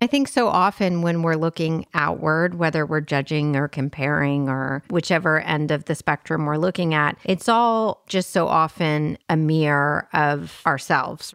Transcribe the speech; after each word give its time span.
I 0.00 0.06
think 0.06 0.28
so 0.28 0.46
often 0.46 1.02
when 1.02 1.22
we're 1.22 1.34
looking 1.34 1.84
outward, 1.92 2.54
whether 2.54 2.86
we're 2.86 3.00
judging 3.00 3.56
or 3.56 3.66
comparing 3.66 4.48
or 4.48 4.84
whichever 4.90 5.40
end 5.40 5.72
of 5.72 5.86
the 5.86 5.96
spectrum 5.96 6.46
we're 6.46 6.56
looking 6.56 6.94
at, 6.94 7.18
it's 7.24 7.48
all 7.48 8.04
just 8.06 8.30
so 8.30 8.46
often 8.46 9.18
a 9.28 9.36
mirror 9.36 10.08
of 10.12 10.62
ourselves. 10.64 11.34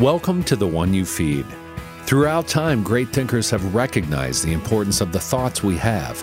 Welcome 0.00 0.44
to 0.44 0.54
The 0.54 0.68
One 0.68 0.94
You 0.94 1.04
Feed. 1.04 1.46
Throughout 2.06 2.46
time, 2.46 2.84
great 2.84 3.08
thinkers 3.08 3.50
have 3.50 3.74
recognized 3.74 4.44
the 4.44 4.52
importance 4.52 5.00
of 5.00 5.10
the 5.10 5.18
thoughts 5.18 5.64
we 5.64 5.76
have 5.78 6.22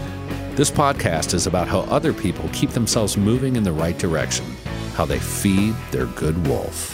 This 0.53 0.69
podcast 0.69 1.33
is 1.33 1.47
about 1.47 1.69
how 1.69 1.79
other 1.81 2.11
people 2.11 2.49
keep 2.51 2.71
themselves 2.71 3.15
moving 3.15 3.55
in 3.55 3.63
the 3.63 3.71
right 3.71 3.97
direction, 3.97 4.45
how 4.95 5.05
they 5.05 5.17
feed 5.17 5.73
their 5.91 6.07
good 6.07 6.45
wolf. 6.45 6.93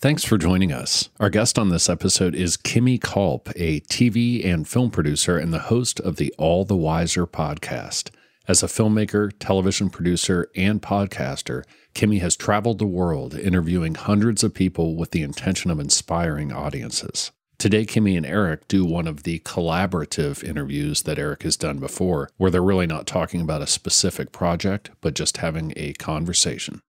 Thanks 0.00 0.22
for 0.22 0.38
joining 0.38 0.70
us. 0.70 1.08
Our 1.18 1.28
guest 1.28 1.58
on 1.58 1.70
this 1.70 1.88
episode 1.88 2.36
is 2.36 2.56
Kimi 2.56 2.98
Culp, 2.98 3.48
a 3.56 3.80
TV 3.80 4.46
and 4.46 4.68
film 4.68 4.92
producer 4.92 5.36
and 5.36 5.52
the 5.52 5.58
host 5.58 5.98
of 5.98 6.14
the 6.14 6.32
All 6.38 6.64
the 6.64 6.76
Wiser 6.76 7.26
podcast. 7.26 8.10
As 8.46 8.62
a 8.62 8.68
filmmaker, 8.68 9.32
television 9.40 9.90
producer, 9.90 10.52
and 10.54 10.80
podcaster, 10.80 11.64
Kimi 11.94 12.18
has 12.18 12.36
traveled 12.36 12.78
the 12.78 12.86
world 12.86 13.34
interviewing 13.34 13.96
hundreds 13.96 14.44
of 14.44 14.54
people 14.54 14.94
with 14.94 15.10
the 15.10 15.24
intention 15.24 15.68
of 15.68 15.80
inspiring 15.80 16.52
audiences. 16.52 17.32
Today, 17.58 17.84
Kimi 17.84 18.16
and 18.16 18.24
Eric 18.24 18.68
do 18.68 18.84
one 18.84 19.08
of 19.08 19.24
the 19.24 19.40
collaborative 19.40 20.44
interviews 20.44 21.02
that 21.02 21.18
Eric 21.18 21.42
has 21.42 21.56
done 21.56 21.80
before, 21.80 22.30
where 22.36 22.52
they're 22.52 22.62
really 22.62 22.86
not 22.86 23.08
talking 23.08 23.40
about 23.40 23.62
a 23.62 23.66
specific 23.66 24.30
project, 24.30 24.92
but 25.00 25.14
just 25.14 25.38
having 25.38 25.72
a 25.74 25.92
conversation. 25.94 26.82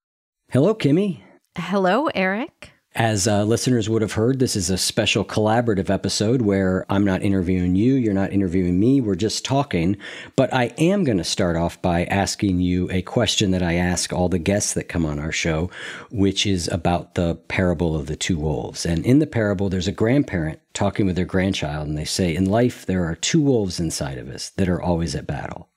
Hello, 0.52 0.76
Kimi. 0.76 1.24
Hello, 1.58 2.06
Eric. 2.14 2.74
As 2.96 3.28
uh, 3.28 3.44
listeners 3.44 3.88
would 3.88 4.02
have 4.02 4.14
heard, 4.14 4.40
this 4.40 4.56
is 4.56 4.72
a 4.72 4.78
special 4.78 5.24
collaborative 5.24 5.92
episode 5.92 6.42
where 6.42 6.88
I'm 6.90 7.06
not 7.06 7.22
interviewing 7.22 7.76
you, 7.76 7.94
you're 7.94 8.16
not 8.16 8.34
interviewing 8.34 8.80
me, 8.80 9.00
we're 9.00 9.14
just 9.14 9.46
talking. 9.46 9.96
But 10.36 10.52
I 10.52 10.74
am 10.80 11.04
going 11.04 11.20
to 11.20 11.24
start 11.24 11.56
off 11.56 11.80
by 11.84 12.06
asking 12.06 12.62
you 12.62 12.90
a 12.90 13.04
question 13.04 13.52
that 13.52 13.62
I 13.62 13.76
ask 13.76 14.12
all 14.12 14.28
the 14.28 14.40
guests 14.40 14.74
that 14.74 14.90
come 14.90 15.06
on 15.06 15.20
our 15.20 15.32
show, 15.32 15.70
which 16.10 16.48
is 16.48 16.68
about 16.70 17.14
the 17.14 17.36
parable 17.36 17.96
of 17.96 18.08
the 18.08 18.16
two 18.16 18.40
wolves. 18.40 18.88
And 18.88 19.06
in 19.06 19.20
the 19.20 19.28
parable, 19.28 19.70
there's 19.70 19.88
a 19.88 19.92
grandparent 19.92 20.60
talking 20.74 21.06
with 21.06 21.16
their 21.16 21.26
grandchild, 21.26 21.88
and 21.88 21.98
they 21.98 22.06
say, 22.06 22.36
In 22.36 22.46
life, 22.46 22.88
there 22.88 23.06
are 23.06 23.16
two 23.16 23.42
wolves 23.42 23.80
inside 23.80 24.18
of 24.18 24.30
us 24.30 24.50
that 24.58 24.68
are 24.68 24.82
always 24.82 25.14
at 25.14 25.28
battle. 25.28 25.70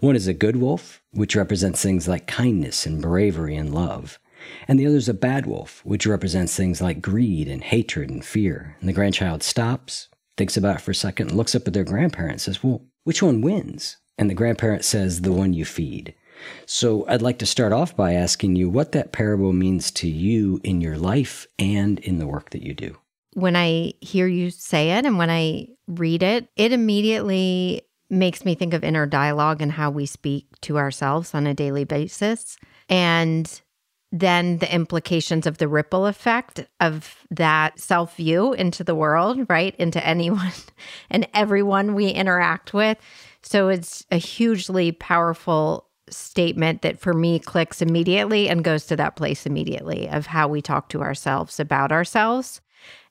One 0.00 0.16
is 0.16 0.26
a 0.26 0.34
good 0.34 0.56
wolf, 0.56 1.02
which 1.12 1.36
represents 1.36 1.82
things 1.82 2.08
like 2.08 2.26
kindness 2.26 2.84
and 2.84 3.00
bravery 3.00 3.54
and 3.54 3.72
love 3.72 4.18
and 4.66 4.78
the 4.78 4.86
other 4.86 4.96
is 4.96 5.08
a 5.08 5.14
bad 5.14 5.46
wolf, 5.46 5.80
which 5.84 6.06
represents 6.06 6.56
things 6.56 6.80
like 6.80 7.02
greed 7.02 7.48
and 7.48 7.62
hatred 7.62 8.10
and 8.10 8.24
fear. 8.24 8.76
And 8.80 8.88
the 8.88 8.92
grandchild 8.92 9.42
stops, 9.42 10.08
thinks 10.36 10.56
about 10.56 10.76
it 10.76 10.82
for 10.82 10.92
a 10.92 10.94
second, 10.94 11.32
looks 11.32 11.54
up 11.54 11.66
at 11.66 11.74
their 11.74 11.84
grandparent 11.84 12.32
and 12.32 12.40
says, 12.40 12.62
Well, 12.62 12.82
which 13.04 13.22
one 13.22 13.40
wins? 13.40 13.96
And 14.16 14.28
the 14.28 14.34
grandparent 14.34 14.84
says, 14.84 15.20
The 15.20 15.32
one 15.32 15.52
you 15.52 15.64
feed. 15.64 16.14
So 16.66 17.06
I'd 17.08 17.22
like 17.22 17.38
to 17.38 17.46
start 17.46 17.72
off 17.72 17.96
by 17.96 18.14
asking 18.14 18.56
you 18.56 18.68
what 18.68 18.92
that 18.92 19.12
parable 19.12 19.52
means 19.52 19.90
to 19.92 20.08
you 20.08 20.60
in 20.62 20.80
your 20.80 20.96
life 20.96 21.46
and 21.58 21.98
in 22.00 22.18
the 22.18 22.26
work 22.26 22.50
that 22.50 22.62
you 22.62 22.74
do. 22.74 22.96
When 23.34 23.56
I 23.56 23.94
hear 24.00 24.26
you 24.26 24.50
say 24.50 24.92
it 24.92 25.04
and 25.04 25.18
when 25.18 25.30
I 25.30 25.68
read 25.86 26.22
it, 26.22 26.48
it 26.56 26.72
immediately 26.72 27.82
makes 28.10 28.44
me 28.44 28.54
think 28.54 28.72
of 28.72 28.84
inner 28.84 29.06
dialogue 29.06 29.60
and 29.60 29.72
how 29.72 29.90
we 29.90 30.06
speak 30.06 30.46
to 30.62 30.78
ourselves 30.78 31.34
on 31.34 31.46
a 31.46 31.54
daily 31.54 31.84
basis. 31.84 32.56
And 32.88 33.60
then 34.10 34.58
the 34.58 34.72
implications 34.72 35.46
of 35.46 35.58
the 35.58 35.68
ripple 35.68 36.06
effect 36.06 36.66
of 36.80 37.26
that 37.30 37.78
self 37.78 38.16
view 38.16 38.52
into 38.54 38.82
the 38.82 38.94
world, 38.94 39.46
right? 39.48 39.74
Into 39.76 40.04
anyone 40.06 40.52
and 41.10 41.28
everyone 41.34 41.94
we 41.94 42.08
interact 42.08 42.72
with. 42.72 42.98
So 43.42 43.68
it's 43.68 44.04
a 44.10 44.16
hugely 44.16 44.92
powerful 44.92 45.86
statement 46.10 46.82
that 46.82 46.98
for 46.98 47.12
me 47.12 47.38
clicks 47.38 47.82
immediately 47.82 48.48
and 48.48 48.64
goes 48.64 48.86
to 48.86 48.96
that 48.96 49.16
place 49.16 49.44
immediately 49.44 50.08
of 50.08 50.26
how 50.26 50.48
we 50.48 50.62
talk 50.62 50.88
to 50.88 51.02
ourselves 51.02 51.60
about 51.60 51.92
ourselves. 51.92 52.62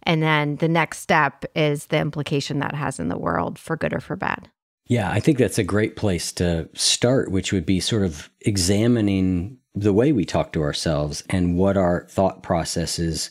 And 0.04 0.24
then 0.24 0.56
the 0.56 0.68
next 0.68 1.00
step 1.00 1.46
is 1.56 1.88
the 1.88 2.00
implication 2.00 2.60
that 2.60 2.74
has 2.74 3.00
in 3.00 3.10
the 3.10 3.18
world 3.18 3.60
for 3.60 3.76
good 3.76 3.94
or 3.94 4.00
for 4.00 4.16
bad. 4.16 4.50
Yeah, 4.88 5.12
I 5.12 5.20
think 5.20 5.38
that's 5.38 5.58
a 5.58 5.64
great 5.64 5.98
place 5.98 6.32
to 6.34 6.70
start, 6.74 7.30
which 7.30 7.52
would 7.52 7.66
be 7.66 7.82
sort 7.82 8.04
of 8.04 8.30
examining 8.42 9.57
the 9.80 9.94
way 9.94 10.12
we 10.12 10.26
talk 10.26 10.52
to 10.54 10.62
ourselves 10.62 11.24
and 11.30 11.58
what 11.58 11.78
our 11.78 12.06
thought 12.10 12.42
processes 12.42 13.30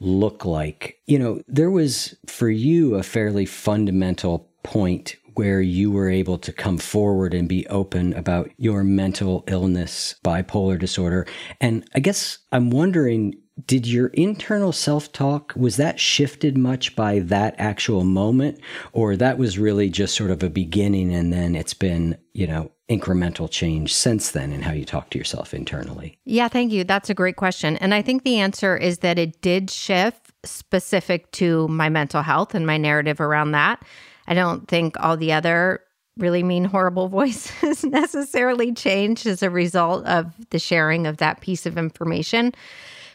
look 0.00 0.44
like. 0.44 0.98
You 1.06 1.18
know, 1.18 1.42
there 1.48 1.70
was 1.70 2.16
for 2.26 2.48
you 2.48 2.94
a 2.94 3.02
fairly 3.02 3.46
fundamental 3.46 4.48
point 4.62 5.16
where 5.34 5.60
you 5.60 5.90
were 5.90 6.10
able 6.10 6.38
to 6.38 6.52
come 6.52 6.78
forward 6.78 7.32
and 7.32 7.48
be 7.48 7.66
open 7.68 8.12
about 8.14 8.50
your 8.56 8.82
mental 8.82 9.44
illness, 9.46 10.16
bipolar 10.24 10.78
disorder. 10.78 11.26
And 11.60 11.88
I 11.94 12.00
guess 12.00 12.38
I'm 12.52 12.70
wondering 12.70 13.36
did 13.66 13.86
your 13.88 14.08
internal 14.08 14.72
self-talk 14.72 15.52
was 15.56 15.76
that 15.78 15.98
shifted 15.98 16.56
much 16.56 16.94
by 16.94 17.18
that 17.18 17.56
actual 17.58 18.04
moment 18.04 18.60
or 18.92 19.16
that 19.16 19.36
was 19.36 19.58
really 19.58 19.90
just 19.90 20.14
sort 20.14 20.30
of 20.30 20.44
a 20.44 20.48
beginning 20.48 21.12
and 21.12 21.32
then 21.32 21.56
it's 21.56 21.74
been 21.74 22.16
you 22.34 22.46
know 22.46 22.70
incremental 22.90 23.50
change 23.50 23.92
since 23.94 24.30
then 24.30 24.52
in 24.52 24.62
how 24.62 24.72
you 24.72 24.84
talk 24.84 25.10
to 25.10 25.18
yourself 25.18 25.52
internally? 25.52 26.18
Yeah 26.24 26.48
thank 26.48 26.72
you. 26.72 26.84
That's 26.84 27.10
a 27.10 27.14
great 27.14 27.36
question. 27.36 27.76
And 27.78 27.94
i 27.94 28.02
think 28.02 28.24
the 28.24 28.38
answer 28.38 28.76
is 28.76 28.98
that 28.98 29.18
it 29.18 29.40
did 29.40 29.70
shift 29.70 30.32
specific 30.44 31.30
to 31.32 31.68
my 31.68 31.88
mental 31.88 32.22
health 32.22 32.54
and 32.54 32.66
my 32.66 32.76
narrative 32.76 33.20
around 33.20 33.52
that. 33.52 33.82
I 34.26 34.34
don't 34.34 34.68
think 34.68 34.96
all 35.00 35.16
the 35.16 35.32
other 35.32 35.80
really 36.16 36.42
mean 36.42 36.64
horrible 36.64 37.08
voices 37.20 37.84
necessarily 37.84 38.72
changed 38.72 39.26
as 39.26 39.42
a 39.42 39.50
result 39.50 40.06
of 40.06 40.32
the 40.50 40.58
sharing 40.58 41.06
of 41.06 41.18
that 41.18 41.40
piece 41.40 41.66
of 41.66 41.76
information 41.76 42.52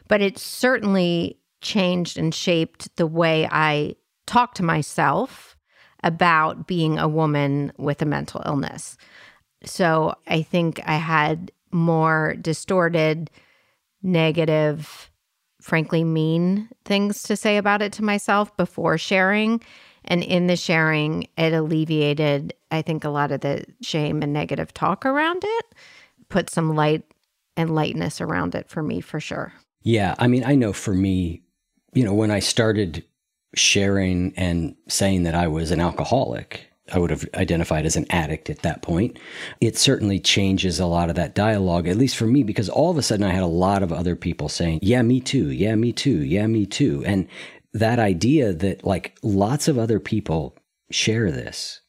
but 0.07 0.21
it 0.21 0.37
certainly 0.37 1.39
changed 1.61 2.17
and 2.17 2.33
shaped 2.33 2.95
the 2.97 3.07
way 3.07 3.47
I 3.51 3.95
talk 4.25 4.53
to 4.55 4.63
myself 4.63 5.57
about 6.03 6.67
being 6.67 6.99
a 6.99 7.07
woman 7.07 7.71
with 7.77 8.01
a 8.01 8.05
mental 8.05 8.41
illness. 8.45 8.97
So 9.65 10.15
I 10.27 10.41
think 10.41 10.81
I 10.85 10.95
had 10.95 11.51
more 11.71 12.35
distorted, 12.41 13.29
negative, 14.01 15.09
frankly, 15.61 16.03
mean 16.03 16.69
things 16.85 17.23
to 17.23 17.35
say 17.35 17.57
about 17.57 17.81
it 17.81 17.93
to 17.93 18.03
myself 18.03 18.55
before 18.57 18.97
sharing. 18.97 19.61
And 20.05 20.21
in 20.21 20.47
the 20.47 20.57
sharing, 20.57 21.27
it 21.37 21.53
alleviated, 21.53 22.53
I 22.71 22.81
think, 22.81 23.05
a 23.05 23.09
lot 23.09 23.31
of 23.31 23.41
the 23.41 23.65
shame 23.81 24.21
and 24.21 24.33
negative 24.33 24.73
talk 24.73 25.05
around 25.05 25.43
it, 25.45 25.65
put 26.29 26.49
some 26.49 26.75
light 26.75 27.03
and 27.55 27.73
lightness 27.73 28.19
around 28.19 28.55
it 28.55 28.69
for 28.69 28.83
me 28.83 28.99
for 28.99 29.19
sure. 29.19 29.53
Yeah. 29.81 30.15
I 30.19 30.27
mean, 30.27 30.43
I 30.43 30.55
know 30.55 30.73
for 30.73 30.93
me, 30.93 31.43
you 31.93 32.03
know, 32.03 32.13
when 32.13 32.31
I 32.31 32.39
started 32.39 33.05
sharing 33.55 34.33
and 34.35 34.75
saying 34.87 35.23
that 35.23 35.35
I 35.35 35.47
was 35.47 35.71
an 35.71 35.79
alcoholic, 35.79 36.67
I 36.91 36.99
would 36.99 37.11
have 37.11 37.25
identified 37.33 37.85
as 37.85 37.95
an 37.95 38.05
addict 38.09 38.49
at 38.49 38.61
that 38.63 38.81
point. 38.81 39.17
It 39.61 39.77
certainly 39.77 40.19
changes 40.19 40.79
a 40.79 40.85
lot 40.85 41.09
of 41.09 41.15
that 41.15 41.33
dialogue, 41.33 41.87
at 41.87 41.97
least 41.97 42.17
for 42.17 42.27
me, 42.27 42.43
because 42.43 42.67
all 42.67 42.91
of 42.91 42.97
a 42.97 43.01
sudden 43.01 43.25
I 43.25 43.31
had 43.31 43.43
a 43.43 43.47
lot 43.47 43.83
of 43.83 43.93
other 43.93 44.15
people 44.15 44.49
saying, 44.49 44.79
Yeah, 44.81 45.01
me 45.01 45.21
too. 45.21 45.49
Yeah, 45.51 45.75
me 45.75 45.93
too. 45.93 46.23
Yeah, 46.23 46.47
me 46.47 46.65
too. 46.65 47.03
And 47.05 47.27
that 47.73 47.99
idea 47.99 48.53
that 48.53 48.85
like 48.85 49.17
lots 49.23 49.67
of 49.67 49.77
other 49.77 49.99
people 49.99 50.57
share 50.91 51.31
this 51.31 51.79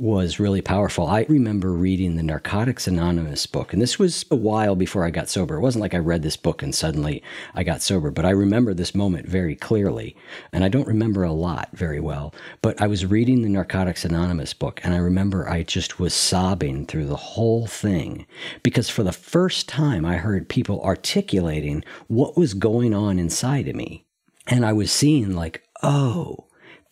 was 0.00 0.40
really 0.40 0.62
powerful. 0.62 1.06
I 1.06 1.26
remember 1.28 1.72
reading 1.72 2.16
the 2.16 2.22
Narcotics 2.22 2.86
Anonymous 2.86 3.46
book, 3.46 3.72
and 3.72 3.82
this 3.82 3.98
was 3.98 4.24
a 4.30 4.36
while 4.36 4.74
before 4.74 5.04
I 5.04 5.10
got 5.10 5.28
sober. 5.28 5.56
It 5.56 5.60
wasn't 5.60 5.82
like 5.82 5.92
I 5.92 5.98
read 5.98 6.22
this 6.22 6.38
book 6.38 6.62
and 6.62 6.74
suddenly 6.74 7.22
I 7.54 7.64
got 7.64 7.82
sober, 7.82 8.10
but 8.10 8.24
I 8.24 8.30
remember 8.30 8.72
this 8.72 8.94
moment 8.94 9.28
very 9.28 9.54
clearly. 9.54 10.16
And 10.52 10.64
I 10.64 10.68
don't 10.68 10.86
remember 10.86 11.22
a 11.22 11.32
lot 11.32 11.68
very 11.72 12.00
well, 12.00 12.34
but 12.62 12.80
I 12.80 12.86
was 12.86 13.04
reading 13.04 13.42
the 13.42 13.50
Narcotics 13.50 14.04
Anonymous 14.04 14.54
book, 14.54 14.80
and 14.82 14.94
I 14.94 14.98
remember 14.98 15.48
I 15.48 15.64
just 15.64 16.00
was 16.00 16.14
sobbing 16.14 16.86
through 16.86 17.06
the 17.06 17.16
whole 17.16 17.66
thing 17.66 18.26
because 18.62 18.88
for 18.88 19.02
the 19.02 19.12
first 19.12 19.68
time 19.68 20.06
I 20.06 20.16
heard 20.16 20.48
people 20.48 20.82
articulating 20.82 21.84
what 22.08 22.38
was 22.38 22.54
going 22.54 22.94
on 22.94 23.18
inside 23.18 23.68
of 23.68 23.76
me. 23.76 24.06
And 24.46 24.64
I 24.64 24.72
was 24.72 24.90
seeing, 24.90 25.36
like, 25.36 25.62
oh, 25.82 26.46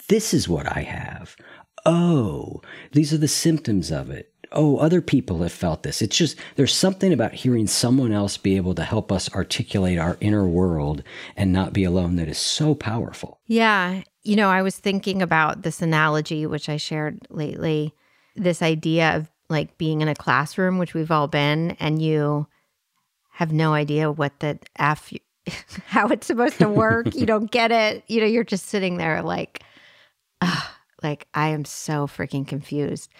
this 0.08 0.32
is 0.32 0.48
what 0.48 0.66
I 0.76 0.82
have 0.82 1.36
oh, 1.88 2.60
these 2.92 3.12
are 3.12 3.18
the 3.18 3.28
symptoms 3.28 3.90
of 3.90 4.10
it. 4.10 4.32
Oh, 4.52 4.76
other 4.76 5.00
people 5.00 5.42
have 5.42 5.52
felt 5.52 5.82
this. 5.82 6.00
It's 6.00 6.16
just, 6.16 6.36
there's 6.56 6.74
something 6.74 7.12
about 7.12 7.34
hearing 7.34 7.66
someone 7.66 8.12
else 8.12 8.36
be 8.36 8.56
able 8.56 8.74
to 8.76 8.84
help 8.84 9.10
us 9.10 9.32
articulate 9.34 9.98
our 9.98 10.16
inner 10.20 10.46
world 10.46 11.02
and 11.36 11.52
not 11.52 11.72
be 11.72 11.84
alone 11.84 12.16
that 12.16 12.28
is 12.28 12.38
so 12.38 12.74
powerful. 12.74 13.40
Yeah. 13.46 14.02
You 14.22 14.36
know, 14.36 14.48
I 14.48 14.62
was 14.62 14.76
thinking 14.76 15.20
about 15.20 15.62
this 15.62 15.82
analogy, 15.82 16.46
which 16.46 16.68
I 16.68 16.76
shared 16.76 17.26
lately 17.30 17.94
this 18.36 18.62
idea 18.62 19.16
of 19.16 19.30
like 19.50 19.76
being 19.76 20.00
in 20.00 20.08
a 20.08 20.14
classroom, 20.14 20.78
which 20.78 20.94
we've 20.94 21.10
all 21.10 21.28
been, 21.28 21.72
and 21.80 22.00
you 22.00 22.46
have 23.32 23.52
no 23.52 23.72
idea 23.74 24.10
what 24.10 24.40
the 24.40 24.58
F, 24.78 25.12
how 25.86 26.08
it's 26.08 26.26
supposed 26.26 26.58
to 26.58 26.68
work. 26.68 27.14
you 27.14 27.26
don't 27.26 27.50
get 27.50 27.70
it. 27.70 28.04
You 28.08 28.20
know, 28.20 28.26
you're 28.26 28.44
just 28.44 28.66
sitting 28.66 28.96
there 28.96 29.22
like, 29.22 29.62
ah 30.40 30.77
like, 31.02 31.26
I 31.34 31.48
am 31.48 31.64
so 31.64 32.06
freaking 32.06 32.46
confused. 32.46 33.10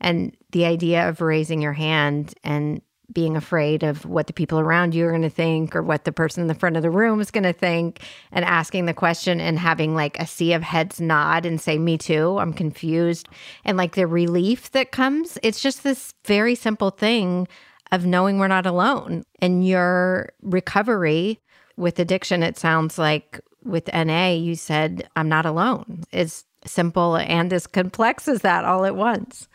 And 0.00 0.36
the 0.50 0.64
idea 0.66 1.08
of 1.08 1.20
raising 1.20 1.62
your 1.62 1.72
hand 1.72 2.34
and 2.44 2.82
being 3.12 3.36
afraid 3.36 3.82
of 3.82 4.04
what 4.06 4.26
the 4.26 4.32
people 4.32 4.58
around 4.58 4.94
you 4.94 5.06
are 5.06 5.10
going 5.10 5.22
to 5.22 5.30
think 5.30 5.76
or 5.76 5.82
what 5.82 6.04
the 6.04 6.12
person 6.12 6.40
in 6.40 6.48
the 6.48 6.54
front 6.54 6.76
of 6.76 6.82
the 6.82 6.90
room 6.90 7.20
is 7.20 7.30
going 7.30 7.44
to 7.44 7.52
think 7.52 8.00
and 8.32 8.44
asking 8.44 8.86
the 8.86 8.94
question 8.94 9.40
and 9.40 9.58
having 9.58 9.94
like 9.94 10.18
a 10.18 10.26
sea 10.26 10.52
of 10.52 10.62
heads 10.62 11.00
nod 11.00 11.44
and 11.44 11.60
say 11.60 11.78
me 11.78 11.98
too 11.98 12.38
i'm 12.38 12.52
confused 12.52 13.28
and 13.64 13.76
like 13.76 13.94
the 13.94 14.06
relief 14.06 14.70
that 14.72 14.90
comes 14.90 15.38
it's 15.42 15.60
just 15.60 15.84
this 15.84 16.14
very 16.24 16.54
simple 16.54 16.90
thing 16.90 17.46
of 17.92 18.06
knowing 18.06 18.38
we're 18.38 18.48
not 18.48 18.66
alone 18.66 19.22
and 19.40 19.66
your 19.66 20.30
recovery 20.40 21.38
with 21.76 21.98
addiction 21.98 22.42
it 22.42 22.56
sounds 22.56 22.96
like 22.98 23.38
with 23.64 23.92
na 23.92 24.28
you 24.28 24.54
said 24.54 25.06
i'm 25.14 25.28
not 25.28 25.44
alone 25.44 26.02
it's 26.10 26.44
simple 26.66 27.16
and 27.16 27.52
as 27.52 27.66
complex 27.66 28.28
as 28.28 28.42
that 28.42 28.64
all 28.64 28.84
at 28.84 28.96
once, 28.96 29.48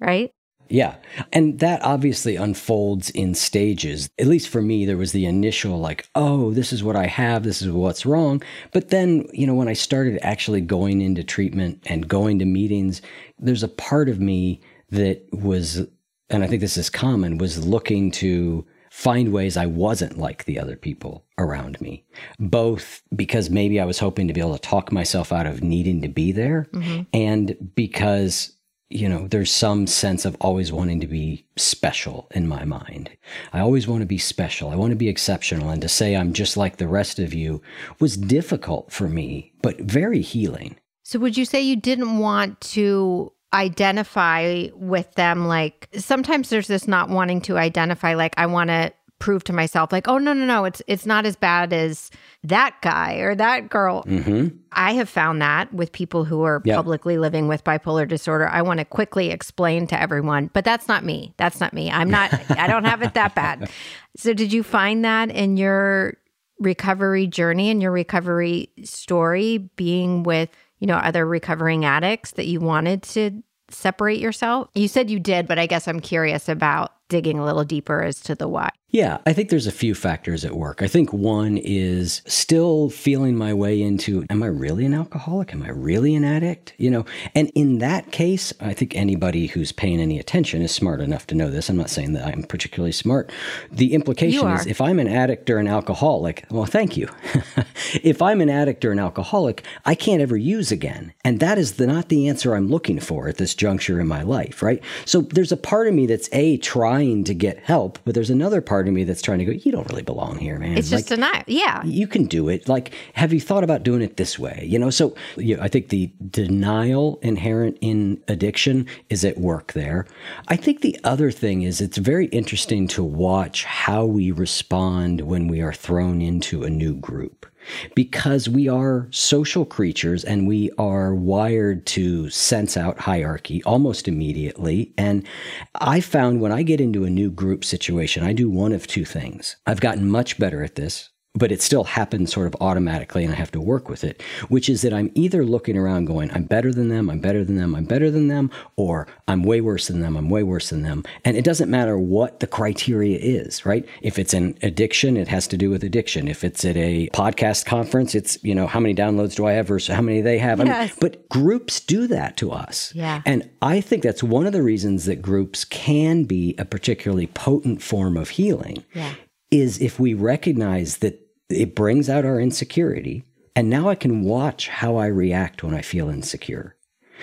right? 0.00 0.30
Yeah. 0.68 0.96
And 1.32 1.60
that 1.60 1.82
obviously 1.82 2.36
unfolds 2.36 3.10
in 3.10 3.34
stages. 3.34 4.10
At 4.18 4.26
least 4.26 4.48
for 4.48 4.60
me, 4.60 4.84
there 4.84 4.96
was 4.96 5.12
the 5.12 5.26
initial, 5.26 5.78
like, 5.78 6.08
oh, 6.14 6.52
this 6.52 6.72
is 6.72 6.82
what 6.82 6.96
I 6.96 7.06
have, 7.06 7.44
this 7.44 7.62
is 7.62 7.70
what's 7.70 8.04
wrong. 8.04 8.42
But 8.72 8.88
then, 8.88 9.26
you 9.32 9.46
know, 9.46 9.54
when 9.54 9.68
I 9.68 9.74
started 9.74 10.18
actually 10.22 10.60
going 10.60 11.02
into 11.02 11.22
treatment 11.22 11.84
and 11.86 12.08
going 12.08 12.40
to 12.40 12.44
meetings, 12.44 13.00
there's 13.38 13.62
a 13.62 13.68
part 13.68 14.08
of 14.08 14.20
me 14.20 14.60
that 14.90 15.22
was, 15.32 15.86
and 16.30 16.42
I 16.42 16.46
think 16.48 16.60
this 16.60 16.76
is 16.76 16.90
common, 16.90 17.38
was 17.38 17.64
looking 17.64 18.10
to 18.12 18.66
find 18.96 19.30
ways 19.30 19.58
I 19.58 19.66
wasn't 19.66 20.16
like 20.16 20.46
the 20.46 20.58
other 20.58 20.74
people 20.74 21.22
around 21.36 21.78
me, 21.82 22.02
both 22.38 23.02
because 23.14 23.50
maybe 23.50 23.78
I 23.78 23.84
was 23.84 23.98
hoping 23.98 24.26
to 24.26 24.32
be 24.32 24.40
able 24.40 24.54
to 24.54 24.58
talk 24.58 24.90
myself 24.90 25.34
out 25.34 25.44
of 25.44 25.62
needing 25.62 26.00
to 26.00 26.08
be 26.08 26.32
there, 26.32 26.66
mm-hmm. 26.72 27.02
and 27.12 27.54
because 27.74 28.56
you 28.88 29.08
know, 29.08 29.26
there's 29.26 29.50
some 29.50 29.86
sense 29.86 30.24
of 30.24 30.36
always 30.40 30.72
wanting 30.72 31.00
to 31.00 31.08
be 31.08 31.44
special 31.56 32.28
in 32.30 32.46
my 32.46 32.64
mind. 32.64 33.10
I 33.52 33.58
always 33.58 33.88
want 33.88 34.02
to 34.02 34.06
be 34.06 34.16
special. 34.16 34.70
I 34.70 34.76
want 34.76 34.92
to 34.92 34.96
be 34.96 35.08
exceptional. 35.08 35.70
And 35.70 35.82
to 35.82 35.88
say 35.88 36.14
I'm 36.14 36.32
just 36.32 36.56
like 36.56 36.76
the 36.76 36.86
rest 36.86 37.18
of 37.18 37.34
you 37.34 37.60
was 37.98 38.16
difficult 38.16 38.92
for 38.92 39.08
me, 39.08 39.52
but 39.60 39.80
very 39.80 40.22
healing. 40.22 40.76
So, 41.02 41.18
would 41.18 41.36
you 41.36 41.44
say 41.44 41.60
you 41.60 41.76
didn't 41.76 42.18
want 42.18 42.60
to 42.72 43.32
identify 43.54 44.68
with 44.74 45.12
them 45.14 45.46
like 45.46 45.88
sometimes 45.96 46.50
there's 46.50 46.66
this 46.66 46.88
not 46.88 47.08
wanting 47.08 47.40
to 47.40 47.56
identify 47.56 48.14
like 48.14 48.34
I 48.36 48.46
want 48.46 48.68
to 48.68 48.92
prove 49.18 49.42
to 49.42 49.52
myself 49.52 49.92
like 49.92 50.08
oh 50.08 50.18
no 50.18 50.34
no 50.34 50.44
no 50.44 50.64
it's 50.66 50.82
it's 50.86 51.06
not 51.06 51.24
as 51.24 51.36
bad 51.36 51.72
as 51.72 52.10
that 52.44 52.76
guy 52.82 53.14
or 53.14 53.34
that 53.34 53.70
girl 53.70 54.04
mm-hmm. 54.04 54.48
i 54.72 54.92
have 54.92 55.08
found 55.08 55.40
that 55.40 55.72
with 55.72 55.90
people 55.90 56.24
who 56.24 56.42
are 56.42 56.60
yep. 56.66 56.76
publicly 56.76 57.16
living 57.16 57.48
with 57.48 57.64
bipolar 57.64 58.06
disorder 58.06 58.46
i 58.48 58.60
want 58.60 58.78
to 58.78 58.84
quickly 58.84 59.30
explain 59.30 59.86
to 59.86 59.98
everyone 59.98 60.50
but 60.52 60.66
that's 60.66 60.86
not 60.86 61.02
me 61.02 61.32
that's 61.38 61.60
not 61.60 61.72
me 61.72 61.90
i'm 61.90 62.10
not 62.10 62.30
i 62.58 62.66
don't 62.66 62.84
have 62.84 63.00
it 63.00 63.14
that 63.14 63.34
bad 63.34 63.70
so 64.18 64.34
did 64.34 64.52
you 64.52 64.62
find 64.62 65.02
that 65.02 65.30
in 65.30 65.56
your 65.56 66.18
recovery 66.58 67.26
journey 67.26 67.70
and 67.70 67.80
your 67.80 67.92
recovery 67.92 68.68
story 68.82 69.56
being 69.76 70.24
with 70.24 70.50
you 70.78 70.86
know, 70.86 70.96
other 70.96 71.26
recovering 71.26 71.84
addicts 71.84 72.32
that 72.32 72.46
you 72.46 72.60
wanted 72.60 73.02
to 73.02 73.42
separate 73.68 74.20
yourself? 74.20 74.68
You 74.74 74.88
said 74.88 75.10
you 75.10 75.20
did, 75.20 75.46
but 75.46 75.58
I 75.58 75.66
guess 75.66 75.88
I'm 75.88 76.00
curious 76.00 76.48
about 76.48 76.92
digging 77.08 77.38
a 77.38 77.44
little 77.44 77.64
deeper 77.64 78.02
as 78.02 78.20
to 78.20 78.34
the 78.34 78.48
why. 78.48 78.70
Yeah, 78.90 79.18
I 79.26 79.34
think 79.34 79.50
there's 79.50 79.66
a 79.66 79.72
few 79.72 79.94
factors 79.94 80.44
at 80.44 80.56
work. 80.56 80.80
I 80.80 80.86
think 80.86 81.12
one 81.12 81.58
is 81.58 82.22
still 82.24 82.88
feeling 82.88 83.36
my 83.36 83.52
way 83.52 83.82
into 83.82 84.24
am 84.30 84.42
I 84.42 84.46
really 84.46 84.86
an 84.86 84.94
alcoholic? 84.94 85.52
Am 85.52 85.62
I 85.62 85.68
really 85.68 86.14
an 86.14 86.24
addict? 86.24 86.72
You 86.78 86.90
know, 86.90 87.04
and 87.34 87.50
in 87.54 87.78
that 87.78 88.12
case, 88.12 88.54
I 88.60 88.72
think 88.72 88.96
anybody 88.96 89.48
who's 89.48 89.70
paying 89.70 90.00
any 90.00 90.20
attention 90.20 90.62
is 90.62 90.72
smart 90.72 91.02
enough 91.02 91.26
to 91.26 91.34
know 91.34 91.50
this. 91.50 91.68
I'm 91.68 91.76
not 91.76 91.90
saying 91.90 92.14
that 92.14 92.26
I'm 92.26 92.44
particularly 92.44 92.92
smart. 92.92 93.30
The 93.70 93.92
implication 93.92 94.48
is 94.52 94.66
if 94.66 94.80
I'm 94.80 94.98
an 95.00 95.08
addict 95.08 95.50
or 95.50 95.58
an 95.58 95.68
alcoholic, 95.68 96.46
well, 96.50 96.64
thank 96.64 96.96
you. 96.96 97.10
if 98.02 98.22
I'm 98.22 98.40
an 98.40 98.48
addict 98.48 98.84
or 98.84 98.92
an 98.92 98.98
alcoholic, 99.00 99.62
I 99.84 99.94
can't 99.94 100.22
ever 100.22 100.38
use 100.38 100.72
again. 100.72 101.12
And 101.22 101.40
that 101.40 101.58
is 101.58 101.74
the, 101.74 101.86
not 101.88 102.08
the 102.08 102.28
answer 102.28 102.54
I'm 102.54 102.68
looking 102.68 103.00
for 103.00 103.28
at 103.28 103.36
this 103.36 103.54
juncture 103.54 104.00
in 104.00 104.06
my 104.06 104.22
life, 104.22 104.62
right? 104.62 104.82
So 105.04 105.20
there's 105.20 105.52
a 105.52 105.56
part 105.56 105.86
of 105.86 105.92
me 105.92 106.06
that's 106.06 106.30
A, 106.32 106.56
trying 106.58 106.95
to 107.24 107.34
get 107.34 107.58
help, 107.58 107.98
but 108.04 108.14
there's 108.14 108.30
another 108.30 108.60
part 108.60 108.88
of 108.88 108.94
me 108.94 109.04
that's 109.04 109.22
trying 109.22 109.38
to 109.38 109.44
go, 109.44 109.52
you 109.52 109.72
don't 109.72 109.88
really 109.88 110.02
belong 110.02 110.38
here, 110.38 110.58
man. 110.58 110.76
It's 110.76 110.90
just 110.90 111.08
denial. 111.08 111.42
Yeah. 111.46 111.82
You 111.84 112.06
can 112.06 112.26
do 112.26 112.48
it. 112.48 112.68
Like, 112.68 112.92
have 113.14 113.32
you 113.32 113.40
thought 113.40 113.64
about 113.64 113.82
doing 113.82 114.02
it 114.02 114.16
this 114.16 114.38
way? 114.38 114.64
You 114.66 114.78
know, 114.78 114.90
so 114.90 115.14
you 115.36 115.56
know, 115.56 115.62
I 115.62 115.68
think 115.68 115.88
the 115.88 116.10
denial 116.30 117.18
inherent 117.22 117.78
in 117.80 118.22
addiction 118.28 118.86
is 119.10 119.24
at 119.24 119.38
work 119.38 119.72
there. 119.72 120.06
I 120.48 120.56
think 120.56 120.80
the 120.80 120.98
other 121.04 121.30
thing 121.30 121.62
is 121.62 121.80
it's 121.80 121.98
very 121.98 122.26
interesting 122.26 122.88
to 122.88 123.02
watch 123.02 123.64
how 123.64 124.04
we 124.04 124.30
respond 124.30 125.22
when 125.22 125.48
we 125.48 125.60
are 125.60 125.72
thrown 125.72 126.22
into 126.22 126.64
a 126.64 126.70
new 126.70 126.94
group 126.94 127.46
because 127.94 128.48
we 128.48 128.68
are 128.68 129.08
social 129.10 129.64
creatures 129.64 130.24
and 130.24 130.46
we 130.46 130.70
are 130.78 131.14
wired 131.14 131.86
to 131.86 132.30
sense 132.30 132.76
out 132.76 132.98
hierarchy 132.98 133.62
almost 133.64 134.08
immediately. 134.08 134.92
And 134.96 135.26
I 135.74 136.00
found 136.00 136.40
when 136.40 136.52
I 136.52 136.62
get 136.62 136.80
into 136.80 137.04
a 137.04 137.10
new 137.10 137.30
group 137.30 137.64
situation, 137.64 138.22
I 138.22 138.32
do 138.32 138.48
one 138.48 138.72
of 138.72 138.86
two 138.86 139.04
things. 139.04 139.56
I've 139.66 139.80
gotten 139.80 140.08
much 140.08 140.38
better 140.38 140.62
at 140.62 140.74
this 140.74 141.10
but 141.36 141.52
it 141.52 141.62
still 141.62 141.84
happens 141.84 142.32
sort 142.32 142.46
of 142.46 142.56
automatically 142.60 143.22
and 143.22 143.32
I 143.32 143.36
have 143.36 143.52
to 143.52 143.60
work 143.60 143.88
with 143.88 144.02
it, 144.02 144.22
which 144.48 144.68
is 144.68 144.82
that 144.82 144.92
I'm 144.92 145.12
either 145.14 145.44
looking 145.44 145.76
around 145.76 146.06
going, 146.06 146.30
I'm 146.32 146.44
better 146.44 146.72
than 146.72 146.88
them, 146.88 147.10
I'm 147.10 147.20
better 147.20 147.44
than 147.44 147.56
them, 147.56 147.74
I'm 147.74 147.84
better 147.84 148.10
than 148.10 148.28
them, 148.28 148.50
or 148.76 149.06
I'm 149.28 149.42
way 149.42 149.60
worse 149.60 149.88
than 149.88 150.00
them, 150.00 150.16
I'm 150.16 150.30
way 150.30 150.42
worse 150.42 150.70
than 150.70 150.82
them. 150.82 151.04
And 151.24 151.36
it 151.36 151.44
doesn't 151.44 151.70
matter 151.70 151.98
what 151.98 152.40
the 152.40 152.46
criteria 152.46 153.18
is, 153.18 153.66
right? 153.66 153.86
If 154.00 154.18
it's 154.18 154.32
an 154.32 154.56
addiction, 154.62 155.16
it 155.16 155.28
has 155.28 155.46
to 155.48 155.58
do 155.58 155.68
with 155.68 155.84
addiction. 155.84 156.26
If 156.26 156.42
it's 156.42 156.64
at 156.64 156.76
a 156.76 157.08
podcast 157.12 157.66
conference, 157.66 158.14
it's, 158.14 158.42
you 158.42 158.54
know, 158.54 158.66
how 158.66 158.80
many 158.80 158.94
downloads 158.94 159.36
do 159.36 159.46
I 159.46 159.52
have 159.52 159.68
versus 159.68 159.94
how 159.94 160.02
many 160.02 160.22
they 160.22 160.38
have? 160.38 160.58
Yes. 160.58 160.68
I 160.68 160.80
mean, 160.80 160.92
but 161.00 161.28
groups 161.28 161.80
do 161.80 162.06
that 162.06 162.36
to 162.38 162.50
us. 162.52 162.92
Yeah. 162.94 163.20
And 163.26 163.48
I 163.60 163.80
think 163.82 164.02
that's 164.02 164.22
one 164.22 164.46
of 164.46 164.52
the 164.52 164.62
reasons 164.62 165.04
that 165.04 165.20
groups 165.20 165.64
can 165.64 166.24
be 166.24 166.54
a 166.58 166.64
particularly 166.64 167.26
potent 167.26 167.82
form 167.82 168.16
of 168.16 168.30
healing. 168.30 168.84
Yeah. 168.94 169.12
Is 169.52 169.80
if 169.80 170.00
we 170.00 170.12
recognize 170.12 170.96
that 170.98 171.25
it 171.48 171.74
brings 171.74 172.08
out 172.08 172.24
our 172.24 172.40
insecurity. 172.40 173.24
And 173.54 173.70
now 173.70 173.88
I 173.88 173.94
can 173.94 174.22
watch 174.22 174.68
how 174.68 174.96
I 174.96 175.06
react 175.06 175.62
when 175.62 175.74
I 175.74 175.82
feel 175.82 176.08
insecure. 176.08 176.76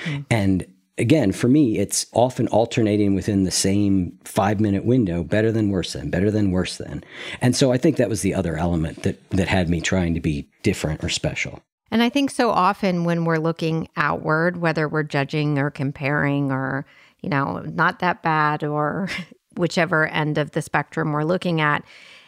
Mm. 0.06 0.26
And 0.32 0.74
again, 0.98 1.32
for 1.32 1.48
me, 1.48 1.78
it's 1.78 2.06
often 2.14 2.48
alternating 2.48 3.16
within 3.16 3.44
the 3.44 3.52
same 3.52 4.18
five 4.24 4.60
minute 4.60 4.86
window 4.86 5.24
better 5.24 5.52
than 5.52 5.70
worse 5.70 5.94
than, 5.94 6.10
better 6.10 6.32
than 6.32 6.52
worse 6.52 6.78
than. 6.78 7.04
And 7.42 7.56
so 7.56 7.72
I 7.72 7.78
think 7.78 7.98
that 7.98 8.10
was 8.10 8.22
the 8.22 8.34
other 8.34 8.58
element 8.58 9.04
that, 9.04 9.30
that 9.32 9.48
had 9.48 9.70
me 9.70 9.82
trying 9.82 10.14
to 10.14 10.20
be 10.20 10.50
different 10.64 11.04
or 11.04 11.10
special. 11.10 11.62
And 11.92 12.02
I 12.02 12.10
think 12.10 12.32
so 12.32 12.50
often 12.50 13.04
when 13.04 13.26
we're 13.26 13.38
looking 13.38 13.88
outward, 13.96 14.58
whether 14.58 14.88
we're 14.88 15.04
judging 15.04 15.60
or 15.60 15.70
comparing 15.70 16.52
or, 16.52 16.86
you 17.22 17.30
know, 17.30 17.60
not 17.60 18.00
that 18.00 18.24
bad 18.24 18.64
or 18.64 19.10
whichever 19.56 20.08
end 20.08 20.40
of 20.40 20.52
the 20.52 20.62
spectrum 20.62 21.12
we're 21.12 21.24
looking 21.24 21.62
at, 21.62 21.84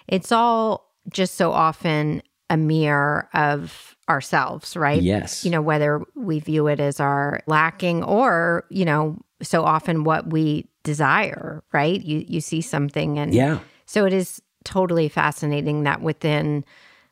it's 0.07 0.31
all 0.31 0.84
just 1.09 1.35
so 1.35 1.51
often 1.51 2.21
a 2.49 2.57
mirror 2.57 3.27
of 3.33 3.95
ourselves, 4.07 4.75
right? 4.77 5.01
Yes. 5.01 5.43
You 5.43 5.51
know, 5.51 5.61
whether 5.61 6.01
we 6.15 6.39
view 6.39 6.67
it 6.67 6.79
as 6.79 6.99
our 6.99 7.41
lacking 7.47 8.03
or, 8.03 8.65
you 8.69 8.85
know, 8.85 9.17
so 9.41 9.63
often 9.63 10.03
what 10.03 10.27
we 10.29 10.67
desire, 10.83 11.63
right? 11.73 11.99
You 12.01 12.23
you 12.27 12.39
see 12.41 12.61
something 12.61 13.17
and 13.17 13.33
Yeah. 13.33 13.59
so 13.85 14.05
it 14.05 14.13
is 14.13 14.41
totally 14.63 15.09
fascinating 15.09 15.83
that 15.83 16.01
within 16.01 16.63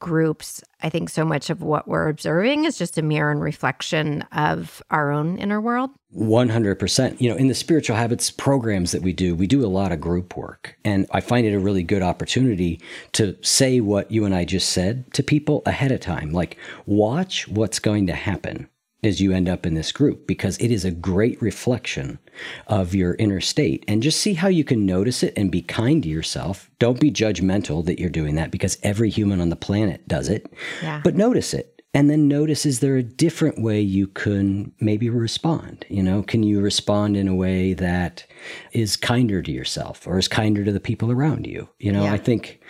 groups, 0.03 0.62
I 0.81 0.89
think 0.89 1.10
so 1.10 1.24
much 1.24 1.50
of 1.50 1.63
what 1.63 1.88
we're 1.88 2.10
observing 2.10 2.65
is 2.65 2.77
just 2.77 2.98
a 2.98 3.01
mirror 3.01 3.31
and 3.31 3.41
reflection 3.41 4.24
of 4.33 4.83
our 4.91 5.12
own 5.12 5.38
inner 5.38 5.62
world. 5.62 5.91
100%. 6.13 7.22
You 7.22 7.29
know, 7.29 7.38
in 7.38 7.48
the 7.48 7.55
spiritual 7.55 7.95
habits 7.95 8.29
programs 8.29 8.91
that 8.91 9.01
we 9.01 9.13
do, 9.13 9.33
we 9.33 9.48
do 9.48 9.65
a 9.65 9.67
lot 9.67 9.93
of 9.93 10.01
group 10.01 10.36
work. 10.36 10.77
And 10.83 11.07
I 11.12 11.22
find 11.22 11.48
it 11.48 11.53
a 11.53 11.60
really 11.60 11.83
good 11.83 12.03
opportunity 12.03 12.81
to 13.13 13.38
say 13.41 13.79
what 13.79 14.12
you 14.12 14.25
and 14.25 14.36
I 14.36 14.43
just 14.43 14.69
said 14.69 15.12
to 15.13 15.24
people 15.24 15.63
ahead 15.65 15.93
of 15.93 16.01
time. 16.01 16.31
Like, 16.31 16.57
watch 16.86 17.48
what's 17.48 17.79
going 17.79 18.05
to 18.07 18.13
happen 18.13 18.67
as 19.05 19.22
you 19.22 19.31
end 19.31 19.50
up 19.50 19.65
in 19.65 19.74
this 19.74 19.91
group 19.91 20.27
because 20.27 20.57
it 20.57 20.72
is 20.72 20.86
a 20.86 20.91
great 20.91 21.41
reflection 21.41 22.19
of 22.67 22.95
your 22.95 23.15
inner 23.15 23.41
state. 23.41 23.83
And 23.88 24.01
just 24.03 24.19
see 24.19 24.33
how 24.33 24.48
you 24.48 24.63
can 24.63 24.86
notice 24.86 25.24
it 25.24 25.33
and 25.38 25.51
be 25.51 25.62
kind 25.62 26.01
to 26.03 26.10
yourself. 26.10 26.69
Don't 26.79 27.00
be 27.00 27.12
judgmental 27.12 27.86
that 27.86 28.00
you're 28.00 28.10
doing 28.10 28.36
that 28.36 28.51
because 28.51 28.77
every 28.83 29.10
human 29.10 29.41
on 29.41 29.50
the 29.50 29.55
planet 29.55 30.07
does 30.07 30.29
it. 30.29 30.51
Yeah. 30.81 31.01
But 31.03 31.15
notice 31.15 31.53
it. 31.53 31.69
And 31.95 32.10
then 32.10 32.27
notice 32.27 32.65
is 32.65 32.79
there 32.79 32.98
a 32.98 33.03
different 33.03 33.62
way 33.62 33.79
you 33.79 34.07
can 34.07 34.74
maybe 34.79 35.10
respond? 35.12 35.86
You 35.89 36.01
know, 36.01 36.24
can 36.24 36.41
you 36.41 36.60
respond 36.60 37.15
in 37.15 37.27
a 37.27 37.36
way 37.36 37.74
that 37.74 38.25
is 38.72 38.95
kinder 38.98 39.43
to 39.43 39.51
yourself 39.51 40.07
or 40.07 40.17
is 40.17 40.27
kinder 40.27 40.63
to 40.65 40.72
the 40.72 40.79
people 40.79 41.12
around 41.12 41.45
you? 41.45 41.69
You 41.77 41.91
know, 41.91 42.03
Yeah. 42.05 42.13
I 42.13 42.17
think 42.17 42.62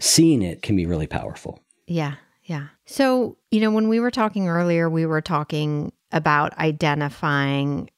seeing 0.00 0.40
it 0.40 0.62
can 0.62 0.76
be 0.76 0.86
really 0.86 1.06
powerful. 1.06 1.60
Yeah. 1.86 2.14
Yeah. 2.44 2.68
So, 2.86 3.36
you 3.50 3.60
know, 3.60 3.70
when 3.70 3.88
we 3.88 4.00
were 4.00 4.10
talking 4.10 4.48
earlier, 4.48 4.88
we 4.88 5.06
were 5.06 5.20
talking 5.20 5.92
about 6.12 6.56
identifying 6.58 7.90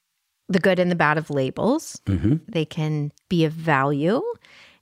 the 0.49 0.59
good 0.59 0.79
and 0.79 0.91
the 0.91 0.97
bad 0.97 1.19
of 1.19 1.31
labels. 1.31 2.01
hmm 2.07 2.37
They 2.49 2.65
can 2.65 3.13
be 3.29 3.45
of 3.45 3.53
value 3.53 4.23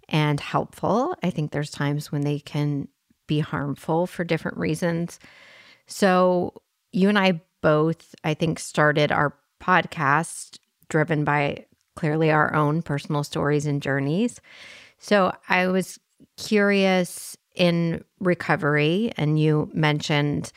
and 0.09 0.41
helpful. 0.41 1.15
I 1.23 1.31
think 1.31 1.51
there's 1.53 1.71
times 1.71 2.11
when 2.11 2.23
they 2.23 2.41
can 2.41 2.89
be 3.27 3.41
harmful 3.41 4.07
for 4.07 4.25
different 4.25 4.59
reasons. 4.59 5.21
So, 5.87 6.55
you 6.93 7.09
and 7.09 7.19
I 7.19 7.43
both, 7.63 8.15
I 8.25 8.35
think, 8.35 8.59
started 8.59 9.13
our 9.13 9.37
podcast 9.63 10.59
driven 10.89 11.25
by 11.25 11.67
clearly 11.95 12.31
our 12.31 12.55
own 12.55 12.83
personal 12.83 13.23
stories 13.23 13.67
and 13.67 13.83
journeys. 13.83 14.41
So, 14.99 15.33
I 15.49 15.69
was 15.69 15.99
curious 16.37 17.37
in 17.55 18.05
recovery, 18.21 19.13
and 19.17 19.39
you 19.41 19.71
mentioned, 19.73 20.53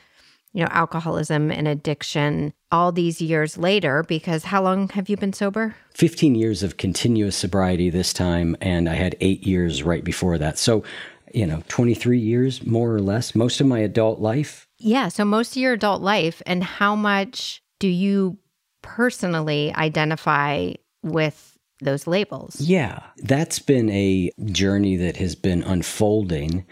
you 0.54 0.62
know, 0.62 0.70
alcoholism 0.72 1.52
and 1.52 1.68
addiction 1.68 2.54
all 2.72 2.92
these 2.92 3.22
years 3.22 3.58
later, 3.58 4.04
because 4.04 4.46
how 4.46 4.62
long 4.62 4.90
have 4.90 5.10
you 5.10 5.18
been 5.18 5.34
sober? 5.34 5.76
15 5.96 6.36
years 6.36 6.64
of 6.64 6.78
continuous 6.78 7.36
sobriety 7.36 7.90
this 7.90 8.14
time, 8.14 8.56
and 8.62 8.88
I 8.88 8.96
had 8.96 9.16
eight 9.20 9.46
years 9.46 9.84
right 9.84 10.04
before 10.04 10.38
that. 10.38 10.58
So, 10.58 10.84
you 11.34 11.48
know, 11.48 11.64
23 11.68 12.20
years, 12.20 12.66
more 12.66 12.94
or 12.94 13.02
less, 13.02 13.34
most 13.34 13.60
of 13.60 13.68
my 13.68 13.80
adult 13.80 14.20
life. 14.20 14.68
Yeah. 14.78 15.08
So 15.08 15.26
most 15.26 15.56
of 15.56 15.62
your 15.62 15.74
adult 15.74 16.02
life, 16.02 16.42
and 16.46 16.64
how 16.64 16.96
much 16.96 17.64
do 17.80 17.88
you 17.88 18.38
personally 18.82 19.74
identify 19.76 20.74
with 21.02 21.53
those 21.84 22.08
labels? 22.08 22.60
Yeah, 22.60 23.00
that's 23.18 23.60
been 23.60 23.90
a 23.90 24.32
journey 24.46 24.96
that 24.98 25.18
has 25.18 25.36
been 25.36 25.64
unfolding, 25.64 26.66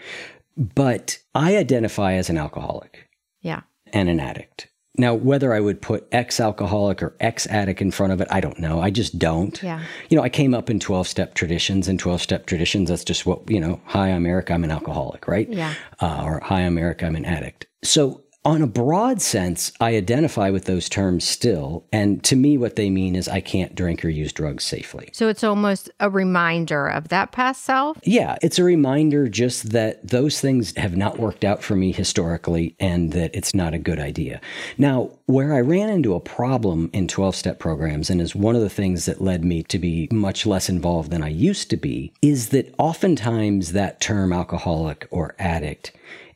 but 0.56 1.18
I 1.34 1.56
identify 1.56 2.14
as 2.14 2.28
an 2.30 2.38
alcoholic. 2.38 3.08
Yeah. 3.40 3.62
and 3.92 4.08
an 4.08 4.20
addict. 4.20 4.68
Now, 4.98 5.14
whether 5.14 5.52
I 5.54 5.60
would 5.60 5.80
put 5.80 6.06
ex 6.12 6.38
alcoholic 6.38 7.02
or 7.02 7.16
ex 7.18 7.46
addict 7.46 7.80
in 7.80 7.90
front 7.90 8.12
of 8.12 8.20
it, 8.20 8.28
I 8.30 8.40
don't 8.40 8.58
know. 8.58 8.80
I 8.80 8.90
just 8.90 9.18
don't. 9.18 9.60
Yeah. 9.62 9.82
You 10.10 10.16
know, 10.16 10.22
I 10.22 10.28
came 10.28 10.54
up 10.54 10.68
in 10.70 10.78
12 10.78 11.08
step 11.08 11.34
traditions, 11.34 11.88
and 11.88 11.98
12 11.98 12.20
step 12.20 12.46
traditions, 12.46 12.88
that's 12.90 13.02
just 13.04 13.24
what, 13.26 13.50
you 13.50 13.58
know, 13.58 13.80
hi, 13.86 14.08
I'm 14.08 14.26
Eric, 14.26 14.50
I'm 14.50 14.64
an 14.64 14.70
alcoholic, 14.70 15.26
right? 15.26 15.48
Yeah. 15.48 15.74
Uh, 16.00 16.22
or 16.24 16.40
hi, 16.40 16.60
I'm 16.60 16.76
Eric, 16.78 17.02
I'm 17.02 17.16
an 17.16 17.24
addict. 17.24 17.66
So, 17.82 18.22
on 18.44 18.60
a 18.60 18.66
broad 18.66 19.22
sense, 19.22 19.70
I 19.80 19.94
identify 19.94 20.50
with 20.50 20.64
those 20.64 20.88
terms 20.88 21.24
still. 21.24 21.84
And 21.92 22.22
to 22.24 22.34
me, 22.34 22.58
what 22.58 22.74
they 22.74 22.90
mean 22.90 23.14
is 23.14 23.28
I 23.28 23.40
can't 23.40 23.74
drink 23.74 24.04
or 24.04 24.08
use 24.08 24.32
drugs 24.32 24.64
safely. 24.64 25.10
So 25.12 25.28
it's 25.28 25.44
almost 25.44 25.90
a 26.00 26.10
reminder 26.10 26.88
of 26.88 27.08
that 27.08 27.30
past 27.30 27.62
self. 27.62 27.98
Yeah, 28.02 28.36
it's 28.42 28.58
a 28.58 28.64
reminder 28.64 29.28
just 29.28 29.70
that 29.70 30.08
those 30.08 30.40
things 30.40 30.76
have 30.76 30.96
not 30.96 31.20
worked 31.20 31.44
out 31.44 31.62
for 31.62 31.76
me 31.76 31.92
historically 31.92 32.74
and 32.80 33.12
that 33.12 33.30
it's 33.32 33.54
not 33.54 33.74
a 33.74 33.78
good 33.78 34.00
idea. 34.00 34.40
Now, 34.76 35.10
where 35.26 35.54
I 35.54 35.60
ran 35.60 35.88
into 35.88 36.14
a 36.14 36.20
problem 36.20 36.90
in 36.92 37.06
12 37.06 37.36
step 37.36 37.58
programs, 37.60 38.10
and 38.10 38.20
is 38.20 38.34
one 38.34 38.56
of 38.56 38.60
the 38.60 38.68
things 38.68 39.06
that 39.06 39.22
led 39.22 39.44
me 39.44 39.62
to 39.64 39.78
be 39.78 40.08
much 40.10 40.46
less 40.46 40.68
involved 40.68 41.10
than 41.10 41.22
I 41.22 41.28
used 41.28 41.70
to 41.70 41.76
be, 41.76 42.12
is 42.20 42.48
that 42.48 42.74
oftentimes 42.76 43.72
that 43.72 44.00
term 44.00 44.32
alcoholic 44.32 45.06
or 45.10 45.34
addict 45.38 45.92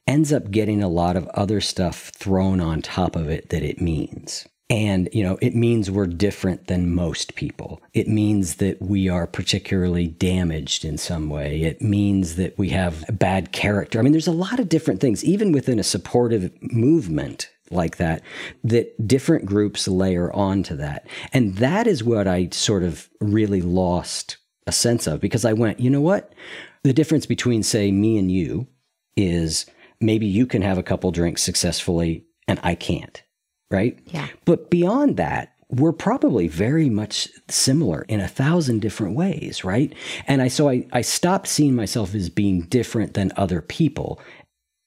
ends 0.06 0.32
up 0.32 0.50
getting 0.50 0.82
a 0.82 0.88
lot 0.88 1.16
of 1.16 1.26
other 1.28 1.60
stuff 1.60 2.10
thrown 2.10 2.60
on 2.60 2.82
top 2.82 3.16
of 3.16 3.28
it 3.28 3.48
that 3.50 3.62
it 3.62 3.80
means. 3.80 4.46
And, 4.68 5.08
you 5.12 5.22
know, 5.22 5.38
it 5.40 5.54
means 5.54 5.90
we're 5.90 6.08
different 6.08 6.66
than 6.66 6.92
most 6.92 7.36
people. 7.36 7.80
It 7.94 8.08
means 8.08 8.56
that 8.56 8.82
we 8.82 9.08
are 9.08 9.26
particularly 9.26 10.08
damaged 10.08 10.84
in 10.84 10.98
some 10.98 11.28
way. 11.28 11.62
It 11.62 11.80
means 11.80 12.34
that 12.34 12.58
we 12.58 12.70
have 12.70 13.04
bad 13.16 13.52
character. 13.52 13.98
I 13.98 14.02
mean, 14.02 14.10
there's 14.10 14.26
a 14.26 14.32
lot 14.32 14.58
of 14.58 14.68
different 14.68 15.00
things, 15.00 15.24
even 15.24 15.52
within 15.52 15.78
a 15.78 15.84
supportive 15.84 16.50
movement 16.60 17.48
like 17.70 17.96
that, 17.98 18.22
that 18.64 19.06
different 19.06 19.46
groups 19.46 19.86
layer 19.86 20.32
onto 20.32 20.74
that. 20.76 21.06
And 21.32 21.56
that 21.56 21.86
is 21.86 22.02
what 22.02 22.26
I 22.26 22.48
sort 22.50 22.82
of 22.82 23.08
really 23.20 23.62
lost 23.62 24.36
a 24.66 24.72
sense 24.72 25.06
of 25.06 25.20
because 25.20 25.44
I 25.44 25.52
went, 25.52 25.78
you 25.78 25.90
know 25.90 26.00
what? 26.00 26.32
The 26.82 26.92
difference 26.92 27.26
between, 27.26 27.62
say, 27.62 27.92
me 27.92 28.18
and 28.18 28.32
you 28.32 28.66
is 29.16 29.66
maybe 30.00 30.26
you 30.26 30.46
can 30.46 30.62
have 30.62 30.78
a 30.78 30.82
couple 30.82 31.10
drinks 31.10 31.42
successfully 31.42 32.24
and 32.48 32.60
I 32.62 32.74
can't, 32.74 33.22
right? 33.70 33.98
Yeah. 34.06 34.28
But 34.44 34.70
beyond 34.70 35.16
that, 35.16 35.52
we're 35.68 35.92
probably 35.92 36.46
very 36.46 36.88
much 36.88 37.28
similar 37.48 38.02
in 38.02 38.20
a 38.20 38.28
thousand 38.28 38.80
different 38.80 39.16
ways, 39.16 39.64
right? 39.64 39.92
And 40.26 40.40
I 40.40 40.48
so 40.48 40.68
I, 40.68 40.86
I 40.92 41.00
stopped 41.00 41.48
seeing 41.48 41.74
myself 41.74 42.14
as 42.14 42.28
being 42.28 42.62
different 42.62 43.14
than 43.14 43.32
other 43.36 43.60
people, 43.60 44.20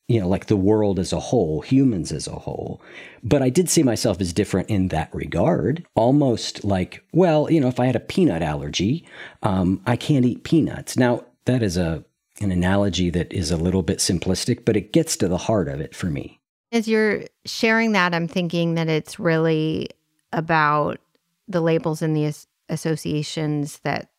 you 0.07 0.21
know, 0.21 0.27
like 0.27 0.45
the 0.45 0.55
world 0.55 0.97
as 0.97 1.11
a 1.11 1.19
whole, 1.19 1.61
humans 1.61 2.13
as 2.13 2.27
a 2.27 2.35
whole. 2.35 2.81
But 3.23 3.41
I 3.41 3.49
did 3.49 3.69
see 3.69 3.83
myself 3.83 4.21
as 4.21 4.31
different 4.31 4.69
in 4.69 4.87
that 4.87 5.13
regard, 5.13 5.85
almost 5.95 6.63
like, 6.63 7.03
well, 7.11 7.51
you 7.51 7.59
know, 7.59 7.67
if 7.67 7.79
I 7.79 7.85
had 7.85 7.97
a 7.97 8.01
peanut 8.01 8.41
allergy, 8.41 9.05
um, 9.43 9.81
I 9.85 9.97
can't 9.97 10.25
eat 10.25 10.45
peanuts. 10.45 10.95
Now, 10.95 11.25
that 11.43 11.61
is 11.61 11.75
a 11.75 12.05
an 12.41 12.51
analogy 12.51 13.09
that 13.09 13.31
is 13.33 13.51
a 13.51 13.57
little 13.57 13.83
bit 13.83 13.99
simplistic, 13.99 14.65
but 14.65 14.77
it 14.77 14.93
gets 14.93 15.15
to 15.17 15.27
the 15.27 15.37
heart 15.37 15.67
of 15.67 15.79
it 15.79 15.95
for 15.95 16.07
me. 16.07 16.39
As 16.71 16.87
you're 16.87 17.23
sharing 17.45 17.93
that, 17.93 18.13
I'm 18.13 18.27
thinking 18.27 18.75
that 18.75 18.87
it's 18.87 19.19
really 19.19 19.89
about 20.31 20.99
the 21.47 21.61
labels 21.61 22.01
and 22.01 22.15
the 22.15 22.25
as- 22.25 22.47
associations 22.69 23.79
that 23.79 24.09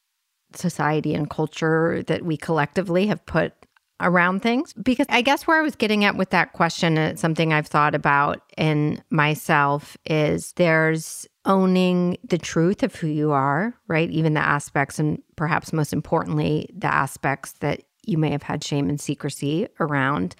society 0.54 1.14
and 1.14 1.30
culture 1.30 2.02
that 2.08 2.24
we 2.24 2.36
collectively 2.36 3.06
have 3.06 3.24
put 3.24 3.52
around 4.00 4.40
things. 4.40 4.72
Because 4.72 5.06
I 5.08 5.22
guess 5.22 5.46
where 5.46 5.58
I 5.58 5.62
was 5.62 5.76
getting 5.76 6.04
at 6.04 6.16
with 6.16 6.30
that 6.30 6.52
question, 6.52 6.98
and 6.98 7.12
it's 7.12 7.20
something 7.20 7.52
I've 7.52 7.66
thought 7.66 7.94
about 7.94 8.42
in 8.56 9.02
myself, 9.10 9.96
is 10.06 10.52
there's 10.54 11.26
owning 11.44 12.16
the 12.26 12.38
truth 12.38 12.82
of 12.82 12.94
who 12.94 13.06
you 13.06 13.30
are, 13.30 13.74
right? 13.86 14.10
Even 14.10 14.34
the 14.34 14.40
aspects, 14.40 14.98
and 14.98 15.22
perhaps 15.36 15.72
most 15.72 15.92
importantly, 15.92 16.68
the 16.76 16.92
aspects 16.92 17.52
that 17.60 17.82
you 18.04 18.18
may 18.18 18.30
have 18.30 18.42
had 18.42 18.64
shame 18.64 18.88
and 18.88 19.00
secrecy 19.00 19.68
around. 19.78 20.34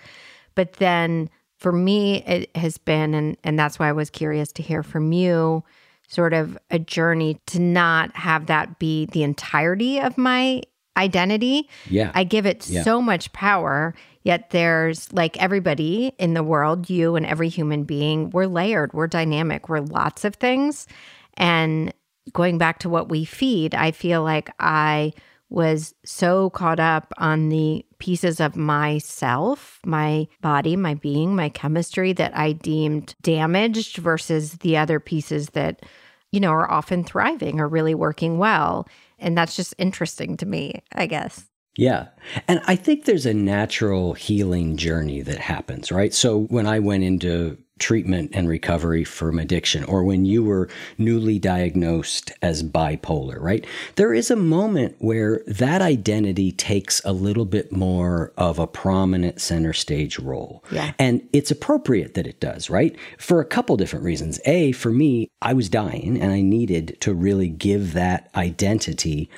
But 0.54 0.74
then 0.74 1.30
for 1.58 1.72
me, 1.72 2.22
it 2.24 2.54
has 2.56 2.78
been, 2.78 3.14
and, 3.14 3.36
and 3.44 3.58
that's 3.58 3.78
why 3.78 3.88
I 3.88 3.92
was 3.92 4.10
curious 4.10 4.50
to 4.52 4.62
hear 4.62 4.82
from 4.82 5.12
you, 5.12 5.62
sort 6.08 6.32
of 6.32 6.58
a 6.70 6.78
journey 6.78 7.38
to 7.46 7.60
not 7.60 8.16
have 8.16 8.46
that 8.46 8.78
be 8.78 9.06
the 9.06 9.22
entirety 9.22 9.98
of 10.00 10.18
my 10.18 10.62
identity. 10.96 11.68
Yeah. 11.88 12.10
I 12.14 12.24
give 12.24 12.46
it 12.46 12.68
Yeah. 12.68 12.82
so 12.82 13.00
much 13.00 13.32
power, 13.32 13.94
yet 14.22 14.50
there's 14.50 15.12
like 15.12 15.40
everybody 15.40 16.12
in 16.18 16.34
the 16.34 16.42
world, 16.42 16.90
you 16.90 17.14
and 17.14 17.24
every 17.24 17.48
human 17.48 17.84
being, 17.84 18.30
we're 18.30 18.46
layered, 18.46 18.92
we're 18.92 19.06
dynamic, 19.06 19.68
we're 19.68 19.80
lots 19.80 20.24
of 20.24 20.34
things. 20.36 20.86
And 21.34 21.94
going 22.32 22.58
back 22.58 22.80
to 22.80 22.88
what 22.88 23.08
we 23.08 23.24
feed, 23.24 23.74
I 23.74 23.92
feel 23.92 24.22
like 24.22 24.50
I 24.58 25.12
was 25.50 25.94
so 26.04 26.50
caught 26.50 26.80
up 26.80 27.12
on 27.18 27.48
the 27.48 27.84
pieces 27.98 28.40
of 28.40 28.56
myself, 28.56 29.80
my 29.84 30.26
body, 30.40 30.76
my 30.76 30.94
being, 30.94 31.34
my 31.34 31.48
chemistry 31.48 32.12
that 32.14 32.34
I 32.36 32.52
deemed 32.52 33.14
damaged 33.20 33.98
versus 33.98 34.54
the 34.58 34.76
other 34.76 35.00
pieces 35.00 35.50
that, 35.50 35.84
you 36.30 36.40
know, 36.40 36.50
are 36.50 36.70
often 36.70 37.04
thriving 37.04 37.60
or 37.60 37.68
really 37.68 37.94
working 37.94 38.38
well. 38.38 38.88
And 39.18 39.36
that's 39.36 39.56
just 39.56 39.74
interesting 39.76 40.36
to 40.38 40.46
me, 40.46 40.82
I 40.92 41.06
guess. 41.06 41.44
Yeah. 41.76 42.08
And 42.48 42.60
I 42.66 42.76
think 42.76 43.04
there's 43.04 43.26
a 43.26 43.34
natural 43.34 44.14
healing 44.14 44.76
journey 44.76 45.20
that 45.22 45.38
happens, 45.38 45.90
right? 45.92 46.14
So 46.14 46.42
when 46.44 46.66
I 46.66 46.78
went 46.78 47.04
into 47.04 47.58
treatment 47.80 48.30
and 48.34 48.48
recovery 48.48 49.02
from 49.04 49.38
addiction, 49.38 49.84
or 49.84 50.04
when 50.04 50.24
you 50.24 50.44
were 50.44 50.68
newly 50.98 51.38
diagnosed 51.38 52.30
as 52.42 52.62
bipolar, 52.62 53.40
right? 53.40 53.66
There 53.96 54.14
is 54.14 54.30
a 54.30 54.36
moment 54.36 54.96
where 54.98 55.42
that 55.46 55.82
identity 55.82 56.52
takes 56.52 57.02
a 57.04 57.12
little 57.12 57.46
bit 57.46 57.72
more 57.72 58.32
of 58.36 58.58
a 58.58 58.66
prominent 58.66 59.40
center 59.40 59.72
stage 59.72 60.18
role. 60.18 60.62
Yeah. 60.70 60.92
And 60.98 61.26
it's 61.32 61.50
appropriate 61.50 62.14
that 62.14 62.26
it 62.26 62.40
does, 62.40 62.70
right? 62.70 62.96
For 63.18 63.40
a 63.40 63.44
couple 63.44 63.76
different 63.76 64.04
reasons. 64.04 64.38
A, 64.44 64.72
for 64.72 64.90
me, 64.90 65.28
I 65.42 65.54
was 65.54 65.68
dying 65.68 66.20
and 66.20 66.32
I 66.32 66.42
needed 66.42 66.98
to 67.00 67.14
really 67.14 67.48
give 67.48 67.94
that 67.94 68.30
identity 68.36 69.30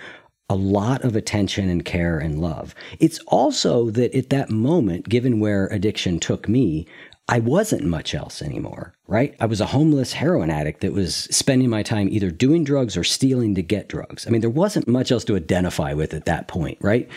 a 0.48 0.54
lot 0.54 1.02
of 1.02 1.16
attention 1.16 1.70
and 1.70 1.82
care 1.82 2.18
and 2.18 2.38
love. 2.38 2.74
It's 3.00 3.18
also 3.20 3.88
that 3.90 4.14
at 4.14 4.28
that 4.30 4.50
moment, 4.50 5.08
given 5.08 5.40
where 5.40 5.66
addiction 5.68 6.18
took 6.20 6.46
me, 6.46 6.86
I 7.28 7.38
wasn't 7.38 7.84
much 7.84 8.14
else 8.14 8.42
anymore, 8.42 8.94
right? 9.06 9.34
I 9.40 9.46
was 9.46 9.60
a 9.60 9.66
homeless 9.66 10.12
heroin 10.12 10.50
addict 10.50 10.80
that 10.80 10.92
was 10.92 11.14
spending 11.30 11.70
my 11.70 11.82
time 11.82 12.08
either 12.10 12.30
doing 12.30 12.64
drugs 12.64 12.96
or 12.96 13.04
stealing 13.04 13.54
to 13.54 13.62
get 13.62 13.88
drugs. 13.88 14.26
I 14.26 14.30
mean, 14.30 14.40
there 14.40 14.50
wasn't 14.50 14.88
much 14.88 15.12
else 15.12 15.24
to 15.26 15.36
identify 15.36 15.92
with 15.92 16.14
at 16.14 16.24
that 16.24 16.48
point, 16.48 16.78
right? 16.80 17.08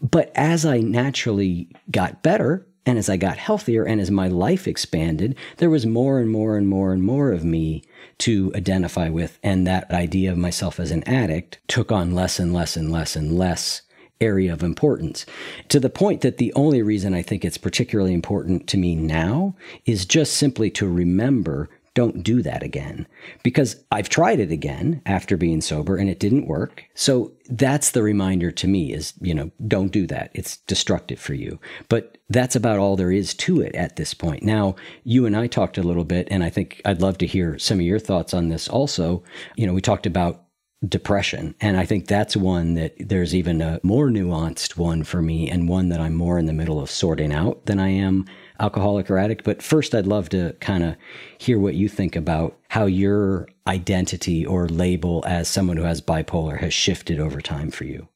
But 0.00 0.32
as 0.34 0.66
I 0.66 0.80
naturally 0.80 1.68
got 1.90 2.22
better 2.22 2.66
and 2.84 2.98
as 2.98 3.08
I 3.08 3.16
got 3.16 3.38
healthier 3.38 3.84
and 3.84 4.00
as 4.00 4.10
my 4.10 4.26
life 4.26 4.66
expanded, 4.66 5.36
there 5.58 5.70
was 5.70 5.86
more 5.86 6.18
and 6.18 6.28
more 6.28 6.56
and 6.56 6.68
more 6.68 6.92
and 6.92 7.02
more 7.02 7.30
of 7.30 7.44
me 7.44 7.84
to 8.18 8.52
identify 8.56 9.08
with. 9.08 9.38
And 9.44 9.64
that 9.66 9.90
idea 9.92 10.32
of 10.32 10.38
myself 10.38 10.80
as 10.80 10.90
an 10.90 11.04
addict 11.04 11.60
took 11.68 11.92
on 11.92 12.14
less 12.14 12.40
and 12.40 12.52
less 12.52 12.76
and 12.76 12.90
less 12.90 13.14
and 13.14 13.38
less 13.38 13.82
area 14.22 14.52
of 14.52 14.62
importance 14.62 15.26
to 15.68 15.80
the 15.80 15.90
point 15.90 16.20
that 16.22 16.38
the 16.38 16.52
only 16.54 16.82
reason 16.82 17.12
I 17.12 17.22
think 17.22 17.44
it's 17.44 17.58
particularly 17.58 18.14
important 18.14 18.68
to 18.68 18.78
me 18.78 18.94
now 18.94 19.54
is 19.84 20.06
just 20.06 20.34
simply 20.34 20.70
to 20.70 20.88
remember 20.88 21.68
don't 21.94 22.22
do 22.22 22.40
that 22.40 22.62
again 22.62 23.06
because 23.42 23.84
I've 23.90 24.08
tried 24.08 24.40
it 24.40 24.50
again 24.50 25.02
after 25.04 25.36
being 25.36 25.60
sober 25.60 25.96
and 25.96 26.08
it 26.08 26.18
didn't 26.18 26.46
work. 26.46 26.84
So 26.94 27.32
that's 27.50 27.90
the 27.90 28.02
reminder 28.02 28.50
to 28.50 28.66
me 28.66 28.94
is, 28.94 29.12
you 29.20 29.34
know, 29.34 29.50
don't 29.68 29.92
do 29.92 30.06
that. 30.06 30.30
It's 30.32 30.56
destructive 30.58 31.20
for 31.20 31.34
you. 31.34 31.60
But 31.90 32.16
that's 32.30 32.56
about 32.56 32.78
all 32.78 32.96
there 32.96 33.12
is 33.12 33.34
to 33.34 33.60
it 33.60 33.74
at 33.74 33.96
this 33.96 34.14
point. 34.14 34.42
Now, 34.42 34.74
you 35.04 35.26
and 35.26 35.36
I 35.36 35.46
talked 35.48 35.76
a 35.76 35.82
little 35.82 36.04
bit 36.04 36.28
and 36.30 36.42
I 36.42 36.48
think 36.48 36.80
I'd 36.86 37.02
love 37.02 37.18
to 37.18 37.26
hear 37.26 37.58
some 37.58 37.78
of 37.78 37.84
your 37.84 37.98
thoughts 37.98 38.32
on 38.32 38.48
this 38.48 38.68
also. 38.68 39.22
You 39.56 39.66
know, 39.66 39.74
we 39.74 39.82
talked 39.82 40.06
about 40.06 40.44
depression. 40.86 41.54
And 41.60 41.76
I 41.76 41.86
think 41.86 42.06
that's 42.06 42.36
one 42.36 42.74
that 42.74 42.94
there's 42.98 43.34
even 43.34 43.60
a 43.60 43.80
more 43.82 44.08
nuanced 44.08 44.76
one 44.76 45.04
for 45.04 45.22
me 45.22 45.48
and 45.48 45.68
one 45.68 45.88
that 45.90 46.00
I'm 46.00 46.14
more 46.14 46.38
in 46.38 46.46
the 46.46 46.52
middle 46.52 46.80
of 46.80 46.90
sorting 46.90 47.32
out 47.32 47.66
than 47.66 47.78
I 47.78 47.88
am 47.88 48.26
alcoholic 48.58 49.10
or 49.10 49.18
addict. 49.18 49.44
But 49.44 49.62
first, 49.62 49.94
I'd 49.94 50.06
love 50.06 50.28
to 50.30 50.54
kind 50.60 50.82
of 50.82 50.96
hear 51.38 51.58
what 51.58 51.74
you 51.74 51.88
think 51.88 52.16
about 52.16 52.58
how 52.68 52.86
your 52.86 53.48
identity 53.66 54.44
or 54.44 54.68
label 54.68 55.22
as 55.26 55.48
someone 55.48 55.76
who 55.76 55.84
has 55.84 56.00
bipolar 56.00 56.58
has 56.58 56.74
shifted 56.74 57.20
over 57.20 57.40
time 57.40 57.70
for 57.70 57.84
you. 57.84 58.08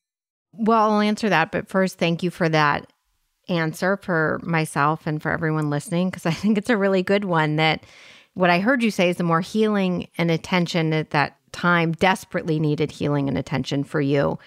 Well, 0.53 0.91
I'll 0.91 1.01
answer 1.01 1.29
that. 1.29 1.53
But 1.53 1.69
first, 1.69 1.99
thank 1.99 2.23
you 2.23 2.31
for 2.31 2.49
that 2.49 2.91
answer 3.49 3.97
for 3.97 4.41
myself 4.43 5.07
and 5.07 5.23
for 5.23 5.31
everyone 5.31 5.71
listening, 5.71 6.11
because 6.11 6.27
I 6.27 6.31
think 6.33 6.59
it's 6.59 6.71
a 6.71 6.77
really 6.77 7.03
good 7.03 7.25
one 7.25 7.57
that 7.57 7.85
what 8.35 8.51
I 8.51 8.59
heard 8.59 8.83
you 8.83 8.91
say 8.91 9.09
is 9.09 9.17
the 9.17 9.25
more 9.25 9.41
healing 9.41 10.09
and 10.19 10.31
attention 10.31 10.93
at 10.93 11.11
that 11.11 11.36
time 11.57 11.93
desperately 11.93 12.61
needed 12.61 12.91
healing 12.91 13.29
and 13.29 13.39
attention 13.39 13.83
for 13.83 14.01
you, 14.01 14.39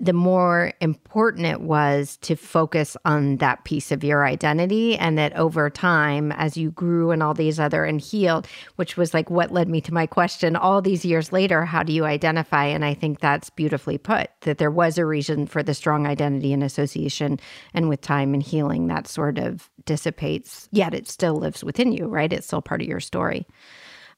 the 0.00 0.12
more 0.12 0.72
important 0.80 1.46
it 1.46 1.60
was 1.60 2.16
to 2.18 2.34
focus 2.34 2.96
on 3.04 3.36
that 3.36 3.64
piece 3.64 3.92
of 3.92 4.02
your 4.02 4.26
identity. 4.26 4.98
And 4.98 5.16
that 5.16 5.34
over 5.36 5.70
time, 5.70 6.32
as 6.32 6.56
you 6.56 6.72
grew 6.72 7.12
and 7.12 7.22
all 7.22 7.34
these 7.34 7.60
other 7.60 7.84
and 7.84 8.00
healed, 8.00 8.48
which 8.76 8.96
was 8.96 9.14
like 9.14 9.30
what 9.30 9.52
led 9.52 9.68
me 9.68 9.80
to 9.82 9.94
my 9.94 10.06
question 10.06 10.56
all 10.56 10.82
these 10.82 11.04
years 11.04 11.32
later, 11.32 11.64
how 11.64 11.84
do 11.84 11.92
you 11.92 12.04
identify? 12.04 12.64
And 12.64 12.84
I 12.84 12.94
think 12.94 13.20
that's 13.20 13.48
beautifully 13.48 13.96
put 13.96 14.28
that 14.40 14.58
there 14.58 14.72
was 14.72 14.98
a 14.98 15.06
reason 15.06 15.46
for 15.46 15.62
the 15.62 15.72
strong 15.72 16.06
identity 16.06 16.52
and 16.52 16.64
association. 16.64 17.38
And 17.72 17.88
with 17.88 18.00
time 18.00 18.34
and 18.34 18.42
healing, 18.42 18.88
that 18.88 19.06
sort 19.06 19.38
of 19.38 19.70
dissipates, 19.86 20.68
yet 20.72 20.94
it 20.94 21.08
still 21.08 21.36
lives 21.36 21.62
within 21.62 21.92
you, 21.92 22.08
right? 22.08 22.32
It's 22.32 22.48
still 22.48 22.60
part 22.60 22.82
of 22.82 22.88
your 22.88 23.00
story. 23.00 23.46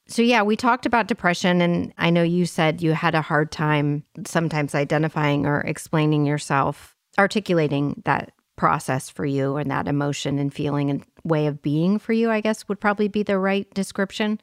So, 0.07 0.21
yeah, 0.21 0.43
we 0.43 0.55
talked 0.55 0.85
about 0.85 1.07
depression, 1.07 1.61
and 1.61 1.91
I 1.97 2.11
know 2.11 2.21
you 2.21 2.45
said 2.45 2.81
you 2.81 2.93
had 2.93 3.15
a 3.15 3.21
hard 3.21 3.51
time 3.51 4.03
sometimes 4.25 4.75
identifying 4.75 5.47
or 5.47 5.61
explaining 5.61 6.25
yourself, 6.25 6.95
articulating 7.17 8.03
that 8.05 8.31
process 8.55 9.09
for 9.09 9.25
you 9.25 9.57
and 9.57 9.69
that 9.71 9.87
emotion 9.87 10.37
and 10.37 10.53
feeling 10.53 10.89
and 10.89 11.03
way 11.23 11.47
of 11.47 11.61
being 11.61 11.97
for 11.97 12.13
you, 12.13 12.29
I 12.29 12.39
guess 12.39 12.67
would 12.67 12.79
probably 12.79 13.07
be 13.07 13.23
the 13.23 13.39
right 13.39 13.71
description. 13.73 14.39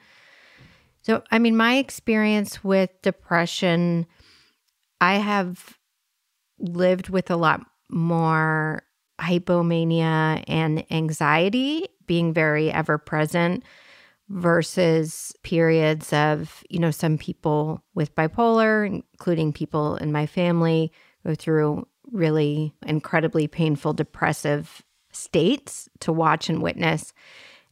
So, 1.02 1.22
I 1.30 1.38
mean, 1.38 1.56
my 1.56 1.76
experience 1.76 2.62
with 2.62 2.90
depression, 3.02 4.06
I 5.00 5.14
have 5.14 5.78
lived 6.58 7.08
with 7.08 7.30
a 7.30 7.36
lot 7.36 7.64
more 7.88 8.82
hypomania 9.20 10.42
and 10.48 10.84
anxiety 10.90 11.88
being 12.06 12.32
very 12.32 12.70
ever 12.70 12.98
present 12.98 13.62
versus 14.32 15.34
periods 15.42 16.12
of, 16.12 16.64
you 16.70 16.78
know, 16.78 16.90
some 16.90 17.18
people 17.18 17.82
with 17.94 18.14
bipolar, 18.14 18.86
including 18.86 19.52
people 19.52 19.96
in 19.96 20.10
my 20.10 20.26
family, 20.26 20.90
go 21.26 21.34
through 21.34 21.86
really 22.10 22.72
incredibly 22.86 23.46
painful 23.46 23.92
depressive 23.92 24.82
states 25.12 25.88
to 26.00 26.12
watch 26.12 26.48
and 26.48 26.62
witness. 26.62 27.12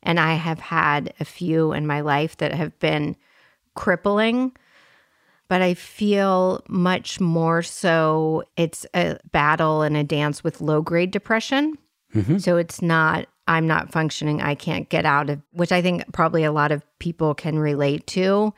And 0.03 0.21
I 0.21 0.35
have 0.35 0.61
had 0.61 1.15
a 1.19 1.25
few 1.25 1.73
in 1.73 1.87
my 1.87 2.03
life 2.03 2.37
that 2.39 2.53
have 2.53 2.79
been 2.79 3.17
crippling, 3.75 4.53
but 5.49 5.63
I 5.63 5.75
feel 5.75 6.63
much 6.69 7.21
more 7.21 7.63
so 7.63 8.45
it's 8.57 8.85
a 8.95 9.19
battle 9.33 9.83
and 9.83 9.97
a 9.97 10.05
dance 10.05 10.45
with 10.45 10.61
low 10.61 10.83
grade 10.83 11.11
depression. 11.11 11.79
Mm-hmm. 12.15 12.39
So 12.39 12.57
it's 12.57 12.83
not 12.83 13.29
I'm 13.51 13.67
not 13.67 13.91
functioning, 13.91 14.41
I 14.41 14.55
can't 14.55 14.89
get 14.89 15.05
out 15.05 15.29
of, 15.29 15.43
which 15.51 15.73
I 15.73 15.83
think 15.83 16.05
probably 16.13 16.45
a 16.45 16.53
lot 16.53 16.71
of 16.71 16.85
people 17.01 17.35
can 17.35 17.59
relate 17.59 18.07
to. 18.09 18.55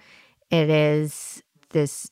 It 0.51 0.69
is 0.69 1.43
this 1.71 2.11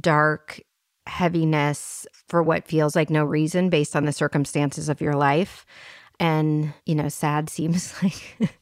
dark 0.00 0.58
heaviness 1.06 2.06
for 2.26 2.42
what 2.42 2.66
feels 2.66 2.96
like 2.96 3.10
no 3.10 3.24
reason 3.24 3.68
based 3.68 3.94
on 3.94 4.06
the 4.06 4.12
circumstances 4.12 4.88
of 4.88 5.02
your 5.02 5.12
life. 5.12 5.66
And, 6.18 6.72
you 6.86 6.94
know, 6.94 7.10
sad 7.10 7.50
seems 7.50 7.92
like 8.02 8.58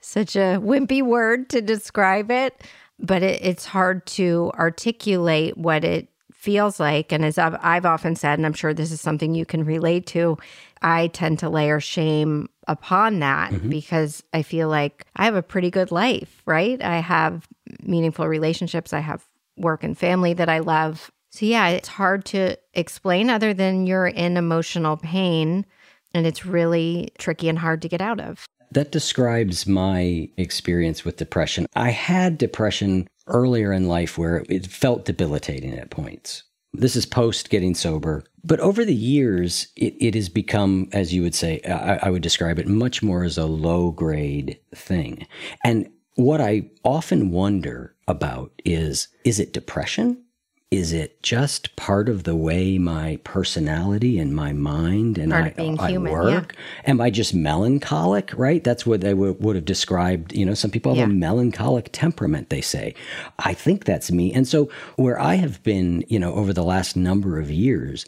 such 0.00 0.34
a 0.34 0.58
wimpy 0.58 1.02
word 1.02 1.50
to 1.50 1.60
describe 1.60 2.30
it, 2.30 2.64
but 2.98 3.22
it, 3.22 3.44
it's 3.44 3.66
hard 3.66 4.06
to 4.06 4.50
articulate 4.54 5.58
what 5.58 5.84
it 5.84 6.08
feels 6.48 6.80
like. 6.80 7.12
And 7.12 7.26
as 7.26 7.36
I've, 7.36 7.58
I've 7.60 7.84
often 7.84 8.16
said, 8.16 8.38
and 8.38 8.46
I'm 8.46 8.54
sure 8.54 8.72
this 8.72 8.90
is 8.90 9.02
something 9.02 9.34
you 9.34 9.44
can 9.44 9.66
relate 9.66 10.06
to, 10.06 10.38
I 10.80 11.08
tend 11.08 11.40
to 11.40 11.50
layer 11.50 11.78
shame 11.78 12.48
upon 12.66 13.18
that 13.18 13.52
mm-hmm. 13.52 13.68
because 13.68 14.22
I 14.32 14.40
feel 14.40 14.70
like 14.70 15.04
I 15.14 15.26
have 15.26 15.34
a 15.34 15.42
pretty 15.42 15.70
good 15.70 15.90
life, 15.90 16.40
right? 16.46 16.82
I 16.82 17.00
have 17.00 17.46
meaningful 17.82 18.26
relationships, 18.26 18.94
I 18.94 19.00
have 19.00 19.26
work 19.58 19.84
and 19.84 19.96
family 19.96 20.32
that 20.32 20.48
I 20.48 20.60
love. 20.60 21.10
So, 21.28 21.44
yeah, 21.44 21.68
it's 21.68 21.88
hard 21.88 22.24
to 22.26 22.56
explain 22.72 23.28
other 23.28 23.52
than 23.52 23.86
you're 23.86 24.06
in 24.06 24.38
emotional 24.38 24.96
pain 24.96 25.66
and 26.14 26.26
it's 26.26 26.46
really 26.46 27.10
tricky 27.18 27.50
and 27.50 27.58
hard 27.58 27.82
to 27.82 27.90
get 27.90 28.00
out 28.00 28.20
of. 28.20 28.46
That 28.70 28.90
describes 28.90 29.66
my 29.66 30.30
experience 30.38 31.04
with 31.04 31.18
depression. 31.18 31.66
I 31.76 31.90
had 31.90 32.38
depression 32.38 33.06
earlier 33.28 33.72
in 33.72 33.88
life 33.88 34.18
where 34.18 34.44
it 34.48 34.66
felt 34.66 35.04
debilitating 35.04 35.74
at 35.74 35.90
points. 35.90 36.44
This 36.72 36.96
is 36.96 37.06
post 37.06 37.50
getting 37.50 37.74
sober. 37.74 38.24
But 38.44 38.60
over 38.60 38.84
the 38.84 38.94
years, 38.94 39.68
it, 39.76 39.94
it 40.00 40.14
has 40.14 40.28
become, 40.28 40.88
as 40.92 41.14
you 41.14 41.22
would 41.22 41.34
say, 41.34 41.60
I, 41.62 42.08
I 42.08 42.10
would 42.10 42.22
describe 42.22 42.58
it 42.58 42.68
much 42.68 43.02
more 43.02 43.24
as 43.24 43.38
a 43.38 43.46
low 43.46 43.90
grade 43.90 44.58
thing. 44.74 45.26
And 45.64 45.88
what 46.14 46.40
I 46.40 46.70
often 46.84 47.30
wonder 47.30 47.94
about 48.06 48.52
is 48.64 49.08
is 49.24 49.38
it 49.38 49.52
depression? 49.52 50.24
Is 50.70 50.92
it 50.92 51.22
just 51.22 51.74
part 51.76 52.10
of 52.10 52.24
the 52.24 52.36
way 52.36 52.76
my 52.76 53.18
personality 53.24 54.18
and 54.18 54.36
my 54.36 54.52
mind 54.52 55.16
and 55.16 55.32
Part 55.32 55.44
I, 55.44 55.48
of 55.48 55.56
being 55.56 55.80
I 55.80 55.90
human, 55.90 56.12
work? 56.12 56.54
Am 56.84 57.00
I 57.00 57.08
just 57.08 57.34
melancholic, 57.34 58.32
right? 58.36 58.62
That's 58.62 58.84
what 58.84 59.00
they 59.00 59.14
would, 59.14 59.42
would 59.42 59.56
have 59.56 59.64
described. 59.64 60.34
You 60.34 60.44
know, 60.44 60.52
some 60.54 60.70
people 60.70 60.92
have 60.92 60.98
Yeah. 60.98 61.04
a 61.04 61.16
melancholic 61.16 61.88
temperament, 61.92 62.50
they 62.50 62.60
say. 62.60 62.94
I 63.38 63.54
think 63.54 63.84
that's 63.84 64.10
me. 64.12 64.32
And 64.34 64.46
so, 64.46 64.68
where 64.96 65.18
I 65.18 65.36
have 65.36 65.62
been, 65.62 66.04
you 66.08 66.18
know, 66.18 66.34
over 66.34 66.52
the 66.52 66.64
last 66.64 66.96
number 66.96 67.38
of 67.38 67.50
years 67.50 68.04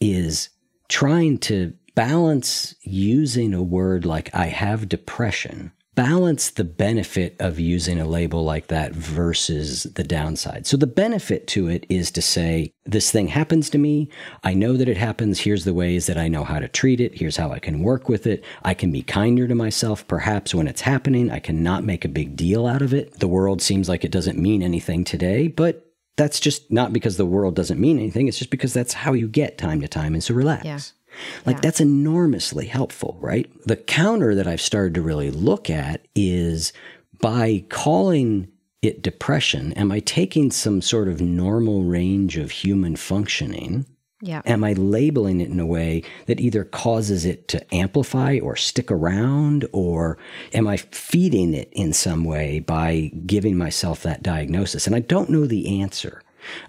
is 0.00 0.48
trying 0.88 1.36
to 1.38 1.74
balance 1.94 2.74
using 2.82 3.52
a 3.52 3.62
word 3.62 4.06
like 4.06 4.34
I 4.34 4.46
have 4.46 4.88
depression, 4.88 5.72
balance 5.98 6.50
the 6.50 6.62
benefit 6.62 7.34
of 7.40 7.58
using 7.58 7.98
a 7.98 8.06
label 8.06 8.44
like 8.44 8.68
that 8.68 8.92
versus 8.92 9.82
the 9.82 10.04
downside. 10.04 10.64
So 10.64 10.76
the 10.76 10.86
benefit 10.86 11.48
to 11.48 11.66
it 11.66 11.84
is 11.88 12.12
to 12.12 12.22
say, 12.22 12.70
this 12.84 13.10
thing 13.10 13.26
happens 13.26 13.68
to 13.70 13.78
me. 13.78 14.08
I 14.44 14.54
know 14.54 14.76
that 14.76 14.88
it 14.88 14.96
happens. 14.96 15.40
Here's 15.40 15.64
the 15.64 15.74
ways 15.74 16.06
that 16.06 16.16
I 16.16 16.28
know 16.28 16.44
how 16.44 16.60
to 16.60 16.68
treat 16.68 17.00
it. 17.00 17.18
Here's 17.18 17.36
how 17.36 17.50
I 17.50 17.58
can 17.58 17.82
work 17.82 18.08
with 18.08 18.28
it. 18.28 18.44
I 18.62 18.74
can 18.74 18.92
be 18.92 19.02
kinder 19.02 19.48
to 19.48 19.56
myself 19.56 20.06
perhaps 20.06 20.54
when 20.54 20.68
it's 20.68 20.82
happening. 20.82 21.32
I 21.32 21.40
cannot 21.40 21.82
make 21.82 22.04
a 22.04 22.08
big 22.08 22.36
deal 22.36 22.68
out 22.68 22.80
of 22.80 22.94
it. 22.94 23.18
The 23.18 23.26
world 23.26 23.60
seems 23.60 23.88
like 23.88 24.04
it 24.04 24.12
doesn't 24.12 24.38
mean 24.38 24.62
anything 24.62 25.02
today, 25.02 25.48
but 25.48 25.84
that's 26.16 26.38
just 26.38 26.70
not 26.70 26.92
because 26.92 27.16
the 27.16 27.26
world 27.26 27.56
doesn't 27.56 27.80
mean 27.80 27.98
anything. 27.98 28.28
It's 28.28 28.38
just 28.38 28.50
because 28.50 28.72
that's 28.72 28.92
how 28.92 29.14
you 29.14 29.26
get 29.26 29.58
time 29.58 29.80
to 29.80 29.88
time. 29.88 30.14
And 30.14 30.22
so 30.22 30.32
relax. 30.32 30.64
Yeah. 30.64 30.78
Like 31.46 31.56
Yeah. 31.56 31.60
that's 31.62 31.80
enormously 31.80 32.66
helpful, 32.66 33.16
right? 33.20 33.50
The 33.66 33.76
counter 33.76 34.34
that 34.34 34.46
I've 34.46 34.60
started 34.60 34.94
to 34.94 35.02
really 35.02 35.30
look 35.30 35.70
at 35.70 36.06
is 36.14 36.72
by 37.20 37.64
calling 37.68 38.48
it 38.80 39.02
depression, 39.02 39.72
am 39.72 39.90
I 39.90 40.00
taking 40.00 40.50
some 40.50 40.80
sort 40.80 41.08
of 41.08 41.20
normal 41.20 41.82
range 41.82 42.36
of 42.36 42.50
human 42.52 42.94
functioning? 42.96 43.86
Yeah. 44.20 44.42
Am 44.46 44.64
I 44.64 44.72
labeling 44.72 45.40
it 45.40 45.48
in 45.48 45.60
a 45.60 45.66
way 45.66 46.02
that 46.26 46.40
either 46.40 46.64
causes 46.64 47.24
it 47.24 47.46
to 47.48 47.74
amplify 47.74 48.38
or 48.42 48.56
stick 48.56 48.90
around? 48.90 49.66
Or 49.72 50.18
am 50.52 50.66
I 50.66 50.76
feeding 50.76 51.54
it 51.54 51.68
in 51.72 51.92
some 51.92 52.24
way 52.24 52.58
by 52.58 53.12
giving 53.26 53.56
myself 53.56 54.02
that 54.02 54.22
diagnosis? 54.22 54.86
And 54.88 54.96
I 54.96 55.00
don't 55.00 55.30
know 55.30 55.46
the 55.46 55.80
answer. 55.80 56.22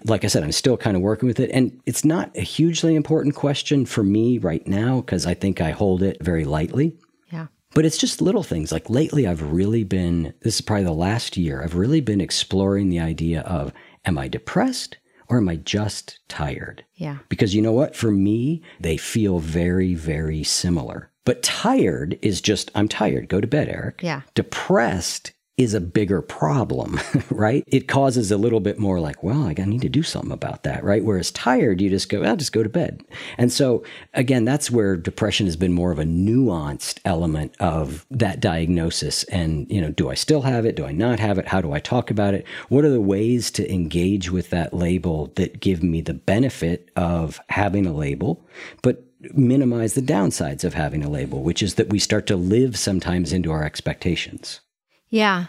Like 0.05 0.23
I 0.23 0.27
said, 0.27 0.43
I'm 0.43 0.51
still 0.51 0.77
kind 0.77 0.95
of 0.95 1.03
working 1.03 1.27
with 1.27 1.39
it. 1.39 1.49
And 1.51 1.79
it's 1.85 2.05
not 2.05 2.35
a 2.35 2.41
hugely 2.41 2.95
important 2.95 3.35
question 3.35 3.85
for 3.85 4.03
me 4.03 4.37
right 4.37 4.65
now 4.67 5.01
because 5.01 5.25
I 5.25 5.33
think 5.33 5.61
I 5.61 5.71
hold 5.71 6.01
it 6.03 6.17
very 6.21 6.45
lightly. 6.45 6.97
Yeah. 7.31 7.47
But 7.73 7.85
it's 7.85 7.97
just 7.97 8.21
little 8.21 8.43
things. 8.43 8.71
Like 8.71 8.89
lately, 8.89 9.27
I've 9.27 9.51
really 9.51 9.83
been, 9.83 10.33
this 10.41 10.55
is 10.55 10.61
probably 10.61 10.85
the 10.85 10.91
last 10.91 11.37
year, 11.37 11.63
I've 11.63 11.75
really 11.75 12.01
been 12.01 12.21
exploring 12.21 12.89
the 12.89 12.99
idea 12.99 13.41
of 13.41 13.73
am 14.05 14.17
I 14.17 14.27
depressed 14.27 14.97
or 15.27 15.37
am 15.37 15.49
I 15.49 15.57
just 15.57 16.19
tired? 16.27 16.83
Yeah. 16.95 17.19
Because 17.29 17.53
you 17.53 17.61
know 17.61 17.71
what? 17.71 17.95
For 17.95 18.11
me, 18.11 18.63
they 18.79 18.97
feel 18.97 19.39
very, 19.39 19.93
very 19.93 20.43
similar. 20.43 21.11
But 21.25 21.43
tired 21.43 22.17
is 22.23 22.41
just, 22.41 22.71
I'm 22.73 22.87
tired. 22.87 23.29
Go 23.29 23.39
to 23.39 23.45
bed, 23.45 23.69
Eric. 23.69 24.01
Yeah. 24.01 24.21
Depressed 24.33 25.33
is 25.59 25.73
a 25.73 25.81
bigger 25.81 26.21
problem, 26.21 26.97
right? 27.29 27.65
It 27.67 27.89
causes 27.89 28.31
a 28.31 28.37
little 28.37 28.61
bit 28.61 28.79
more 28.79 29.01
like, 29.01 29.21
well, 29.21 29.43
I 29.43 29.53
need 29.65 29.81
to 29.81 29.89
do 29.89 30.03
something 30.03 30.31
about 30.31 30.63
that, 30.63 30.85
right? 30.85 31.03
Whereas 31.03 31.31
tired, 31.31 31.81
you 31.81 31.89
just 31.89 32.07
go, 32.07 32.23
I'll 32.23 32.37
just 32.37 32.53
go 32.53 32.63
to 32.63 32.69
bed. 32.69 33.03
And 33.37 33.51
so, 33.51 33.83
again, 34.13 34.45
that's 34.45 34.71
where 34.71 34.95
depression 34.95 35.47
has 35.47 35.57
been 35.57 35.73
more 35.73 35.91
of 35.91 35.99
a 35.99 36.05
nuanced 36.05 37.01
element 37.03 37.55
of 37.59 38.05
that 38.09 38.39
diagnosis. 38.39 39.25
And, 39.25 39.69
you 39.69 39.81
know, 39.81 39.91
do 39.91 40.09
I 40.09 40.13
still 40.13 40.43
have 40.43 40.65
it? 40.65 40.77
Do 40.77 40.85
I 40.85 40.93
not 40.93 41.19
have 41.19 41.37
it? 41.37 41.49
How 41.49 41.59
do 41.59 41.73
I 41.73 41.79
talk 41.81 42.09
about 42.09 42.33
it? 42.33 42.47
What 42.69 42.85
are 42.85 42.89
the 42.89 43.01
ways 43.01 43.51
to 43.51 43.69
engage 43.69 44.31
with 44.31 44.51
that 44.51 44.73
label 44.73 45.33
that 45.35 45.59
give 45.59 45.83
me 45.83 45.99
the 45.99 46.13
benefit 46.13 46.89
of 46.95 47.41
having 47.49 47.85
a 47.85 47.91
label, 47.91 48.47
but 48.81 49.03
minimize 49.33 49.93
the 49.95 50.01
downsides 50.01 50.63
of 50.63 50.73
having 50.73 51.03
a 51.03 51.09
label, 51.09 51.43
which 51.43 51.61
is 51.61 51.75
that 51.75 51.89
we 51.89 51.99
start 51.99 52.25
to 52.27 52.37
live 52.37 52.79
sometimes 52.79 53.33
into 53.33 53.51
our 53.51 53.65
expectations. 53.65 54.61
Yeah, 55.09 55.45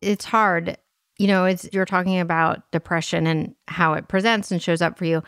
it's 0.00 0.24
hard. 0.24 0.76
You 1.18 1.26
know, 1.26 1.44
it's 1.44 1.68
you're 1.72 1.84
talking 1.84 2.20
about 2.20 2.70
depression 2.70 3.26
and 3.26 3.54
how 3.68 3.94
it 3.94 4.08
presents 4.08 4.50
and 4.50 4.62
shows 4.62 4.80
up 4.80 4.96
for 4.96 5.04
you. 5.04 5.22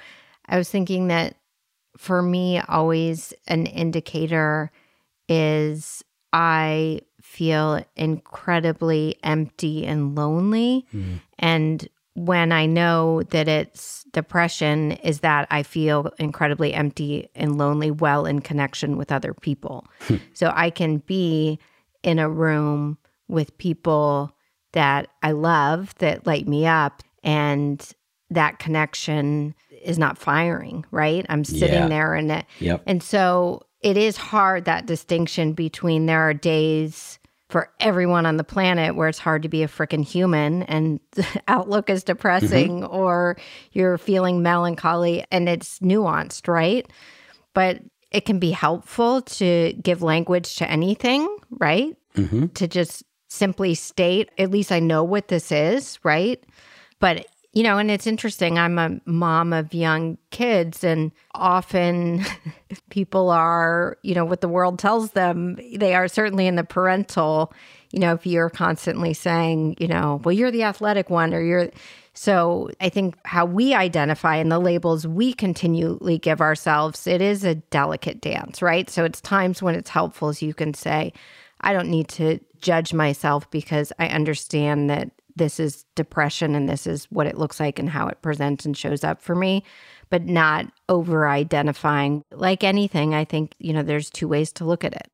I 0.47 0.57
was 0.57 0.71
thinking 0.71 1.09
that 1.09 1.37
for 1.97 2.23
me, 2.23 2.61
always 2.61 3.35
an 3.47 3.67
indicator 3.67 4.71
is 5.29 6.03
I 6.33 7.01
feel 7.21 7.85
incredibly 7.97 9.17
empty 9.23 9.87
and 9.87 10.15
lonely. 10.15 10.87
Mm-hmm. 10.95 11.17
And 11.39 11.89
when 12.15 12.53
I 12.53 12.67
know 12.67 13.23
that 13.25 13.49
it's 13.49 14.05
depression, 14.13 14.93
is 14.93 15.21
that 15.21 15.47
I 15.51 15.63
feel 15.63 16.13
incredibly 16.19 16.75
empty 16.75 17.29
and 17.35 17.57
lonely 17.57 17.91
while 17.91 18.27
in 18.27 18.41
connection 18.41 18.97
with 18.97 19.13
other 19.13 19.33
people. 19.33 19.87
Hmm. 20.03 20.17
so 20.35 20.53
I 20.55 20.71
can 20.71 20.99
be 20.99 21.59
in 22.03 22.19
a 22.19 22.29
room 22.29 22.99
with 23.29 23.57
people 23.59 24.37
that 24.73 25.09
I 25.23 25.33
love 25.33 25.95
that 25.99 26.27
light 26.27 26.49
me 26.49 26.67
up 26.67 27.03
and 27.23 27.87
that 28.31 28.59
connection 28.59 29.55
is 29.83 29.99
not 29.99 30.17
firing, 30.19 30.85
right? 30.91 31.27
I'm 31.29 31.45
sitting 31.45 31.75
Yeah. 31.83 31.89
there 31.89 32.15
and 32.15 32.33
it 32.33 32.47
Yep. 32.61 32.83
and 32.87 33.03
so 33.03 33.63
it 33.83 33.97
is 33.97 34.17
hard 34.17 34.65
that 34.65 34.87
distinction 34.87 35.53
between 35.53 36.07
there 36.07 36.21
are 36.29 36.35
days 36.35 37.19
for 37.51 37.69
everyone 37.81 38.25
on 38.25 38.39
the 38.39 38.45
planet 38.45 38.95
where 38.97 39.09
it's 39.09 39.19
hard 39.19 39.43
to 39.43 39.49
be 39.49 39.63
a 39.63 39.69
freaking 39.69 40.05
human 40.05 40.63
and 40.63 41.01
the 41.11 41.27
outlook 41.49 41.91
is 41.91 42.03
depressing 42.03 42.83
or 42.85 43.37
you're 43.73 43.99
feeling 43.99 44.41
melancholy 44.43 45.23
and 45.31 45.49
it's 45.51 45.79
nuanced, 45.81 46.49
right? 46.49 46.91
But 47.53 47.81
it 48.11 48.25
can 48.25 48.39
be 48.39 48.53
helpful 48.53 49.21
to 49.23 49.75
give 49.83 50.01
language 50.03 50.57
to 50.57 50.71
anything, 50.71 51.29
right? 51.51 51.95
hmm 52.15 52.47
to 52.55 52.69
just 52.69 53.03
simply 53.33 53.75
state, 53.75 54.31
at 54.39 54.51
least 54.51 54.71
I 54.71 54.79
know 54.79 55.03
what 55.03 55.29
this 55.29 55.51
is, 55.51 55.99
right? 56.03 56.43
But, 57.01 57.27
you 57.55 57.63
know, 57.63 57.79
and 57.79 57.91
it's 57.91 58.07
interesting. 58.07 58.59
I'm 58.59 58.79
a 58.79 59.01
mom 59.07 59.53
of 59.53 59.73
young 59.73 60.19
kids, 60.31 60.85
and 60.85 61.13
often 61.35 62.25
people 62.91 63.31
are, 63.31 63.97
you 64.03 64.15
know, 64.15 64.25
what 64.25 64.43
the 64.43 64.49
world 64.49 64.79
tells 64.79 65.13
them, 65.13 65.59
they 65.75 65.95
are 65.95 66.09
certainly 66.09 66.47
in 66.47 66.57
the 66.57 66.65
parental, 66.65 67.53
you 67.91 67.99
know, 67.99 68.15
if 68.15 68.27
you're 68.27 68.51
constantly 68.51 69.15
saying, 69.15 69.77
you 69.81 69.89
know, 69.89 70.21
well, 70.25 70.33
you're 70.33 70.51
the 70.51 70.63
athletic 70.65 71.11
one, 71.11 71.33
or 71.33 71.41
you're, 71.41 71.71
so 72.15 72.71
I 72.81 72.91
think 72.91 73.17
how 73.25 73.47
we 73.47 73.73
identify 73.73 74.37
and 74.37 74.53
the 74.53 74.59
labels 74.59 75.07
we 75.07 75.33
continually 75.33 76.19
give 76.19 76.43
ourselves, 76.43 77.07
it 77.07 77.23
is 77.23 77.45
a 77.45 77.55
delicate 77.55 78.21
dance, 78.21 78.61
right? 78.61 78.91
So 78.91 79.05
it's 79.05 79.21
times 79.23 79.63
when 79.63 79.75
it's 79.75 79.91
helpful 79.91 80.29
as 80.29 80.43
you 80.43 80.53
can 80.53 80.75
say, 80.75 81.15
I 81.63 81.73
don't 81.73 81.89
need 81.89 82.09
to 82.09 82.41
judge 82.61 82.93
myself 82.93 83.51
because 83.51 83.93
I 83.99 84.09
understand 84.09 84.91
that 84.91 85.11
this 85.37 85.59
is 85.59 85.85
depression 85.95 86.55
and 86.55 86.69
this 86.69 86.87
is 86.87 87.07
what 87.11 87.27
it 87.27 87.39
looks 87.39 87.59
like 87.59 87.79
and 87.79 87.89
how 87.89 88.07
it 88.09 88.21
presents 88.23 88.67
and 88.67 88.77
shows 88.77 89.03
up 89.03 89.23
for 89.23 89.35
me, 89.35 89.65
but 90.11 90.27
not 90.27 90.67
over 90.89 91.29
identifying. 91.29 92.23
Like 92.31 92.63
anything, 92.63 93.15
I 93.15 93.25
think, 93.25 93.55
you 93.59 93.73
know, 93.73 93.83
there's 93.83 94.11
two 94.11 94.29
ways 94.29 94.53
to 94.53 94.65
look 94.65 94.85
at 94.85 94.93
it. 94.95 95.09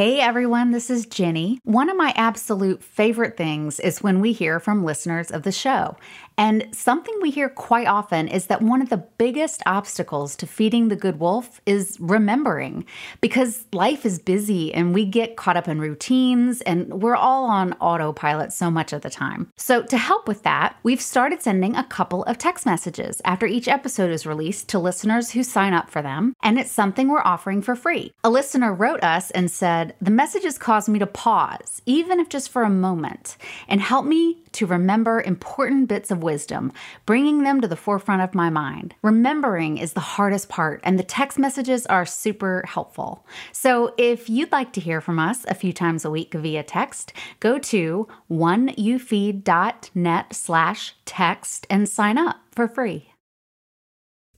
Hey 0.00 0.18
everyone, 0.18 0.70
this 0.70 0.88
is 0.88 1.04
Jenny. 1.04 1.60
One 1.64 1.90
of 1.90 1.96
my 1.98 2.14
absolute 2.16 2.82
favorite 2.82 3.36
things 3.36 3.78
is 3.78 4.02
when 4.02 4.20
we 4.20 4.32
hear 4.32 4.58
from 4.58 4.82
listeners 4.82 5.30
of 5.30 5.42
the 5.42 5.52
show. 5.52 5.94
And 6.40 6.66
something 6.72 7.14
we 7.20 7.30
hear 7.30 7.50
quite 7.50 7.86
often 7.86 8.26
is 8.26 8.46
that 8.46 8.62
one 8.62 8.80
of 8.80 8.88
the 8.88 8.96
biggest 8.96 9.62
obstacles 9.66 10.34
to 10.36 10.46
feeding 10.46 10.88
the 10.88 10.96
good 10.96 11.20
wolf 11.20 11.60
is 11.66 11.98
remembering 12.00 12.86
because 13.20 13.66
life 13.74 14.06
is 14.06 14.18
busy 14.18 14.72
and 14.72 14.94
we 14.94 15.04
get 15.04 15.36
caught 15.36 15.58
up 15.58 15.68
in 15.68 15.82
routines 15.82 16.62
and 16.62 17.02
we're 17.02 17.14
all 17.14 17.44
on 17.44 17.74
autopilot 17.74 18.54
so 18.54 18.70
much 18.70 18.94
of 18.94 19.02
the 19.02 19.10
time. 19.10 19.52
So, 19.58 19.82
to 19.82 19.98
help 19.98 20.26
with 20.26 20.42
that, 20.44 20.76
we've 20.82 21.02
started 21.02 21.42
sending 21.42 21.76
a 21.76 21.84
couple 21.84 22.24
of 22.24 22.38
text 22.38 22.64
messages 22.64 23.20
after 23.26 23.44
each 23.44 23.68
episode 23.68 24.10
is 24.10 24.24
released 24.24 24.70
to 24.70 24.78
listeners 24.78 25.32
who 25.32 25.42
sign 25.42 25.74
up 25.74 25.90
for 25.90 26.00
them, 26.00 26.32
and 26.42 26.58
it's 26.58 26.72
something 26.72 27.08
we're 27.08 27.20
offering 27.20 27.60
for 27.60 27.76
free. 27.76 28.14
A 28.24 28.30
listener 28.30 28.72
wrote 28.72 29.04
us 29.04 29.30
and 29.32 29.50
said, 29.50 29.94
The 30.00 30.10
messages 30.10 30.56
caused 30.56 30.88
me 30.88 30.98
to 31.00 31.06
pause, 31.06 31.82
even 31.84 32.18
if 32.18 32.30
just 32.30 32.48
for 32.48 32.62
a 32.62 32.70
moment, 32.70 33.36
and 33.68 33.82
help 33.82 34.06
me 34.06 34.38
to 34.52 34.66
remember 34.66 35.20
important 35.20 35.88
bits 35.88 36.10
of 36.10 36.22
wisdom, 36.22 36.72
bringing 37.06 37.42
them 37.42 37.60
to 37.60 37.68
the 37.68 37.76
forefront 37.76 38.22
of 38.22 38.34
my 38.34 38.50
mind. 38.50 38.94
Remembering 39.02 39.78
is 39.78 39.92
the 39.92 40.00
hardest 40.00 40.48
part, 40.48 40.80
and 40.84 40.98
the 40.98 41.04
text 41.04 41.38
messages 41.38 41.86
are 41.86 42.06
super 42.06 42.64
helpful. 42.66 43.26
So 43.52 43.94
if 43.96 44.28
you'd 44.28 44.52
like 44.52 44.72
to 44.74 44.80
hear 44.80 45.00
from 45.00 45.18
us 45.18 45.44
a 45.46 45.54
few 45.54 45.72
times 45.72 46.04
a 46.04 46.10
week 46.10 46.34
via 46.34 46.62
text, 46.62 47.12
go 47.40 47.58
to 47.58 48.06
oneyoufeed.net 48.30 50.34
slash 50.34 50.94
text 51.04 51.66
and 51.70 51.88
sign 51.88 52.18
up 52.18 52.36
for 52.52 52.68
free. 52.68 53.06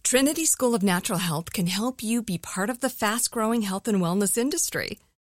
Trinity 0.02 0.44
School 0.44 0.74
of 0.74 0.82
Natural 0.82 1.20
Health 1.20 1.54
can 1.54 1.68
help 1.68 2.02
you 2.02 2.22
be 2.22 2.36
part 2.36 2.68
of 2.68 2.80
the 2.80 2.90
fast 2.90 3.30
growing 3.30 3.62
health 3.62 3.88
and 3.88 3.98
wellness 3.98 4.36
industry. 4.36 4.98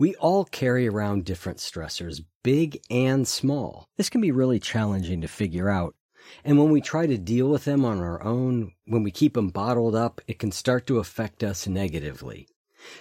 We 0.00 0.14
all 0.14 0.44
carry 0.44 0.86
around 0.86 1.24
different 1.24 1.58
stressors, 1.58 2.22
big 2.44 2.80
and 2.88 3.26
small. 3.26 3.88
This 3.96 4.08
can 4.08 4.20
be 4.20 4.30
really 4.30 4.60
challenging 4.60 5.22
to 5.22 5.28
figure 5.28 5.68
out. 5.68 5.96
And 6.44 6.56
when 6.56 6.70
we 6.70 6.80
try 6.80 7.08
to 7.08 7.18
deal 7.18 7.48
with 7.48 7.64
them 7.64 7.84
on 7.84 7.98
our 7.98 8.22
own, 8.22 8.70
when 8.86 9.02
we 9.02 9.10
keep 9.10 9.34
them 9.34 9.48
bottled 9.48 9.96
up, 9.96 10.20
it 10.28 10.38
can 10.38 10.52
start 10.52 10.86
to 10.86 10.98
affect 10.98 11.42
us 11.42 11.66
negatively. 11.66 12.46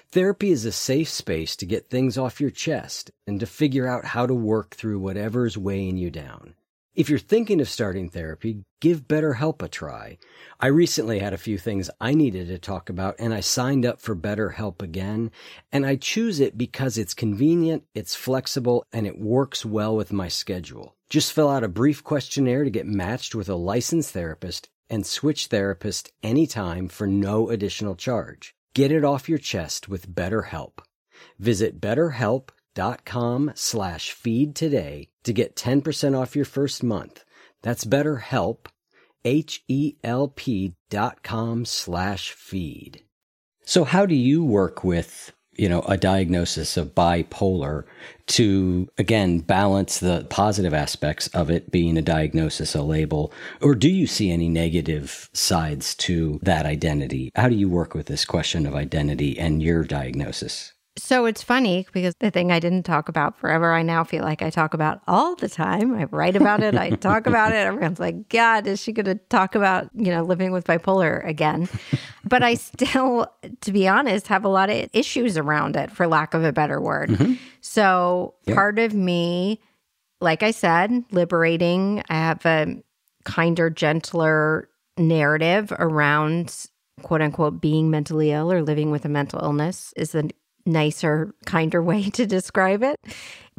Therapy 0.10 0.50
is 0.50 0.66
a 0.66 0.72
safe 0.72 1.10
space 1.10 1.56
to 1.58 1.68
get 1.68 1.88
things 1.88 2.18
off 2.18 2.42
your 2.42 2.50
chest 2.50 3.12
and 3.28 3.40
to 3.42 3.46
figure 3.46 3.86
out 3.86 4.04
how 4.06 4.26
to 4.26 4.34
work 4.34 4.76
through 4.76 4.98
whatever's 4.98 5.56
weighing 5.56 5.98
you 5.98 6.10
down. 6.10 6.56
If 6.98 7.12
you're 7.12 7.20
thinking 7.20 7.62
of 7.62 7.70
starting 7.70 8.10
therapy, 8.10 8.64
give 8.82 9.08
BetterHelp 9.08 9.62
a 9.62 9.68
try. 9.68 10.18
I 10.60 10.66
recently 10.66 11.20
had 11.20 11.32
a 11.32 11.38
few 11.38 11.60
things 11.60 11.92
I 12.02 12.16
needed 12.16 12.48
to 12.48 12.58
talk 12.58 12.90
about 12.90 13.14
and 13.20 13.36
I 13.36 13.40
signed 13.40 13.86
up 13.86 14.02
for 14.02 14.16
BetterHelp 14.16 14.82
again. 14.82 15.30
And 15.72 15.86
I 15.86 15.98
choose 15.98 16.40
it 16.40 16.58
because 16.58 16.98
it's 16.98 17.14
convenient, 17.14 17.84
it's 17.94 18.16
flexible, 18.16 18.84
and 18.92 19.06
it 19.06 19.20
works 19.20 19.64
well 19.64 19.96
with 19.96 20.12
my 20.12 20.28
schedule. 20.28 20.96
Just 21.08 21.34
fill 21.34 21.52
out 21.52 21.64
a 21.64 21.68
brief 21.68 22.04
questionnaire 22.04 22.64
to 22.64 22.72
get 22.72 22.88
matched 22.88 23.36
with 23.36 23.48
a 23.48 23.56
licensed 23.56 24.12
therapist 24.12 24.68
and 24.90 25.06
switch 25.06 25.46
therapist 25.48 26.12
anytime 26.24 26.88
for 26.88 27.06
no 27.06 27.52
additional 27.52 27.94
charge. 27.94 28.56
Get 28.74 28.92
it 28.92 29.04
off 29.04 29.30
your 29.30 29.38
chest 29.38 29.88
with 29.88 30.16
BetterHelp. 30.16 30.80
Visit 31.38 31.80
betterhelp.com 31.80 33.52
slash 33.54 34.12
feed 34.12 34.56
today 34.56 35.10
to 35.28 35.34
get 35.34 35.56
10% 35.56 36.18
off 36.18 36.36
your 36.36 36.46
first 36.46 36.84
month. 36.84 37.24
That's 37.62 37.86
BetterHelp, 37.86 38.68
H-E-L-P 39.24 40.74
dot 40.90 41.22
com 41.22 41.66
slash 41.66 42.32
feed. 42.32 43.04
So 43.66 43.84
how 43.84 44.06
do 44.06 44.16
you 44.16 44.46
work 44.46 44.86
with, 44.86 45.34
you 45.52 45.68
know, 45.68 45.82
a 45.82 45.98
diagnosis 45.98 46.78
of 46.78 46.96
bipolar 46.96 47.84
to, 48.28 48.88
again, 48.98 49.40
balance 49.40 50.00
the 50.00 50.26
positive 50.30 50.74
aspects 50.74 51.28
of 51.30 51.52
it 51.52 51.70
being 51.72 51.98
a 51.98 52.02
diagnosis, 52.02 52.74
a 52.74 52.82
label? 52.82 53.34
Or 53.62 53.76
do 53.76 53.90
you 53.90 54.08
see 54.08 54.32
any 54.32 54.48
negative 54.48 55.30
sides 55.34 55.94
to 55.96 56.40
that 56.44 56.66
identity? 56.66 57.32
How 57.36 57.50
do 57.50 57.56
you 57.56 57.68
work 57.68 57.94
with 57.94 58.06
this 58.06 58.24
question 58.24 58.66
of 58.66 58.76
identity 58.76 59.38
and 59.38 59.62
your 59.62 59.84
diagnosis? 59.84 60.72
So 60.98 61.26
it's 61.26 61.44
funny 61.44 61.86
because 61.94 62.16
the 62.20 62.32
thing 62.32 62.52
I 62.52 62.60
didn't 62.60 62.84
talk 62.84 63.08
about 63.08 63.38
forever, 63.38 63.74
I 63.74 63.84
now 63.84 64.04
feel 64.04 64.24
like 64.24 64.42
I 64.42 64.50
talk 64.50 64.74
about 64.74 65.02
all 65.08 65.36
the 65.36 65.48
time. 65.48 65.94
I 65.94 66.06
write 66.06 66.36
about 66.36 66.64
it, 66.64 66.76
I 66.76 66.90
talk 66.90 67.28
about 67.28 67.52
it. 67.52 67.58
Everyone's 67.58 68.00
like, 68.00 68.30
God, 68.30 68.66
is 68.66 68.82
she 68.82 68.92
going 68.92 69.06
to 69.06 69.16
talk 69.16 69.56
about, 69.56 69.90
you 69.94 70.12
know, 70.12 70.24
living 70.24 70.52
with 70.52 70.66
bipolar 70.66 71.26
again? 71.28 71.70
but 72.24 72.42
I 72.44 72.56
still, 72.56 73.32
to 73.62 73.72
be 73.72 73.88
honest, 73.88 74.28
have 74.28 74.44
a 74.44 74.50
lot 74.50 74.70
of 74.70 74.90
issues 74.94 75.38
around 75.38 75.76
it, 75.76 75.92
for 75.92 76.08
lack 76.08 76.34
of 76.34 76.44
a 76.44 76.52
better 76.52 76.82
word. 76.82 77.10
Mm-hmm. 77.10 77.34
So 77.62 78.34
yep. 78.46 78.56
part 78.56 78.80
of 78.80 78.94
me, 78.94 79.62
like 80.20 80.42
I 80.42 80.52
said, 80.52 81.04
liberating, 81.12 82.04
I 82.10 82.16
have 82.16 82.46
a 82.46 82.82
kinder, 83.24 83.70
gentler 83.70 84.70
narrative 84.98 85.72
around 85.78 86.68
quote 87.04 87.22
unquote 87.22 87.62
being 87.62 87.92
mentally 87.92 88.32
ill 88.32 88.52
or 88.52 88.64
living 88.64 88.90
with 88.90 89.06
a 89.06 89.10
mental 89.10 89.40
illness 89.44 89.94
is 89.96 90.12
the 90.12 90.32
nicer, 90.68 91.34
kinder 91.46 91.82
way 91.82 92.10
to 92.12 92.26
describe 92.26 92.84
it. 92.84 93.00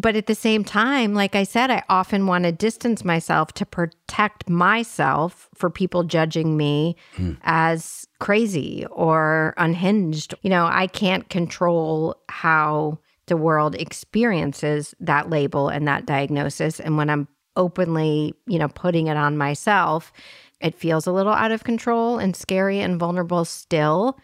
But 0.01 0.15
at 0.15 0.27
the 0.27 0.35
same 0.35 0.63
time, 0.63 1.15
like 1.15 1.35
I 1.35 1.43
said, 1.43 1.71
I 1.71 1.83
often 1.89 2.27
want 2.27 2.45
to 2.45 2.53
distance 2.53 3.05
myself 3.05 3.53
to 3.55 3.67
protect 3.67 4.49
myself 4.49 5.49
for 5.55 5.71
people 5.71 6.05
judging 6.05 6.57
me 6.57 6.95
mm. 7.17 7.37
as 7.43 8.07
crazy 8.21 8.87
or 8.93 9.55
unhinged. 9.57 10.35
You 10.43 10.51
know, 10.51 10.67
I 10.67 10.87
can't 10.87 11.29
control 11.29 12.17
how 12.29 12.99
the 13.27 13.37
world 13.37 13.75
experiences 13.75 14.95
that 15.01 15.31
label 15.31 15.69
and 15.69 15.87
that 15.89 16.07
diagnosis. 16.07 16.79
And 16.79 16.97
when 16.97 17.11
I'm 17.11 17.27
openly, 17.57 18.35
you 18.47 18.59
know, 18.59 18.69
putting 18.69 19.09
it 19.09 19.17
on 19.17 19.37
myself, 19.37 20.13
it 20.61 20.75
feels 20.75 21.07
a 21.07 21.13
little 21.13 21.33
out 21.33 21.53
of 21.53 21.65
control 21.65 22.19
and 22.19 22.35
scary 22.35 22.81
and 22.81 22.99
vulnerable 22.99 23.45
still. 23.45 24.19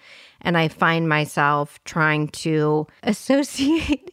And 0.45 0.57
I 0.57 0.69
find 0.69 1.09
myself 1.09 1.83
trying 1.85 2.29
to 2.29 2.87
associate 3.03 4.13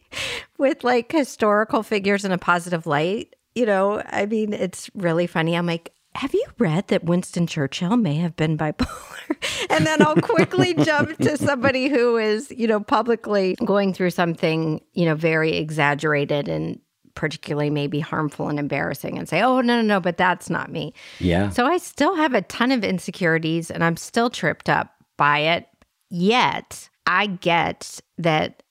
with 0.58 0.82
like 0.82 1.12
historical 1.12 1.82
figures 1.82 2.24
in 2.24 2.32
a 2.32 2.38
positive 2.38 2.86
light. 2.86 3.34
You 3.54 3.66
know, 3.66 4.02
I 4.06 4.26
mean, 4.26 4.52
it's 4.52 4.90
really 4.94 5.26
funny. 5.26 5.56
I'm 5.56 5.66
like, 5.66 5.92
have 6.14 6.34
you 6.34 6.44
read 6.58 6.88
that 6.88 7.04
Winston 7.04 7.46
Churchill 7.46 7.96
may 7.96 8.16
have 8.16 8.36
been 8.36 8.58
bipolar? 8.58 9.36
and 9.70 9.86
then 9.86 10.02
I'll 10.02 10.16
quickly 10.16 10.74
jump 10.84 11.16
to 11.18 11.36
somebody 11.38 11.88
who 11.88 12.16
is, 12.16 12.50
you 12.50 12.66
know, 12.66 12.80
publicly 12.80 13.56
going 13.64 13.94
through 13.94 14.10
something, 14.10 14.82
you 14.92 15.04
know, 15.04 15.14
very 15.14 15.56
exaggerated 15.56 16.48
and 16.48 16.80
particularly 17.14 17.70
maybe 17.70 18.00
harmful 18.00 18.48
and 18.48 18.58
embarrassing 18.58 19.18
and 19.18 19.28
say, 19.28 19.42
oh, 19.42 19.60
no, 19.60 19.76
no, 19.76 19.82
no, 19.82 20.00
but 20.00 20.16
that's 20.16 20.48
not 20.48 20.70
me. 20.70 20.94
Yeah. 21.18 21.50
So 21.50 21.66
I 21.66 21.78
still 21.78 22.16
have 22.16 22.34
a 22.34 22.42
ton 22.42 22.72
of 22.72 22.84
insecurities 22.84 23.70
and 23.70 23.84
I'm 23.84 23.96
still 23.96 24.30
tripped 24.30 24.68
up 24.68 24.94
by 25.16 25.38
it. 25.38 25.68
Yet 26.14 26.90
I 27.06 27.24
get 27.24 28.00
that 28.18 28.62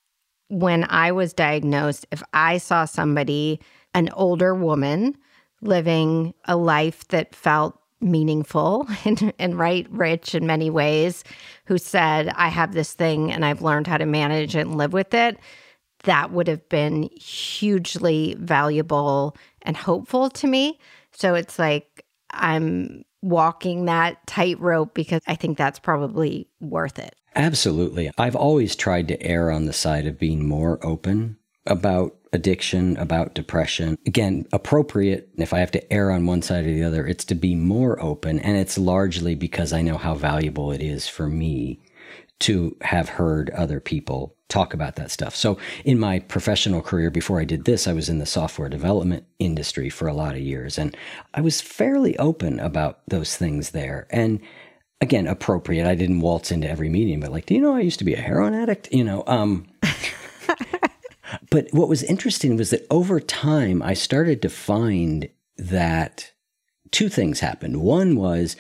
when 0.48 0.86
I 0.88 1.12
was 1.12 1.34
diagnosed, 1.34 2.06
if 2.12 2.22
I 2.34 2.60
saw 2.60 2.86
somebody, 2.86 3.60
an 3.96 4.10
older 4.14 4.54
woman, 4.54 5.18
living 5.60 6.36
a 6.46 6.56
life 6.56 7.08
that 7.08 7.34
felt 7.34 7.80
meaningful 8.00 8.88
and, 9.06 9.34
and 9.40 9.58
right 9.58 9.88
rich 9.90 10.36
in 10.36 10.46
many 10.46 10.70
ways, 10.70 11.24
who 11.66 11.80
said, 11.80 12.30
I 12.30 12.50
have 12.50 12.74
this 12.74 12.94
thing 12.94 13.32
and 13.32 13.44
I've 13.44 13.64
learned 13.64 13.88
how 13.88 13.98
to 13.98 14.06
manage 14.06 14.54
and 14.54 14.78
live 14.78 14.94
with 14.94 15.16
it, 15.16 15.40
that 16.04 16.32
would 16.32 16.48
have 16.48 16.70
been 16.70 17.10
hugely 17.20 18.36
valuable 18.38 19.36
and 19.64 19.76
hopeful 19.76 20.30
to 20.30 20.46
me. 20.46 20.80
So 21.12 21.34
it's 21.34 21.58
like 21.58 22.06
I'm 22.32 23.04
walking 23.22 23.86
that 23.86 24.26
tightrope 24.28 24.94
because 24.94 25.22
I 25.28 25.36
think 25.36 25.58
that's 25.58 25.80
probably 25.80 26.50
worth 26.60 27.00
it. 27.00 27.16
Absolutely. 27.36 28.12
I've 28.18 28.36
always 28.36 28.76
tried 28.76 29.08
to 29.10 29.22
err 29.22 29.52
on 29.52 29.66
the 29.66 29.74
side 29.74 30.06
of 30.06 30.20
being 30.20 30.48
more 30.48 30.84
open 30.86 31.38
about 31.66 32.16
addiction, 32.34 32.98
about 32.98 33.36
depression. 33.36 33.98
Again, 34.06 34.46
appropriate. 34.52 35.30
If 35.38 35.54
I 35.54 35.60
have 35.60 35.72
to 35.72 35.94
err 35.94 36.12
on 36.12 36.26
one 36.26 36.42
side 36.42 36.66
or 36.66 36.74
the 36.74 36.84
other, 36.84 37.06
it's 37.06 37.26
to 37.26 37.36
be 37.36 37.56
more 37.56 38.02
open. 38.02 38.40
And 38.40 38.58
it's 38.58 38.78
largely 38.78 39.36
because 39.36 39.72
I 39.74 39.82
know 39.82 39.98
how 39.98 40.16
valuable 40.16 40.72
it 40.72 40.82
is 40.82 41.08
for 41.08 41.28
me 41.28 41.80
to 42.42 42.76
have 42.82 43.10
heard 43.10 43.50
other 43.52 43.80
people 43.80 44.36
talk 44.50 44.74
about 44.74 44.96
that 44.98 45.10
stuff. 45.10 45.36
So 45.36 45.58
in 45.86 45.98
my 45.98 46.20
professional 46.20 46.82
career 46.82 47.10
before 47.10 47.40
I 47.40 47.46
did 47.46 47.66
this, 47.66 47.88
I 47.88 47.94
was 47.94 48.10
in 48.10 48.20
the 48.20 48.26
software 48.26 48.70
development 48.70 49.26
industry 49.40 49.90
for 49.90 50.08
a 50.08 50.14
lot 50.14 50.36
of 50.36 50.42
years 50.42 50.78
and 50.78 50.96
I 51.34 51.42
was 51.42 51.62
fairly 51.62 52.18
open 52.18 52.60
about 52.60 53.00
those 53.08 53.38
things 53.38 53.72
there. 53.72 54.08
And 54.10 54.42
again, 55.00 55.26
appropriate. 55.26 55.88
I 55.88 55.96
didn't 55.96 56.20
waltz 56.20 56.52
into 56.52 56.70
every 56.70 56.90
meeting, 56.90 57.22
but 57.22 57.32
like, 57.32 57.46
do 57.46 57.54
you 57.54 57.62
know 57.62 57.76
I 57.76 57.80
used 57.80 58.00
to 58.00 58.06
be 58.06 58.14
a 58.14 58.22
heroin 58.22 58.54
addict? 58.54 58.92
You 58.92 59.04
know, 59.04 59.24
um 59.26 59.68
but 61.50 61.68
what 61.72 61.88
was 61.88 62.04
interesting 62.04 62.58
was 62.58 62.72
that 62.72 62.86
over 62.90 63.20
time 63.20 63.82
I 63.82 63.94
started 63.94 64.42
to 64.42 64.50
find 64.50 65.30
that 65.58 66.32
two 66.92 67.08
things 67.08 67.40
happened. 67.40 67.82
One 67.82 68.16
was 68.16 68.58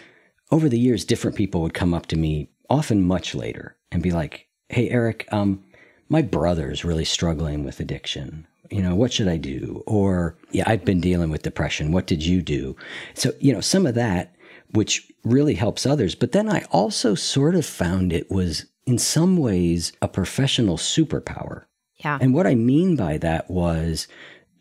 over 0.52 0.70
the 0.70 0.80
years 0.80 1.04
different 1.04 1.36
people 1.36 1.62
would 1.62 1.74
come 1.74 1.94
up 1.94 2.06
to 2.08 2.16
me 2.16 2.50
often 2.72 3.04
much 3.04 3.36
later 3.36 3.76
and 3.92 4.02
be 4.02 4.12
like, 4.12 4.48
Hey, 4.70 4.90
Eric, 4.90 5.28
um, 5.32 5.64
my 6.10 6.22
brother's 6.22 6.86
really 6.86 7.06
struggling 7.06 7.64
with 7.66 7.80
addiction. 7.80 8.48
You 8.70 8.82
know, 8.82 8.96
what 8.96 9.12
should 9.14 9.28
I 9.28 9.38
do? 9.38 9.84
Or, 9.86 10.38
yeah, 10.52 10.64
I've 10.66 10.86
been 10.86 11.02
dealing 11.02 11.30
with 11.30 11.44
depression. 11.44 11.92
What 11.92 12.08
did 12.08 12.26
you 12.26 12.42
do? 12.42 12.76
So, 13.14 13.32
you 13.40 13.54
know, 13.54 13.62
some 13.62 13.86
of 13.86 13.96
that. 13.96 14.34
which 14.74 15.12
really 15.24 15.56
helps 15.56 15.86
others. 15.86 16.16
But 16.16 16.32
then 16.32 16.50
I 16.50 16.64
also 16.72 17.14
sort 17.16 17.56
of 17.56 17.66
found 17.66 18.14
it 18.14 18.32
was 18.32 18.66
in 18.86 18.98
some 18.98 19.38
ways 19.38 19.92
a 20.02 20.08
professional 20.08 20.78
superpower. 20.78 21.66
Yeah. 21.98 22.18
And 22.22 22.34
what 22.34 22.48
I 22.48 22.56
mean 22.56 22.96
by 22.96 23.18
that 23.18 23.50
was 23.50 24.08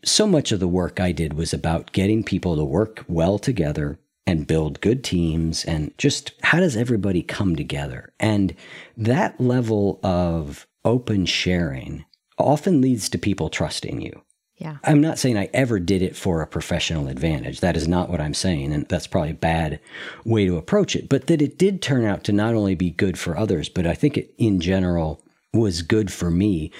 so 0.03 0.27
much 0.27 0.51
of 0.51 0.59
the 0.59 0.67
work 0.67 0.99
I 0.99 1.11
did 1.13 1.33
was 1.33 1.53
about 1.53 1.91
getting 1.93 2.23
people 2.23 2.55
to 2.57 2.63
work 2.65 3.05
well 3.07 3.39
together 3.39 3.97
and 4.27 4.47
build 4.47 4.81
good 4.81 5.03
teams 5.03 5.65
and 5.65 5.97
just 5.97 6.33
how 6.43 6.59
does 6.59 6.77
everybody 6.77 7.21
come 7.23 7.55
together? 7.55 8.13
And 8.19 8.55
that 8.97 9.39
level 9.39 9.99
of 10.03 10.67
open 10.85 11.25
sharing 11.25 12.05
often 12.37 12.81
leads 12.81 13.09
to 13.09 13.17
people 13.17 13.49
trusting 13.49 14.01
you. 14.01 14.21
Yeah. 14.57 14.77
I'm 14.83 15.01
not 15.01 15.17
saying 15.17 15.37
I 15.37 15.49
ever 15.53 15.79
did 15.79 16.03
it 16.03 16.15
for 16.15 16.41
a 16.41 16.47
professional 16.47 17.07
advantage. 17.07 17.61
That 17.61 17.75
is 17.75 17.87
not 17.87 18.09
what 18.09 18.21
I'm 18.21 18.35
saying. 18.35 18.71
And 18.71 18.87
that's 18.87 19.07
probably 19.07 19.31
a 19.31 19.35
bad 19.35 19.79
way 20.23 20.45
to 20.45 20.57
approach 20.57 20.95
it. 20.95 21.09
But 21.09 21.25
that 21.27 21.41
it 21.41 21.57
did 21.57 21.81
turn 21.81 22.05
out 22.05 22.23
to 22.25 22.31
not 22.31 22.53
only 22.53 22.75
be 22.75 22.91
good 22.91 23.17
for 23.17 23.35
others, 23.35 23.69
but 23.69 23.87
I 23.87 23.95
think 23.95 24.17
it 24.17 24.35
in 24.37 24.59
general 24.59 25.23
was 25.51 25.81
good 25.81 26.13
for 26.13 26.29
me 26.29 26.71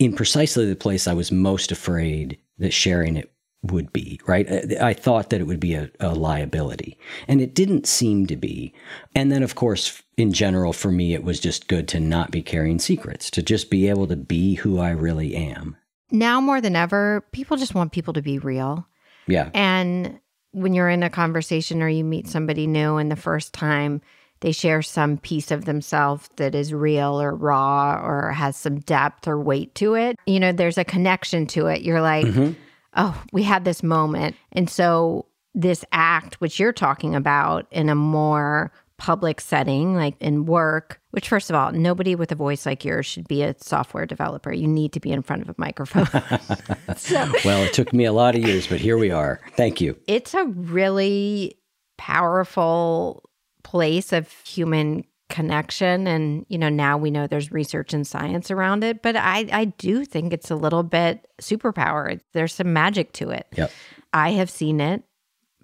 in 0.00 0.14
precisely 0.14 0.66
the 0.66 0.74
place 0.74 1.06
I 1.06 1.14
was 1.14 1.30
most 1.30 1.70
afraid 1.70 2.38
that 2.58 2.72
sharing 2.72 3.16
it 3.16 3.32
would 3.70 3.92
be, 3.92 4.20
right? 4.26 4.46
I 4.80 4.92
thought 4.92 5.30
that 5.30 5.40
it 5.40 5.44
would 5.44 5.60
be 5.60 5.74
a, 5.74 5.90
a, 6.00 6.14
liability, 6.14 6.98
and 7.26 7.40
it 7.40 7.54
didn't 7.54 7.86
seem 7.86 8.26
to 8.26 8.36
be. 8.36 8.74
And 9.14 9.32
then, 9.32 9.42
of 9.42 9.54
course, 9.54 10.02
in 10.16 10.32
general, 10.32 10.72
for 10.72 10.90
me, 10.90 11.14
it 11.14 11.24
was 11.24 11.40
just 11.40 11.68
good 11.68 11.88
to 11.88 12.00
not 12.00 12.30
be 12.30 12.42
carrying 12.42 12.78
secrets, 12.78 13.30
to 13.30 13.42
just 13.42 13.70
be 13.70 13.88
able 13.88 14.06
to 14.08 14.16
be 14.16 14.54
who 14.54 14.78
I 14.78 14.90
really 14.90 15.34
am. 15.34 15.76
Now 16.10 16.40
more 16.40 16.60
than 16.60 16.76
ever, 16.76 17.24
people 17.32 17.56
just 17.56 17.74
want 17.74 17.92
people 17.92 18.14
to 18.14 18.22
be 18.22 18.38
real. 18.38 18.86
Yeah. 19.26 19.50
And 19.54 20.20
when 20.52 20.74
you're 20.74 20.90
in 20.90 21.02
a 21.02 21.10
conversation 21.10 21.82
or 21.82 21.88
you 21.88 22.04
meet 22.04 22.28
somebody 22.28 22.66
new 22.66 22.96
and 22.96 23.10
the 23.10 23.16
first 23.16 23.52
time 23.52 24.00
they 24.40 24.52
share 24.52 24.82
some 24.82 25.16
piece 25.16 25.50
of 25.50 25.64
themselves 25.64 26.28
that 26.36 26.54
is 26.54 26.74
real 26.74 27.20
or 27.20 27.34
raw 27.34 28.00
or 28.04 28.30
has 28.32 28.56
some 28.56 28.80
depth 28.80 29.26
or 29.26 29.40
weight 29.40 29.74
to 29.76 29.94
it, 29.94 30.18
you 30.26 30.38
know, 30.38 30.52
there's 30.52 30.76
a 30.76 30.84
connection 30.84 31.46
to 31.46 31.66
it. 31.66 31.82
You're 31.82 32.02
like, 32.02 32.26
mm-hmm 32.26 32.52
oh, 32.96 33.22
we 33.32 33.42
had 33.42 33.64
this 33.64 33.82
moment. 33.82 34.36
And 34.52 34.68
so, 34.68 35.26
this 35.56 35.84
act, 35.92 36.40
which 36.40 36.58
you're 36.58 36.72
talking 36.72 37.14
about 37.14 37.66
in 37.70 37.88
a 37.88 37.94
more 37.94 38.72
public 38.96 39.40
setting, 39.40 39.94
like 39.94 40.14
in 40.20 40.46
work, 40.46 41.00
which, 41.10 41.28
first 41.28 41.50
of 41.50 41.56
all, 41.56 41.72
nobody 41.72 42.14
with 42.14 42.32
a 42.32 42.34
voice 42.34 42.66
like 42.66 42.84
yours 42.84 43.06
should 43.06 43.28
be 43.28 43.42
a 43.42 43.54
software 43.58 44.06
developer. 44.06 44.52
You 44.52 44.66
need 44.66 44.92
to 44.92 45.00
be 45.00 45.12
in 45.12 45.22
front 45.22 45.42
of 45.42 45.48
a 45.48 45.54
microphone. 45.58 46.06
so, 46.96 47.32
well, 47.44 47.62
it 47.62 47.72
took 47.72 47.92
me 47.92 48.04
a 48.04 48.12
lot 48.12 48.34
of 48.34 48.42
years, 48.42 48.66
but 48.66 48.80
here 48.80 48.98
we 48.98 49.10
are. 49.10 49.40
Thank 49.56 49.80
you. 49.80 49.96
It's 50.06 50.34
a 50.34 50.44
really 50.44 51.56
powerful 51.98 53.28
place 53.62 54.12
of 54.12 54.30
human 54.44 55.04
connection. 55.34 56.06
And 56.06 56.46
you 56.48 56.56
know 56.56 56.68
now 56.68 56.96
we 56.96 57.10
know 57.10 57.26
there's 57.26 57.50
research 57.50 57.92
and 57.92 58.06
science 58.06 58.52
around 58.52 58.84
it 58.84 59.02
but 59.02 59.16
i 59.16 59.48
i 59.50 59.64
do 59.64 60.04
think 60.04 60.32
it's 60.32 60.48
a 60.48 60.54
little 60.54 60.84
bit 60.84 61.26
superpower. 61.42 62.20
There's 62.34 62.54
some 62.54 62.72
magic 62.72 63.12
to 63.14 63.30
it. 63.30 63.48
Yep. 63.56 63.72
i 64.12 64.30
have 64.30 64.48
seen 64.48 64.80
it 64.80 65.02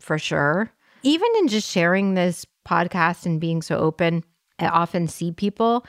for 0.01 0.19
sure. 0.19 0.73
Even 1.05 1.29
in 1.39 1.47
just 1.47 1.71
sharing 1.71 2.15
this 2.15 2.45
podcast 2.67 3.27
and 3.27 3.41
being 3.41 3.63
so 3.63 3.79
open 3.79 4.25
i 4.59 4.67
often 4.67 5.07
see 5.07 5.31
people 5.31 5.87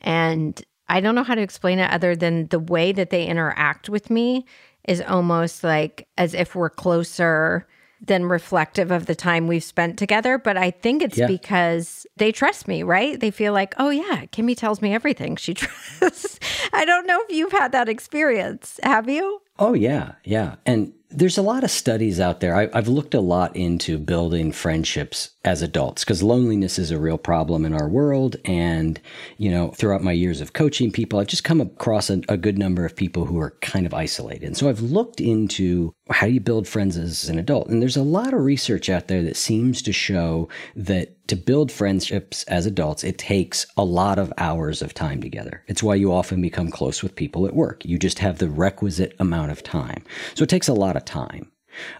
and 0.00 0.62
i 0.88 1.00
don't 1.00 1.14
know 1.14 1.22
how 1.22 1.36
to 1.36 1.40
explain 1.40 1.78
it 1.78 1.90
other 1.92 2.16
than 2.16 2.48
the 2.48 2.58
way 2.58 2.90
that 2.90 3.10
they 3.10 3.24
interact 3.26 3.88
with 3.88 4.10
me 4.10 4.44
is 4.88 5.00
almost 5.00 5.62
like 5.62 6.08
as 6.18 6.34
if 6.34 6.56
we're 6.56 6.68
closer 6.68 7.66
than 8.00 8.26
reflective 8.26 8.90
of 8.90 9.06
the 9.06 9.14
time 9.14 9.46
we've 9.46 9.64
spent 9.64 9.98
together. 9.98 10.38
But 10.38 10.56
I 10.56 10.70
think 10.70 11.02
it's 11.02 11.18
yeah. 11.18 11.26
because 11.26 12.06
they 12.16 12.32
trust 12.32 12.66
me, 12.66 12.82
right? 12.82 13.18
They 13.18 13.30
feel 13.30 13.52
like, 13.52 13.74
oh, 13.78 13.90
yeah, 13.90 14.24
Kimi 14.26 14.54
tells 14.54 14.80
me 14.80 14.94
everything. 14.94 15.36
She 15.36 15.54
trusts. 15.54 16.38
I 16.72 16.84
don't 16.84 17.06
know 17.06 17.20
if 17.22 17.30
you've 17.34 17.52
had 17.52 17.72
that 17.72 17.88
experience. 17.88 18.80
Have 18.82 19.08
you? 19.08 19.42
Oh, 19.58 19.74
yeah. 19.74 20.12
Yeah. 20.24 20.56
And 20.64 20.92
there's 21.10 21.38
a 21.38 21.42
lot 21.42 21.64
of 21.64 21.70
studies 21.70 22.20
out 22.20 22.40
there. 22.40 22.54
I, 22.54 22.68
have 22.74 22.88
looked 22.88 23.14
a 23.14 23.20
lot 23.20 23.54
into 23.56 23.98
building 23.98 24.52
friendships 24.52 25.30
as 25.44 25.60
adults 25.60 26.04
because 26.04 26.22
loneliness 26.22 26.78
is 26.78 26.90
a 26.90 27.00
real 27.00 27.18
problem 27.18 27.64
in 27.64 27.74
our 27.74 27.88
world. 27.88 28.36
And, 28.44 29.00
you 29.36 29.50
know, 29.50 29.70
throughout 29.70 30.04
my 30.04 30.12
years 30.12 30.40
of 30.40 30.52
coaching 30.52 30.92
people, 30.92 31.18
I've 31.18 31.26
just 31.26 31.44
come 31.44 31.60
across 31.60 32.10
a, 32.10 32.20
a 32.28 32.36
good 32.36 32.58
number 32.58 32.84
of 32.84 32.94
people 32.94 33.24
who 33.24 33.40
are 33.40 33.56
kind 33.60 33.86
of 33.86 33.94
isolated. 33.94 34.46
And 34.46 34.56
so 34.56 34.68
I've 34.68 34.82
looked 34.82 35.20
into 35.20 35.92
how 36.10 36.26
do 36.26 36.32
you 36.32 36.40
build 36.40 36.68
friends 36.68 36.96
as 36.96 37.28
an 37.28 37.38
adult? 37.38 37.68
And 37.68 37.82
there's 37.82 37.96
a 37.96 38.02
lot 38.02 38.32
of 38.32 38.40
research 38.40 38.88
out 38.88 39.08
there 39.08 39.22
that 39.22 39.36
seems 39.36 39.82
to 39.82 39.92
show 39.92 40.48
that 40.76 41.16
to 41.30 41.36
build 41.36 41.70
friendships 41.70 42.42
as 42.44 42.66
adults, 42.66 43.04
it 43.04 43.16
takes 43.16 43.64
a 43.76 43.84
lot 43.84 44.18
of 44.18 44.32
hours 44.36 44.82
of 44.82 44.94
time 44.94 45.20
together. 45.20 45.62
It's 45.68 45.82
why 45.82 45.94
you 45.94 46.12
often 46.12 46.42
become 46.42 46.72
close 46.72 47.04
with 47.04 47.14
people 47.14 47.46
at 47.46 47.54
work. 47.54 47.84
You 47.84 47.98
just 47.98 48.18
have 48.18 48.38
the 48.38 48.50
requisite 48.50 49.14
amount 49.20 49.52
of 49.52 49.62
time. 49.62 50.02
So 50.34 50.42
it 50.42 50.48
takes 50.48 50.66
a 50.66 50.74
lot 50.74 50.96
of 50.96 51.04
time. 51.04 51.50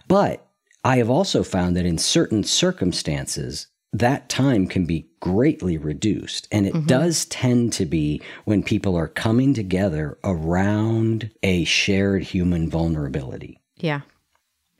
But 0.09 0.45
I 0.83 0.97
have 0.97 1.09
also 1.09 1.43
found 1.43 1.77
that 1.77 1.85
in 1.85 1.97
certain 1.97 2.43
circumstances, 2.43 3.67
that 3.93 4.27
time 4.27 4.67
can 4.67 4.85
be 4.85 5.09
greatly 5.21 5.77
reduced. 5.77 6.49
And 6.51 6.67
it 6.67 6.73
mm-hmm. 6.73 6.87
does 6.87 7.23
tend 7.25 7.71
to 7.73 7.85
be 7.85 8.21
when 8.43 8.63
people 8.63 8.97
are 8.97 9.07
coming 9.07 9.53
together 9.53 10.17
around 10.25 11.31
a 11.41 11.63
shared 11.63 12.23
human 12.23 12.69
vulnerability. 12.69 13.59
Yeah. 13.77 14.01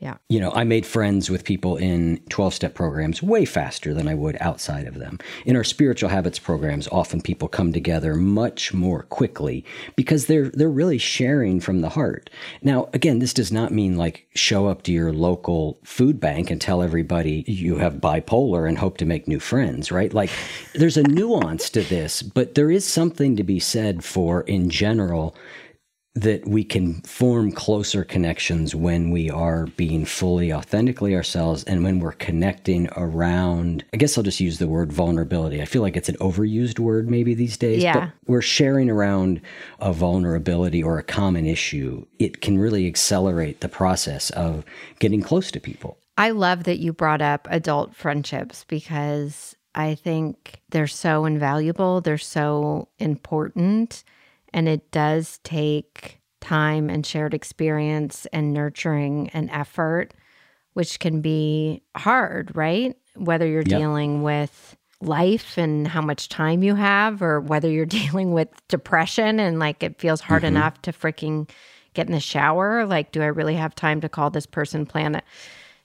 Yeah. 0.01 0.17
You 0.29 0.39
know, 0.39 0.51
I 0.53 0.63
made 0.63 0.87
friends 0.87 1.29
with 1.29 1.43
people 1.43 1.77
in 1.77 2.23
12 2.29 2.55
step 2.55 2.73
programs 2.73 3.21
way 3.21 3.45
faster 3.45 3.93
than 3.93 4.07
I 4.07 4.15
would 4.15 4.35
outside 4.41 4.87
of 4.87 4.95
them. 4.95 5.19
In 5.45 5.55
our 5.55 5.63
spiritual 5.63 6.09
habits 6.09 6.39
programs, 6.39 6.87
often 6.87 7.21
people 7.21 7.47
come 7.47 7.71
together 7.71 8.15
much 8.15 8.73
more 8.73 9.03
quickly 9.03 9.63
because 9.95 10.25
they're 10.25 10.49
they're 10.49 10.71
really 10.71 10.97
sharing 10.97 11.59
from 11.59 11.81
the 11.81 11.89
heart. 11.89 12.31
Now, 12.63 12.89
again, 12.93 13.19
this 13.19 13.31
does 13.31 13.51
not 13.51 13.71
mean 13.71 13.95
like 13.95 14.25
show 14.33 14.65
up 14.65 14.81
to 14.83 14.91
your 14.91 15.13
local 15.13 15.77
food 15.83 16.19
bank 16.19 16.49
and 16.49 16.59
tell 16.59 16.81
everybody 16.81 17.43
you 17.45 17.75
have 17.75 18.01
bipolar 18.01 18.67
and 18.67 18.79
hope 18.79 18.97
to 18.97 19.05
make 19.05 19.27
new 19.27 19.39
friends, 19.39 19.91
right? 19.91 20.11
Like 20.11 20.31
there's 20.73 20.97
a 20.97 21.03
nuance 21.03 21.69
to 21.69 21.83
this, 21.83 22.23
but 22.23 22.55
there 22.55 22.71
is 22.71 22.85
something 22.87 23.35
to 23.35 23.43
be 23.43 23.59
said 23.59 24.03
for 24.03 24.41
in 24.41 24.71
general 24.71 25.35
that 26.13 26.45
we 26.45 26.63
can 26.63 27.02
form 27.04 27.54
closer 27.54 28.04
connections 28.04 28.76
when 28.76 29.12
we 29.12 29.30
are 29.30 29.67
being 29.78 30.04
fully 30.04 30.52
authentically 30.52 31.15
ourselves 31.15 31.63
and 31.63 31.86
when 31.86 32.00
we're 32.00 32.12
connecting 32.12 32.89
around 32.97 33.86
i 33.93 33.97
guess 33.97 34.17
i'll 34.17 34.24
just 34.24 34.41
use 34.41 34.58
the 34.58 34.67
word 34.67 34.91
vulnerability. 34.91 35.62
I 35.62 35.65
feel 35.65 35.82
like 35.82 35.95
it's 35.95 36.10
an 36.10 36.17
overused 36.17 36.80
word 36.80 37.10
maybe 37.10 37.34
these 37.34 37.58
days 37.58 37.82
yeah. 37.82 37.93
but 37.93 38.12
we're 38.26 38.41
sharing 38.41 38.89
around 38.89 39.41
a 39.80 39.93
vulnerability 39.93 40.84
or 40.84 40.97
a 40.97 41.04
common 41.04 41.45
issue. 41.45 42.06
It 42.19 42.41
can 42.41 42.60
really 42.60 42.88
accelerate 42.88 43.62
the 43.62 43.69
process 43.69 44.30
of 44.32 44.65
getting 45.00 45.21
close 45.21 45.50
to 45.52 45.60
people. 45.60 45.97
I 46.17 46.32
love 46.32 46.65
that 46.65 46.80
you 46.80 46.93
brought 46.93 47.21
up 47.21 47.47
adult 47.50 47.95
friendships 47.95 48.65
because 48.67 49.56
i 49.76 49.95
think 49.95 50.62
they're 50.69 50.88
so 50.88 51.26
invaluable. 51.26 52.02
They're 52.02 52.17
so 52.17 52.89
important 53.00 54.04
and 54.53 54.67
it 54.67 54.91
does 54.91 55.39
take 55.43 56.19
time 56.41 56.89
and 56.89 57.05
shared 57.05 57.33
experience 57.33 58.25
and 58.33 58.53
nurturing 58.53 59.29
and 59.29 59.49
effort, 59.51 60.13
which 60.73 60.99
can 60.99 61.21
be 61.21 61.83
hard, 61.95 62.55
right? 62.55 62.97
Whether 63.15 63.47
you're 63.47 63.63
yep. 63.65 63.79
dealing 63.79 64.23
with 64.23 64.75
life 65.01 65.57
and 65.57 65.87
how 65.87 66.01
much 66.01 66.29
time 66.29 66.63
you 66.63 66.75
have, 66.75 67.21
or 67.21 67.39
whether 67.39 67.69
you're 67.69 67.85
dealing 67.87 68.33
with 68.33 68.49
depression 68.67 69.39
and 69.39 69.59
like 69.59 69.83
it 69.83 69.99
feels 69.99 70.21
hard 70.21 70.43
mm-hmm. 70.43 70.57
enough 70.57 70.81
to 70.83 70.91
freaking 70.91 71.49
get 71.93 72.07
in 72.07 72.13
the 72.13 72.19
shower. 72.19 72.85
Like, 72.85 73.11
do 73.11 73.21
I 73.21 73.27
really 73.27 73.55
have 73.55 73.75
time 73.75 74.01
to 74.01 74.09
call 74.09 74.29
this 74.29 74.45
person 74.45 74.85
planet? 74.85 75.23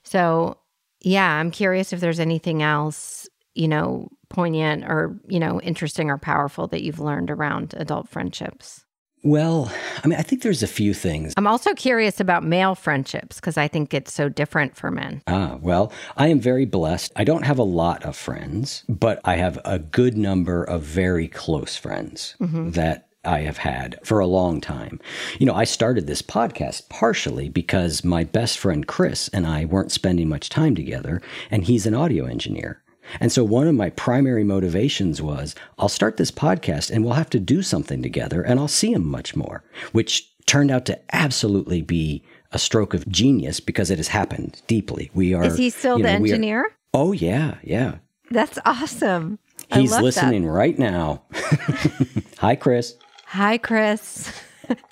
So, 0.03 0.57
yeah, 1.01 1.33
I'm 1.33 1.51
curious 1.51 1.93
if 1.93 1.99
there's 1.99 2.19
anything 2.19 2.63
else, 2.63 3.27
you 3.55 3.67
know, 3.67 4.09
poignant 4.29 4.83
or, 4.85 5.19
you 5.27 5.39
know, 5.39 5.61
interesting 5.61 6.09
or 6.09 6.17
powerful 6.17 6.67
that 6.67 6.83
you've 6.83 6.99
learned 6.99 7.31
around 7.31 7.73
adult 7.77 8.09
friendships? 8.09 8.85
Well, 9.23 9.71
I 10.03 10.07
mean, 10.07 10.19
I 10.19 10.21
think 10.21 10.43
there's 10.43 10.63
a 10.63 10.67
few 10.67 10.93
things. 10.93 11.33
I'm 11.37 11.47
also 11.47 11.73
curious 11.73 12.19
about 12.19 12.43
male 12.43 12.75
friendships 12.75 13.37
because 13.37 13.57
I 13.57 13.67
think 13.67 13.93
it's 13.93 14.13
so 14.13 14.29
different 14.29 14.75
for 14.75 14.91
men. 14.91 15.21
Ah, 15.27 15.57
well, 15.59 15.91
I 16.15 16.27
am 16.27 16.39
very 16.39 16.65
blessed. 16.65 17.11
I 17.15 17.23
don't 17.23 17.43
have 17.43 17.57
a 17.57 17.63
lot 17.63 18.03
of 18.03 18.15
friends, 18.15 18.83
but 18.87 19.19
I 19.25 19.35
have 19.35 19.59
a 19.65 19.79
good 19.79 20.17
number 20.17 20.63
of 20.63 20.83
very 20.83 21.27
close 21.27 21.75
friends 21.75 22.35
mm-hmm. 22.39 22.71
that 22.71 23.09
I 23.25 23.39
have 23.39 23.57
had 23.57 23.99
for 24.03 24.19
a 24.19 24.27
long 24.27 24.61
time. 24.61 24.99
You 25.39 25.47
know, 25.47 25.55
I 25.55 25.65
started 25.65 26.07
this 26.07 26.21
podcast 26.21 26.87
partially 26.87 27.49
because 27.49 28.03
my 28.03 28.23
best 28.23 28.57
friend 28.57 28.87
Chris 28.87 29.27
and 29.29 29.45
I 29.45 29.65
weren't 29.65 29.91
spending 29.91 30.29
much 30.29 30.49
time 30.49 30.75
together, 30.75 31.21
and 31.51 31.63
he's 31.63 31.85
an 31.85 31.95
audio 31.95 32.25
engineer. 32.25 32.81
And 33.19 33.31
so 33.31 33.43
one 33.43 33.67
of 33.67 33.75
my 33.75 33.89
primary 33.91 34.43
motivations 34.43 35.21
was 35.21 35.55
I'll 35.77 35.89
start 35.89 36.17
this 36.17 36.31
podcast 36.31 36.91
and 36.91 37.03
we'll 37.03 37.13
have 37.13 37.29
to 37.31 37.39
do 37.39 37.61
something 37.61 38.01
together 38.01 38.41
and 38.41 38.59
I'll 38.59 38.67
see 38.67 38.91
him 38.93 39.05
much 39.05 39.35
more, 39.35 39.63
which 39.91 40.29
turned 40.45 40.71
out 40.71 40.85
to 40.85 40.99
absolutely 41.13 41.81
be 41.81 42.23
a 42.51 42.59
stroke 42.59 42.93
of 42.93 43.07
genius 43.09 43.59
because 43.59 43.91
it 43.91 43.97
has 43.97 44.07
happened 44.09 44.61
deeply. 44.67 45.11
We 45.13 45.33
are. 45.33 45.43
Is 45.43 45.57
he 45.57 45.69
still 45.69 45.97
you 45.97 46.03
the 46.03 46.09
know, 46.09 46.15
are- 46.15 46.17
engineer? 46.25 46.71
oh 46.93 47.11
yeah, 47.11 47.55
yeah. 47.63 47.95
That's 48.31 48.57
awesome. 48.65 49.39
He's 49.73 49.91
love 49.91 49.99
that. 49.99 50.03
listening 50.05 50.45
right 50.45 50.77
now. 50.77 51.23
Hi, 52.39 52.55
Chris. 52.55 52.95
Hi, 53.27 53.57
Chris. 53.57 54.31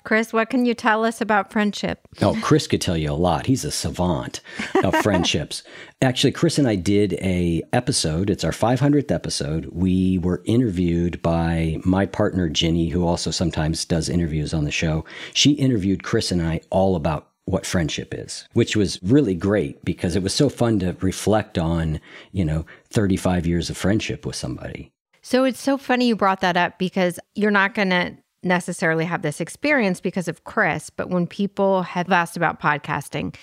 Chris, 0.04 0.32
what 0.32 0.50
can 0.50 0.64
you 0.64 0.74
tell 0.74 1.04
us 1.04 1.20
about 1.20 1.52
friendship? 1.52 2.00
Oh, 2.22 2.38
Chris 2.42 2.66
could 2.66 2.80
tell 2.80 2.96
you 2.96 3.10
a 3.10 3.14
lot. 3.14 3.46
He's 3.46 3.64
a 3.64 3.70
savant 3.70 4.40
of 4.82 4.94
friendships. 5.02 5.62
Actually, 6.02 6.32
Chris 6.32 6.58
and 6.58 6.68
I 6.68 6.76
did 6.76 7.14
a 7.14 7.62
episode. 7.72 8.30
It's 8.30 8.44
our 8.44 8.52
500th 8.52 9.10
episode. 9.10 9.66
We 9.72 10.18
were 10.18 10.42
interviewed 10.44 11.20
by 11.22 11.78
my 11.84 12.06
partner 12.06 12.48
Ginny, 12.48 12.88
who 12.88 13.06
also 13.06 13.30
sometimes 13.30 13.84
does 13.84 14.08
interviews 14.08 14.54
on 14.54 14.64
the 14.64 14.70
show. 14.70 15.04
She 15.32 15.52
interviewed 15.52 16.02
Chris 16.02 16.30
and 16.30 16.42
I 16.42 16.60
all 16.70 16.96
about 16.96 17.28
what 17.46 17.64
friendship 17.64 18.12
is, 18.12 18.46
which 18.54 18.76
was 18.76 19.00
really 19.02 19.34
great 19.34 19.84
because 19.84 20.16
it 20.16 20.22
was 20.22 20.34
so 20.34 20.48
fun 20.48 20.80
to 20.80 20.96
reflect 21.00 21.56
on, 21.56 22.00
you 22.32 22.44
know, 22.44 22.66
35 22.90 23.46
years 23.46 23.70
of 23.70 23.76
friendship 23.76 24.26
with 24.26 24.34
somebody. 24.34 24.92
So 25.22 25.44
it's 25.44 25.60
so 25.60 25.76
funny 25.76 26.08
you 26.08 26.16
brought 26.16 26.40
that 26.40 26.56
up 26.56 26.78
because 26.78 27.18
you're 27.34 27.50
not 27.50 27.74
going 27.74 27.90
to 27.90 28.16
necessarily 28.42 29.04
have 29.04 29.22
this 29.22 29.40
experience 29.40 30.00
because 30.00 30.28
of 30.28 30.44
Chris, 30.44 30.90
but 30.90 31.10
when 31.10 31.26
people 31.26 31.82
have 31.82 32.10
asked 32.10 32.36
about 32.36 32.60
podcasting 32.60 33.34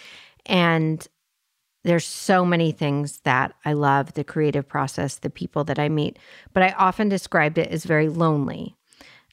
and 0.45 1.07
there's 1.83 2.05
so 2.05 2.45
many 2.45 2.71
things 2.71 3.19
that 3.21 3.53
I 3.65 3.73
love 3.73 4.13
the 4.13 4.23
creative 4.23 4.67
process, 4.67 5.17
the 5.17 5.29
people 5.29 5.63
that 5.65 5.79
I 5.79 5.89
meet, 5.89 6.17
but 6.53 6.63
I 6.63 6.71
often 6.71 7.09
described 7.09 7.57
it 7.57 7.69
as 7.69 7.83
very 7.83 8.09
lonely. 8.09 8.75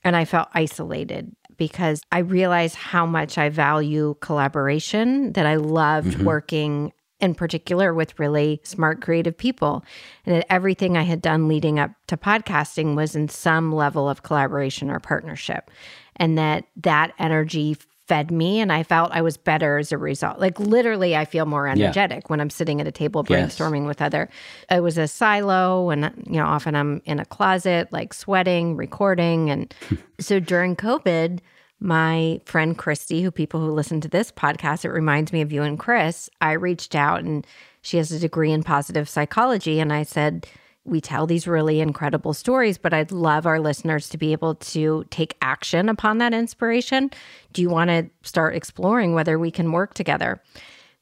And 0.03 0.17
I 0.17 0.25
felt 0.25 0.49
isolated 0.55 1.37
because 1.57 2.01
I 2.11 2.21
realized 2.21 2.75
how 2.75 3.05
much 3.05 3.37
I 3.37 3.51
value 3.51 4.17
collaboration, 4.21 5.35
that 5.35 5.45
I 5.47 5.57
loved 5.57 6.15
mm-hmm. 6.15 6.25
working 6.25 6.93
in 7.21 7.35
particular 7.35 7.93
with 7.95 8.19
really 8.19 8.61
smart 8.65 9.01
creative 9.01 9.37
people 9.37 9.85
and 10.27 10.35
that 10.35 10.47
everything 10.53 10.97
i 10.97 11.03
had 11.03 11.21
done 11.23 11.49
leading 11.49 11.79
up 11.79 11.91
to 12.07 12.17
podcasting 12.17 12.97
was 12.97 13.15
in 13.15 13.29
some 13.29 13.73
level 13.73 14.09
of 14.09 14.23
collaboration 14.23 14.91
or 14.91 14.99
partnership 15.01 15.71
and 16.17 16.37
that 16.39 16.65
that 16.77 17.13
energy 17.19 17.77
fed 18.07 18.31
me 18.33 18.59
and 18.59 18.73
i 18.73 18.83
felt 18.83 19.13
i 19.13 19.23
was 19.23 19.37
better 19.37 19.79
as 19.79 19.93
a 19.93 19.99
result 19.99 20.41
like 20.41 20.59
literally 20.59 21.15
i 21.15 21.25
feel 21.25 21.47
more 21.47 21.69
energetic 21.69 22.29
when 22.29 22.41
i'm 22.41 22.51
sitting 22.51 22.81
at 22.81 22.87
a 22.89 22.91
table 22.93 23.25
Yes. 23.29 23.55
brainstorming 23.57 23.87
with 23.87 24.03
other 24.03 24.29
it 24.69 24.81
was 24.83 24.99
a 24.99 25.07
silo 25.07 25.91
and 25.91 26.13
you 26.27 26.39
know 26.39 26.47
often 26.47 26.75
i'm 26.75 27.01
in 27.05 27.21
a 27.21 27.25
closet 27.25 27.93
like 27.93 28.13
sweating 28.13 28.77
recording 28.77 29.49
and 29.51 29.73
so 30.19 30.41
during 30.41 30.75
covid 30.75 31.39
my 31.81 32.41
friend 32.45 32.77
Christy, 32.77 33.23
who 33.23 33.31
people 33.31 33.61
who 33.61 33.73
listen 33.73 34.01
to 34.03 34.09
this 34.09 34.31
podcast, 34.31 34.85
it 34.85 34.91
reminds 34.91 35.33
me 35.33 35.41
of 35.41 35.51
you 35.51 35.63
and 35.63 35.79
Chris. 35.79 36.29
I 36.41 36.53
reached 36.53 36.95
out 36.95 37.25
and 37.25 37.47
she 37.83 37.97
has 37.97 38.13
a 38.13 38.19
degree 38.19 38.53
in 38.53 38.63
positive 38.63 39.09
psychology. 39.09 39.81
And 39.81 39.93
I 39.93 40.03
said, 40.03 40.47
We 40.85 41.01
tell 41.01 41.27
these 41.27 41.49
really 41.49 41.81
incredible 41.81 42.35
stories, 42.35 42.77
but 42.77 42.93
I'd 42.93 43.13
love 43.13 43.47
our 43.47 43.59
listeners 43.59 44.09
to 44.11 44.19
be 44.19 44.33
able 44.33 44.57
to 44.57 45.05
take 45.11 45.37
action 45.41 45.89
upon 45.89 46.19
that 46.19 46.35
inspiration. 46.35 47.11
Do 47.53 47.63
you 47.63 47.71
want 47.71 47.89
to 47.89 48.11
start 48.23 48.55
exploring 48.55 49.15
whether 49.15 49.39
we 49.39 49.51
can 49.51 49.73
work 49.73 49.95
together? 49.95 50.43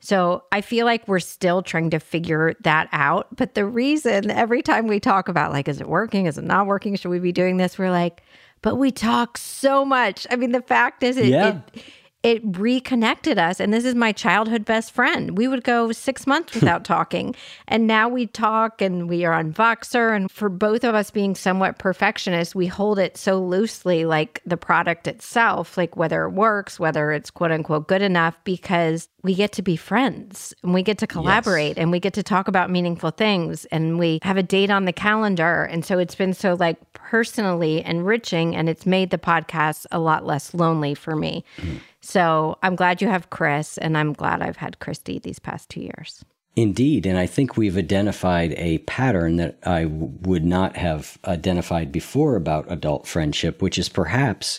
So 0.00 0.44
I 0.52 0.60
feel 0.60 0.86
like 0.86 1.08
we're 1.08 1.18
still 1.18 1.62
trying 1.62 1.90
to 1.90 1.98
figure 1.98 2.54
that 2.60 2.88
out. 2.92 3.34
But 3.36 3.54
the 3.54 3.64
reason 3.64 4.30
every 4.30 4.62
time 4.62 4.86
we 4.86 5.00
talk 5.00 5.28
about, 5.28 5.50
like, 5.50 5.66
is 5.66 5.80
it 5.80 5.88
working? 5.88 6.26
Is 6.26 6.38
it 6.38 6.44
not 6.44 6.66
working? 6.66 6.94
Should 6.94 7.08
we 7.08 7.18
be 7.18 7.32
doing 7.32 7.56
this? 7.56 7.78
We're 7.78 7.90
like, 7.90 8.22
but 8.62 8.76
we 8.76 8.90
talk 8.90 9.38
so 9.38 9.84
much. 9.84 10.26
I 10.30 10.36
mean, 10.36 10.52
the 10.52 10.62
fact 10.62 11.02
is, 11.02 11.16
it, 11.16 11.26
Yeah. 11.26 11.60
it, 11.74 11.82
it 12.24 12.42
reconnected 12.58 13.38
us. 13.38 13.60
And 13.60 13.72
this 13.72 13.84
is 13.84 13.94
my 13.94 14.10
childhood 14.10 14.64
best 14.64 14.90
friend. 14.92 15.38
We 15.38 15.46
would 15.46 15.62
go 15.62 15.92
six 15.92 16.26
months 16.26 16.52
without 16.56 16.84
talking. 16.84 17.34
And 17.68 17.86
now 17.86 18.08
we 18.08 18.26
talk 18.26 18.82
and 18.82 19.08
we 19.08 19.24
are 19.24 19.32
on 19.32 19.52
Voxer. 19.52 20.14
And 20.16 20.28
for 20.30 20.48
both 20.48 20.82
of 20.82 20.96
us 20.96 21.12
being 21.12 21.36
somewhat 21.36 21.78
perfectionists, 21.78 22.56
we 22.56 22.66
hold 22.66 22.98
it 22.98 23.16
so 23.16 23.38
loosely, 23.40 24.04
like 24.04 24.42
the 24.44 24.56
product 24.56 25.06
itself, 25.06 25.76
like 25.76 25.96
whether 25.96 26.24
it 26.24 26.30
works, 26.30 26.80
whether 26.80 27.12
it's 27.12 27.30
quote 27.30 27.52
unquote 27.52 27.86
good 27.86 28.02
enough, 28.02 28.36
because 28.42 29.08
we 29.22 29.34
get 29.34 29.52
to 29.52 29.62
be 29.62 29.76
friends 29.76 30.54
and 30.62 30.72
we 30.72 30.82
get 30.82 30.98
to 30.98 31.06
collaborate 31.06 31.76
and 31.76 31.90
we 31.90 31.98
get 31.98 32.14
to 32.14 32.22
talk 32.22 32.46
about 32.46 32.70
meaningful 32.70 33.10
things 33.10 33.64
and 33.66 33.98
we 33.98 34.20
have 34.22 34.36
a 34.36 34.42
date 34.42 34.70
on 34.70 34.84
the 34.84 34.92
calendar. 34.92 35.64
And 35.64 35.84
so 35.84 35.98
it's 35.98 36.14
been 36.14 36.34
so 36.34 36.54
like 36.54 36.92
personally 36.92 37.84
enriching 37.84 38.54
and 38.54 38.68
it's 38.68 38.86
made 38.86 39.10
the 39.10 39.18
podcast 39.18 39.86
a 39.90 39.98
lot 39.98 40.24
less 40.24 40.54
lonely 40.54 40.94
for 40.94 41.16
me. 41.16 41.44
Mm-hmm. 41.56 41.78
So 42.00 42.58
I'm 42.62 42.76
glad 42.76 43.02
you 43.02 43.08
have 43.08 43.30
Chris 43.30 43.76
and 43.78 43.98
I'm 43.98 44.12
glad 44.12 44.40
I've 44.40 44.56
had 44.56 44.78
Christy 44.78 45.18
these 45.18 45.40
past 45.40 45.68
two 45.68 45.80
years. 45.80 46.24
Indeed. 46.54 47.06
And 47.06 47.18
I 47.18 47.26
think 47.26 47.56
we've 47.56 47.76
identified 47.76 48.52
a 48.54 48.78
pattern 48.78 49.36
that 49.36 49.58
I 49.64 49.84
w- 49.84 50.12
would 50.22 50.44
not 50.44 50.76
have 50.76 51.16
identified 51.24 51.92
before 51.92 52.34
about 52.34 52.70
adult 52.70 53.06
friendship, 53.06 53.62
which 53.62 53.78
is 53.78 53.88
perhaps, 53.88 54.58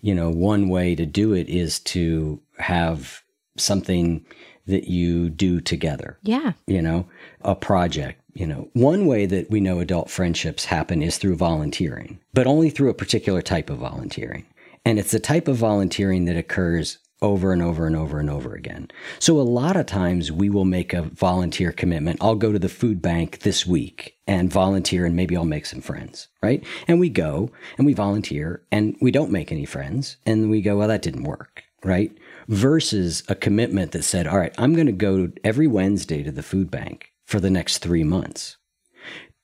you 0.00 0.14
know, 0.14 0.30
one 0.30 0.68
way 0.68 0.94
to 0.94 1.04
do 1.04 1.32
it 1.32 1.48
is 1.48 1.80
to 1.80 2.40
have 2.58 3.22
something 3.56 4.24
that 4.66 4.84
you 4.88 5.28
do 5.30 5.60
together 5.60 6.18
Yeah. 6.22 6.52
you 6.66 6.80
know, 6.82 7.06
a 7.42 7.54
project. 7.54 8.20
You 8.32 8.46
know, 8.46 8.68
one 8.74 9.06
way 9.06 9.26
that 9.26 9.50
we 9.50 9.60
know 9.60 9.80
adult 9.80 10.08
friendships 10.08 10.64
happen 10.66 11.02
is 11.02 11.18
through 11.18 11.34
volunteering, 11.36 12.20
but 12.32 12.46
only 12.46 12.70
through 12.70 12.90
a 12.90 12.94
particular 12.94 13.42
type 13.42 13.68
of 13.70 13.78
volunteering. 13.78 14.46
And 14.84 14.98
it's 15.00 15.10
the 15.10 15.18
type 15.18 15.48
of 15.48 15.56
volunteering 15.56 16.26
that 16.26 16.36
occurs 16.36 16.98
over 17.22 17.52
and 17.52 17.60
over 17.60 17.86
and 17.86 17.96
over 17.96 18.18
and 18.20 18.30
over 18.30 18.54
again. 18.54 18.88
So 19.18 19.38
a 19.38 19.42
lot 19.42 19.76
of 19.76 19.84
times 19.86 20.30
we 20.32 20.48
will 20.48 20.64
make 20.64 20.94
a 20.94 21.02
volunteer 21.02 21.72
commitment. 21.72 22.18
I'll 22.22 22.36
go 22.36 22.52
to 22.52 22.58
the 22.58 22.68
food 22.68 23.02
bank 23.02 23.40
this 23.40 23.66
week 23.66 24.16
and 24.28 24.50
volunteer 24.50 25.04
and 25.04 25.16
maybe 25.16 25.36
I'll 25.36 25.44
make 25.44 25.66
some 25.66 25.82
friends, 25.82 26.28
right? 26.42 26.64
And 26.88 26.98
we 27.00 27.10
go 27.10 27.50
and 27.76 27.84
we 27.86 27.92
volunteer 27.94 28.62
and 28.70 28.96
we 29.02 29.10
don't 29.10 29.32
make 29.32 29.50
any 29.52 29.66
friends 29.66 30.16
and 30.24 30.48
we 30.50 30.62
go, 30.62 30.78
well, 30.78 30.88
that 30.88 31.02
didn't 31.02 31.24
work, 31.24 31.64
right? 31.84 32.10
Versus 32.50 33.22
a 33.28 33.34
commitment 33.34 33.92
that 33.92 34.02
said, 34.02 34.26
all 34.26 34.38
right, 34.38 34.54
I'm 34.58 34.74
going 34.74 34.86
to 34.86 34.92
go 34.92 35.30
every 35.44 35.66
Wednesday 35.66 36.22
to 36.22 36.32
the 36.32 36.42
food 36.42 36.70
bank 36.70 37.12
for 37.24 37.40
the 37.40 37.50
next 37.50 37.78
three 37.78 38.04
months 38.04 38.56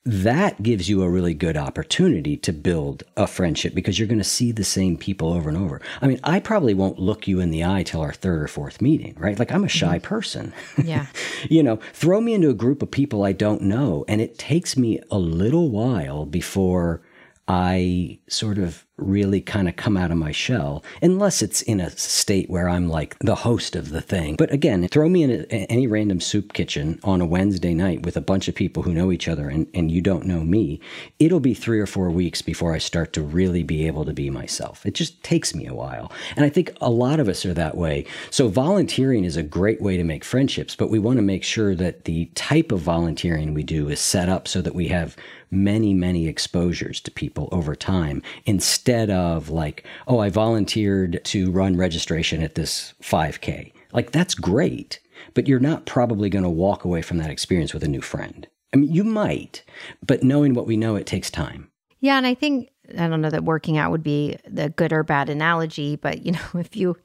that 0.07 0.63
gives 0.63 0.87
you 0.87 1.03
a 1.03 1.09
really 1.09 1.33
good 1.33 1.57
opportunity 1.57 2.37
to 2.37 2.53
build 2.53 3.03
a 3.17 3.27
friendship 3.27 3.75
because 3.75 3.99
you're 3.99 4.07
going 4.07 4.17
to 4.17 4.23
see 4.23 4.53
the 4.53 4.63
same 4.63 4.95
people 4.95 5.33
over 5.33 5.49
and 5.49 5.57
over. 5.57 5.81
I 6.01 6.07
mean, 6.07 6.21
I 6.23 6.39
probably 6.39 6.73
won't 6.73 6.97
look 6.97 7.27
you 7.27 7.41
in 7.41 7.51
the 7.51 7.65
eye 7.65 7.83
till 7.83 7.99
our 7.99 8.13
third 8.13 8.41
or 8.41 8.47
fourth 8.47 8.81
meeting, 8.81 9.15
right? 9.19 9.37
Like 9.37 9.51
I'm 9.51 9.65
a 9.65 9.69
shy 9.69 9.97
mm-hmm. 9.97 10.07
person. 10.07 10.53
Yeah. 10.81 11.07
you 11.49 11.61
know, 11.61 11.75
throw 11.91 12.21
me 12.21 12.33
into 12.33 12.49
a 12.49 12.53
group 12.53 12.81
of 12.81 12.89
people 12.89 13.25
I 13.25 13.33
don't 13.33 13.63
know, 13.63 14.05
and 14.07 14.21
it 14.21 14.37
takes 14.37 14.77
me 14.77 15.01
a 15.11 15.19
little 15.19 15.69
while 15.71 16.25
before 16.25 17.01
I 17.49 18.19
sort 18.29 18.57
of 18.57 18.85
really 18.97 19.39
kind 19.39 19.69
of 19.69 19.75
come 19.75 19.95
out 19.95 20.11
of 20.11 20.17
my 20.17 20.31
shell, 20.31 20.83
unless 21.01 21.41
it's 21.41 21.61
in 21.61 21.79
a 21.79 21.89
state 21.91 22.49
where 22.49 22.67
I'm 22.67 22.89
like 22.89 23.17
the 23.19 23.35
host 23.35 23.75
of 23.75 23.89
the 23.89 24.01
thing. 24.01 24.35
But 24.35 24.51
again, 24.51 24.87
throw 24.87 25.07
me 25.07 25.23
in 25.23 25.31
a, 25.31 25.45
any 25.71 25.87
random 25.87 26.19
soup 26.19 26.53
kitchen 26.53 26.99
on 27.03 27.21
a 27.21 27.25
Wednesday 27.25 27.73
night 27.73 28.03
with 28.03 28.17
a 28.17 28.21
bunch 28.21 28.47
of 28.47 28.55
people 28.55 28.83
who 28.83 28.93
know 28.93 29.11
each 29.11 29.27
other 29.27 29.49
and, 29.49 29.67
and 29.73 29.91
you 29.91 30.01
don't 30.01 30.25
know 30.25 30.43
me. 30.43 30.79
It'll 31.19 31.39
be 31.39 31.53
three 31.53 31.79
or 31.79 31.85
four 31.85 32.09
weeks 32.09 32.41
before 32.41 32.73
I 32.73 32.79
start 32.79 33.13
to 33.13 33.21
really 33.21 33.63
be 33.63 33.85
able 33.85 34.03
to 34.05 34.13
be 34.13 34.29
myself. 34.29 34.85
It 34.85 34.95
just 34.95 35.21
takes 35.23 35.53
me 35.53 35.67
a 35.67 35.75
while. 35.75 36.11
And 36.35 36.43
I 36.43 36.49
think 36.49 36.75
a 36.81 36.89
lot 36.89 37.19
of 37.19 37.29
us 37.29 37.45
are 37.45 37.53
that 37.53 37.77
way. 37.77 38.05
So 38.31 38.47
volunteering 38.47 39.25
is 39.25 39.37
a 39.37 39.43
great 39.43 39.81
way 39.81 39.95
to 39.97 40.03
make 40.03 40.23
friendships, 40.23 40.75
but 40.75 40.89
we 40.89 40.99
want 40.99 41.17
to 41.17 41.23
make 41.23 41.43
sure 41.43 41.75
that 41.75 42.05
the 42.05 42.25
type 42.33 42.71
of 42.71 42.79
volunteering 42.79 43.53
we 43.53 43.63
do 43.63 43.89
is 43.89 43.99
set 43.99 44.27
up 44.27 44.47
so 44.47 44.61
that 44.61 44.75
we 44.75 44.87
have 44.87 45.15
many, 45.51 45.93
many 45.93 46.27
exposures 46.27 46.99
to 47.01 47.11
people 47.11 47.47
over 47.51 47.75
time 47.75 48.16
instead 48.45 49.09
of 49.09 49.49
like, 49.49 49.85
oh, 50.07 50.19
I 50.19 50.29
volunteered 50.29 51.21
to 51.25 51.51
run 51.51 51.77
registration 51.77 52.41
at 52.41 52.55
this 52.55 52.93
5K. 53.01 53.71
Like, 53.93 54.11
that's 54.11 54.35
great, 54.35 54.99
but 55.33 55.47
you're 55.47 55.59
not 55.59 55.85
probably 55.85 56.29
going 56.29 56.43
to 56.43 56.49
walk 56.49 56.83
away 56.83 57.01
from 57.01 57.17
that 57.17 57.29
experience 57.29 57.73
with 57.73 57.83
a 57.83 57.87
new 57.87 58.01
friend. 58.01 58.47
I 58.73 58.77
mean, 58.77 58.91
you 58.91 59.03
might, 59.03 59.63
but 60.05 60.23
knowing 60.23 60.53
what 60.53 60.67
we 60.67 60.77
know, 60.77 60.95
it 60.95 61.05
takes 61.05 61.31
time. 61.31 61.71
Yeah. 61.99 62.17
And 62.17 62.27
I 62.27 62.33
think, 62.33 62.69
I 62.97 63.07
don't 63.07 63.21
know 63.21 63.29
that 63.29 63.43
working 63.43 63.77
out 63.77 63.91
would 63.91 64.03
be 64.03 64.37
the 64.47 64.69
good 64.69 64.93
or 64.93 65.03
bad 65.03 65.29
analogy, 65.29 65.95
but 65.95 66.25
you 66.25 66.33
know, 66.33 66.39
if 66.55 66.75
you 66.75 66.97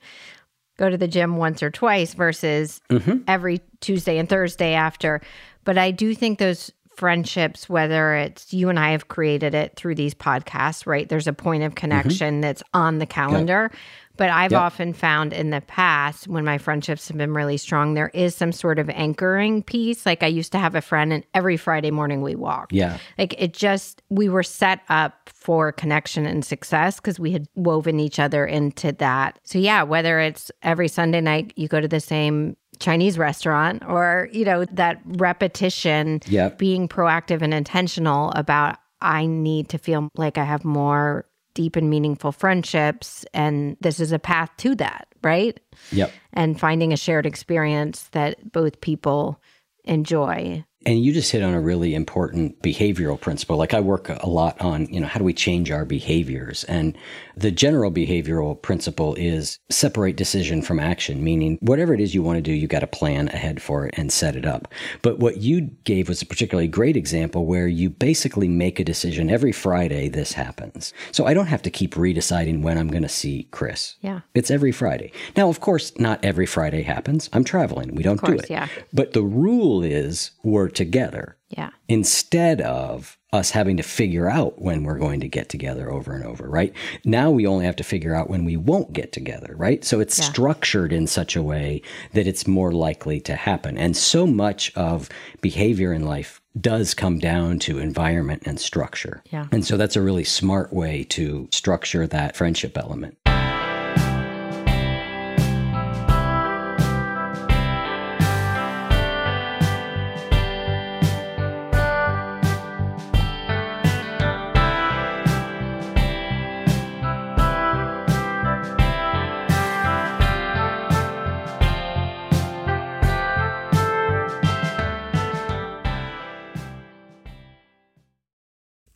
go 0.79 0.91
to 0.91 0.97
the 0.97 1.09
gym 1.09 1.37
once 1.37 1.63
or 1.63 1.71
twice 1.71 2.15
versus 2.15 2.81
mm-hmm. 2.91 3.19
every 3.29 3.61
Tuesday 3.81 4.19
and 4.19 4.29
Thursday 4.29 4.75
after. 4.75 5.21
But 5.65 5.79
I 5.79 5.91
do 5.91 6.15
think 6.15 6.39
those 6.39 6.73
friendships, 6.97 7.69
whether 7.69 8.15
it's 8.15 8.53
you 8.53 8.69
and 8.69 8.79
I 8.79 8.91
have 8.91 9.09
created 9.09 9.55
it 9.55 9.77
through 9.77 9.95
these 9.95 10.15
podcasts, 10.15 10.87
right? 10.87 11.09
There's 11.09 11.27
a 11.27 11.33
point 11.33 11.63
of 11.63 11.73
mm-hmm. 11.73 11.77
connection 11.77 12.41
that's 12.41 12.63
on 12.75 12.99
the 12.99 13.07
calendar. 13.07 13.71
But 14.19 14.29
I've 14.29 14.53
Yep. 14.53 14.61
often 14.61 14.93
found 14.93 15.33
in 15.33 15.51
the 15.51 15.63
past 15.63 16.29
when 16.29 16.45
my 16.45 16.59
friendships 16.59 17.09
have 17.09 17.17
been 17.17 17.33
really 17.33 17.57
strong, 17.57 17.95
there 17.95 18.11
is 18.13 18.35
some 18.35 18.53
sort 18.53 18.79
of 18.79 18.91
anchoring 18.91 19.63
piece. 19.63 20.05
Like 20.05 20.23
I 20.23 20.27
used 20.27 20.53
to 20.53 20.59
have 20.59 20.75
a 20.75 20.83
friend, 20.83 21.15
and 21.15 21.25
every 21.33 21.57
Friday 21.57 21.91
morning 21.91 22.21
we 22.21 22.35
walked. 22.35 22.75
Yeah. 22.75 22.99
Like 23.17 23.35
it 23.39 23.55
just, 23.55 24.03
we 24.11 24.29
were 24.29 24.43
set 24.43 24.81
up 24.91 25.31
for 25.33 25.73
connection 25.73 26.27
and 26.27 26.45
success 26.45 26.97
because 26.97 27.19
we 27.19 27.33
had 27.33 27.49
woven 27.55 27.99
each 27.99 28.19
other 28.19 28.45
into 28.45 28.93
that. 28.93 29.39
So, 29.45 29.59
yeah, 29.59 29.83
whether 29.83 30.21
it's 30.21 30.51
every 30.63 30.89
Sunday 30.89 31.23
night 31.23 31.55
you 31.57 31.67
go 31.67 31.81
to 31.81 31.89
the 31.89 31.99
same 31.99 32.57
Chinese 32.83 33.17
restaurant 33.17 33.83
or, 33.87 34.29
you 34.33 34.45
know, 34.45 34.65
that 34.67 35.01
repetition, 35.05 36.21
Yep. 36.27 36.59
being 36.59 36.89
proactive 36.89 37.41
and 37.41 37.55
intentional 37.55 38.31
about, 38.33 38.77
I 39.01 39.27
need 39.27 39.69
to 39.71 39.79
feel 39.79 40.09
like 40.17 40.37
I 40.37 40.45
have 40.45 40.65
more 40.65 41.25
deep 41.55 41.77
and 41.77 41.89
meaningful 41.91 42.33
friendships. 42.33 43.25
And 43.35 43.77
this 43.81 44.01
is 44.01 44.13
a 44.13 44.19
path 44.19 44.51
to 44.59 44.75
that, 44.77 45.07
right? 45.23 45.59
Yep. 45.93 46.11
And 46.33 46.59
finding 46.59 46.93
a 46.93 46.97
shared 46.97 47.27
experience 47.27 48.09
that 48.13 48.53
both 48.53 48.81
people 48.81 49.41
enjoy. 49.85 50.65
And 50.85 51.05
you 51.05 51.13
just 51.13 51.33
hit 51.33 51.43
on 51.43 51.55
a 51.55 51.61
really 51.61 51.95
important 51.95 52.61
behavioral 52.63 53.21
principle. 53.21 53.57
Like 53.57 53.75
I 53.75 53.81
work 53.81 54.09
a 54.09 54.29
lot 54.29 54.61
on, 54.61 54.87
you 54.87 55.01
know, 55.01 55.07
how 55.07 55.19
do 55.19 55.25
we 55.25 55.33
change 55.33 55.71
our 55.71 55.85
behaviors? 55.85 56.65
And 56.65 56.97
the 57.37 57.51
general 57.51 57.91
behavioral 57.91 58.61
principle 58.61 59.15
is 59.15 59.59
separate 59.71 60.17
decision 60.17 60.63
from 60.63 60.79
action, 60.79 61.23
meaning 61.25 61.59
whatever 61.61 61.95
it 61.95 62.01
is 62.01 62.15
you 62.15 62.23
want 62.23 62.37
to 62.37 62.43
do, 62.43 62.53
you 62.53 62.67
got 62.67 62.81
to 62.81 62.87
plan 62.87 63.29
ahead 63.29 63.63
for 63.63 63.87
it 63.87 63.95
and 63.97 64.13
set 64.13 64.37
it 64.37 64.45
up. 64.45 64.69
But 65.03 65.19
what 65.19 65.39
you 65.39 65.63
gave 65.85 66.09
was 66.09 66.23
a 66.23 66.27
particularly 66.27 66.69
great 66.69 66.97
example 66.97 67.47
where 67.47 67.69
you 67.69 67.91
basically 67.91 68.49
make 68.49 68.81
a 68.81 68.85
decision 68.85 69.31
every 69.31 69.53
Friday 69.53 70.09
this 70.09 70.33
happens. 70.33 70.93
So 71.11 71.27
I 71.27 71.35
don't 71.35 71.47
have 71.47 71.63
to 71.63 71.71
keep 71.71 71.95
redeciding 71.95 72.63
when 72.63 72.79
I'm 72.79 72.89
going 72.89 73.03
to 73.03 73.09
see 73.09 73.49
Chris. 73.51 73.97
Yeah. 74.01 74.21
It's 74.35 74.51
every 74.51 74.73
Friday. 74.73 75.13
Now, 75.37 75.49
of 75.49 75.61
course, 75.61 75.99
not 75.99 76.23
every 76.25 76.47
Friday 76.47 76.83
happens. 76.83 77.31
I'm 77.33 77.45
traveling. 77.45 77.95
We 77.95 78.03
don't 78.03 78.21
do 78.21 78.27
course, 78.27 78.45
it. 78.45 78.51
yeah. 78.51 78.69
But 78.93 79.13
the 79.13 79.23
rule 79.23 79.83
is 79.83 80.33
we're 80.43 80.69
together 80.75 81.37
Yeah. 81.51 81.71
instead 81.89 82.61
of 82.61 83.19
us 83.33 83.51
having 83.51 83.77
to 83.79 83.83
figure 83.83 84.29
out 84.31 84.61
when 84.61 84.85
we're 84.85 84.99
going 84.99 85.21
to 85.21 85.29
get 85.29 85.49
together 85.49 85.91
over 85.91 86.13
and 86.15 86.25
over, 86.25 86.49
right? 86.49 86.73
Now 87.05 87.31
we 87.31 87.47
only 87.47 87.65
have 87.65 87.77
to 87.77 87.85
figure 87.85 88.15
out 88.15 88.29
when 88.29 88.45
we 88.45 88.57
won't 88.59 88.93
get 88.93 89.11
together, 89.13 89.55
right? 89.57 89.83
So 89.85 90.01
it's 90.01 90.19
Yeah. 90.19 90.25
structured 90.27 90.93
in 90.93 91.07
such 91.07 91.35
a 91.35 91.43
way 91.43 91.81
that 92.13 92.27
it's 92.27 92.47
more 92.47 92.73
likely 92.73 93.21
to 93.21 93.35
happen. 93.35 93.79
And 93.79 93.97
so 93.97 94.27
much 94.27 94.71
of 94.77 95.09
behavior 95.41 95.93
in 95.95 96.05
life 96.05 96.41
does 96.61 96.93
come 96.93 97.19
down 97.19 97.59
to 97.61 97.79
environment 97.79 98.43
and 98.45 98.61
structure. 98.61 99.23
Yeah. 99.31 99.47
And 99.51 99.65
so 99.65 99.79
that's 99.79 99.97
a 99.97 100.03
really 100.03 100.25
smart 100.25 100.71
way 100.71 101.05
to 101.05 101.49
structure 101.51 102.07
that 102.07 102.37
friendship 102.37 102.77
element. 102.77 103.17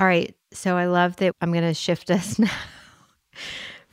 All 0.00 0.06
right. 0.06 0.34
So 0.52 0.76
I 0.76 0.86
love 0.86 1.16
that 1.16 1.36
I'm 1.42 1.52
going 1.52 1.64
to 1.64 1.74
shift 1.74 2.10
us 2.10 2.38
now 2.38 2.50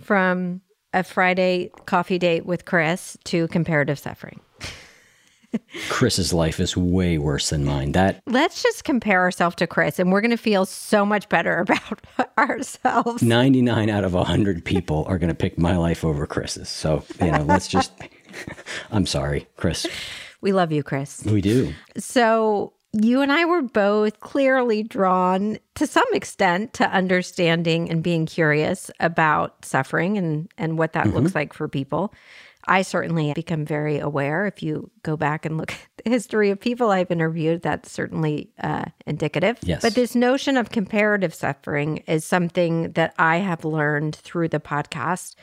from 0.01 0.61
a 0.93 1.03
Friday 1.03 1.69
coffee 1.85 2.17
date 2.17 2.45
with 2.45 2.63
Chris 2.63 3.17
to 3.25 3.47
comparative 3.49 3.99
suffering. 3.99 4.39
Chris's 5.89 6.33
life 6.33 6.59
is 6.59 6.75
way 6.77 7.17
worse 7.17 7.49
than 7.49 7.65
mine. 7.65 7.91
That 7.91 8.21
Let's 8.25 8.63
just 8.63 8.83
compare 8.85 9.21
ourselves 9.21 9.55
to 9.57 9.67
Chris 9.67 9.99
and 9.99 10.11
we're 10.11 10.21
going 10.21 10.31
to 10.31 10.37
feel 10.37 10.65
so 10.65 11.05
much 11.05 11.27
better 11.29 11.59
about 11.69 12.31
ourselves. 12.37 13.21
99 13.21 13.89
out 13.89 14.05
of 14.05 14.13
100 14.13 14.63
people 14.63 15.05
are 15.07 15.17
going 15.17 15.29
to 15.29 15.35
pick 15.35 15.57
my 15.57 15.75
life 15.75 16.05
over 16.05 16.25
Chris's. 16.25 16.69
So, 16.69 17.03
you 17.21 17.31
know, 17.31 17.43
let's 17.43 17.67
just, 17.67 17.91
I'm 18.91 19.05
sorry, 19.05 19.47
Chris. 19.57 19.85
We 20.39 20.53
love 20.53 20.71
you, 20.71 20.83
Chris. 20.83 21.23
We 21.25 21.41
do. 21.41 21.73
So 21.97 22.73
you 22.93 23.21
and 23.21 23.31
I 23.31 23.45
were 23.45 23.61
both 23.61 24.19
clearly 24.19 24.83
drawn 24.83 25.59
to 25.75 25.85
some 25.85 26.07
extent 26.13 26.73
to 26.75 26.89
understanding 26.89 27.89
and 27.89 28.01
being 28.01 28.25
curious 28.25 28.89
about 28.99 29.65
suffering 29.65 30.17
and, 30.17 30.49
and 30.57 30.77
what 30.77 30.93
that 30.93 31.13
looks 31.13 31.35
like 31.35 31.53
for 31.53 31.67
people. 31.67 32.13
I 32.67 32.81
certainly 32.81 33.33
become 33.33 33.65
very 33.65 33.97
aware. 33.97 34.45
If 34.45 34.61
you 34.61 34.91
go 35.03 35.15
back 35.15 35.45
and 35.45 35.57
look 35.57 35.71
at 35.97 36.03
the 36.03 36.09
history 36.09 36.49
of 36.49 36.59
people 36.59 36.91
I've 36.91 37.11
interviewed, 37.11 37.61
that's 37.61 37.91
certainly 37.91 38.51
uh, 38.61 38.85
indicative. 39.05 39.57
Yes. 39.61 39.81
But 39.81 39.95
this 39.95 40.15
notion 40.15 40.57
of 40.57 40.69
comparative 40.69 41.33
suffering 41.33 41.97
is 42.07 42.25
something 42.25 42.91
that 42.91 43.13
I 43.17 43.37
have 43.37 43.63
learned 43.63 44.15
through 44.15 44.49
the 44.49 44.59
podcast. 44.59 45.35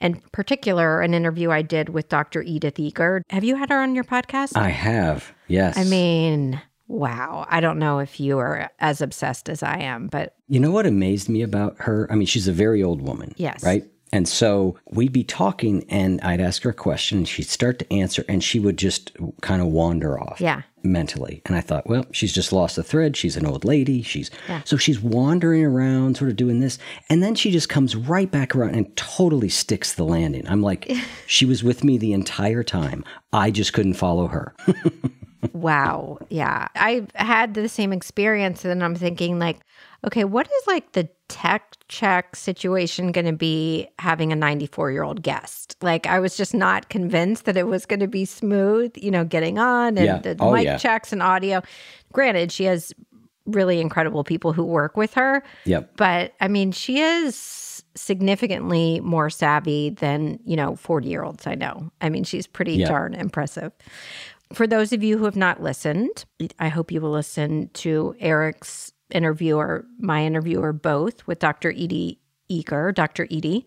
In 0.00 0.20
particular, 0.30 1.00
an 1.00 1.12
interview 1.12 1.50
I 1.50 1.62
did 1.62 1.88
with 1.88 2.08
Dr. 2.08 2.42
Edith 2.42 2.78
Eger. 2.78 3.24
Have 3.30 3.42
you 3.42 3.56
had 3.56 3.70
her 3.70 3.80
on 3.82 3.96
your 3.96 4.04
podcast? 4.04 4.56
I 4.56 4.68
have. 4.68 5.32
Yes. 5.48 5.76
I 5.76 5.82
mean, 5.82 6.60
wow. 6.88 7.46
I 7.48 7.60
don't 7.60 7.78
know 7.78 7.98
if 8.00 8.18
you 8.18 8.38
are 8.38 8.70
as 8.80 9.00
obsessed 9.00 9.48
as 9.48 9.62
I 9.62 9.78
am, 9.78 10.08
but 10.08 10.34
You 10.48 10.58
know 10.60 10.70
what 10.70 10.86
amazed 10.86 11.28
me 11.28 11.42
about 11.42 11.76
her? 11.80 12.08
I 12.10 12.14
mean, 12.16 12.26
she's 12.26 12.48
a 12.48 12.52
very 12.52 12.82
old 12.82 13.00
woman. 13.02 13.34
Yes. 13.36 13.62
Right? 13.62 13.84
And 14.10 14.26
so 14.26 14.78
we'd 14.90 15.12
be 15.12 15.22
talking, 15.22 15.84
and 15.90 16.18
I'd 16.22 16.40
ask 16.40 16.62
her 16.62 16.70
a 16.70 16.74
question, 16.74 17.18
and 17.18 17.28
she'd 17.28 17.46
start 17.46 17.78
to 17.80 17.92
answer, 17.92 18.24
and 18.26 18.42
she 18.42 18.58
would 18.58 18.78
just 18.78 19.14
kind 19.42 19.60
of 19.60 19.68
wander 19.68 20.18
off. 20.18 20.40
Yeah. 20.40 20.62
Mentally. 20.82 21.42
And 21.44 21.54
I 21.54 21.60
thought, 21.60 21.86
well, 21.86 22.06
she's 22.10 22.32
just 22.32 22.50
lost 22.50 22.76
the 22.76 22.82
thread. 22.82 23.18
She's 23.18 23.36
an 23.36 23.44
old 23.44 23.66
lady. 23.66 24.00
She's 24.00 24.30
Yeah. 24.48 24.62
so 24.64 24.78
she's 24.78 24.98
wandering 24.98 25.62
around, 25.62 26.16
sort 26.16 26.30
of 26.30 26.36
doing 26.36 26.60
this. 26.60 26.78
And 27.10 27.22
then 27.22 27.34
she 27.34 27.50
just 27.50 27.68
comes 27.68 27.94
right 27.96 28.30
back 28.30 28.56
around 28.56 28.76
and 28.76 28.96
totally 28.96 29.50
sticks 29.50 29.92
the 29.92 30.04
landing. 30.04 30.48
I'm 30.48 30.62
like, 30.62 30.90
she 31.26 31.44
was 31.44 31.62
with 31.62 31.84
me 31.84 31.98
the 31.98 32.14
entire 32.14 32.62
time. 32.62 33.04
I 33.34 33.50
just 33.50 33.74
couldn't 33.74 33.94
follow 33.94 34.28
her. 34.28 34.54
wow. 35.52 36.18
Yeah. 36.28 36.68
I've 36.74 37.10
had 37.14 37.54
the 37.54 37.68
same 37.68 37.92
experience. 37.92 38.64
And 38.64 38.82
I'm 38.82 38.94
thinking, 38.94 39.38
like, 39.38 39.58
okay, 40.06 40.24
what 40.24 40.46
is 40.46 40.66
like 40.66 40.92
the 40.92 41.08
tech 41.28 41.74
check 41.88 42.34
situation 42.36 43.12
going 43.12 43.26
to 43.26 43.32
be 43.32 43.88
having 43.98 44.32
a 44.32 44.36
94 44.36 44.90
year 44.92 45.02
old 45.02 45.22
guest? 45.22 45.76
Like, 45.82 46.06
I 46.06 46.18
was 46.20 46.36
just 46.36 46.54
not 46.54 46.88
convinced 46.88 47.44
that 47.44 47.56
it 47.56 47.66
was 47.66 47.86
going 47.86 48.00
to 48.00 48.08
be 48.08 48.24
smooth, 48.24 48.92
you 48.96 49.10
know, 49.10 49.24
getting 49.24 49.58
on 49.58 49.98
and 49.98 50.06
Yeah. 50.06 50.18
the 50.18 50.36
Oh, 50.40 50.52
mic 50.52 50.64
yeah. 50.64 50.78
checks 50.78 51.12
and 51.12 51.22
audio. 51.22 51.62
Granted, 52.12 52.50
she 52.52 52.64
has 52.64 52.92
really 53.46 53.80
incredible 53.80 54.24
people 54.24 54.52
who 54.52 54.64
work 54.64 54.96
with 54.96 55.14
her. 55.14 55.42
yep. 55.64 55.90
But 55.96 56.34
I 56.40 56.48
mean, 56.48 56.70
she 56.72 57.00
is 57.00 57.82
significantly 57.94 59.00
more 59.00 59.30
savvy 59.30 59.90
than, 59.90 60.38
you 60.44 60.56
know, 60.56 60.76
40 60.76 61.08
year 61.08 61.22
olds 61.24 61.46
I 61.46 61.54
know. 61.54 61.90
I 62.00 62.08
mean, 62.10 62.24
she's 62.24 62.46
pretty 62.46 62.74
Yeah. 62.74 62.88
darn 62.88 63.14
impressive. 63.14 63.72
For 64.52 64.66
those 64.66 64.92
of 64.92 65.02
you 65.02 65.18
who 65.18 65.24
have 65.24 65.36
not 65.36 65.62
listened, 65.62 66.24
I 66.58 66.68
hope 66.68 66.90
you 66.90 67.00
will 67.00 67.10
listen 67.10 67.70
to 67.74 68.14
Eric's 68.18 68.92
interview 69.10 69.56
or 69.56 69.84
my 69.98 70.24
interview 70.24 70.60
or 70.60 70.72
both 70.72 71.26
with 71.26 71.38
Dr. 71.38 71.70
Edie 71.70 72.18
Eger, 72.48 72.92
Dr. 72.92 73.26
Edie, 73.30 73.66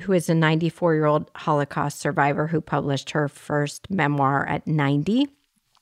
who 0.00 0.12
is 0.12 0.28
a 0.28 0.34
94 0.34 0.94
year 0.94 1.06
old 1.06 1.30
Holocaust 1.34 1.98
survivor 1.98 2.46
who 2.46 2.60
published 2.60 3.10
her 3.10 3.28
first 3.28 3.90
memoir 3.90 4.46
at 4.46 4.66
90. 4.66 5.26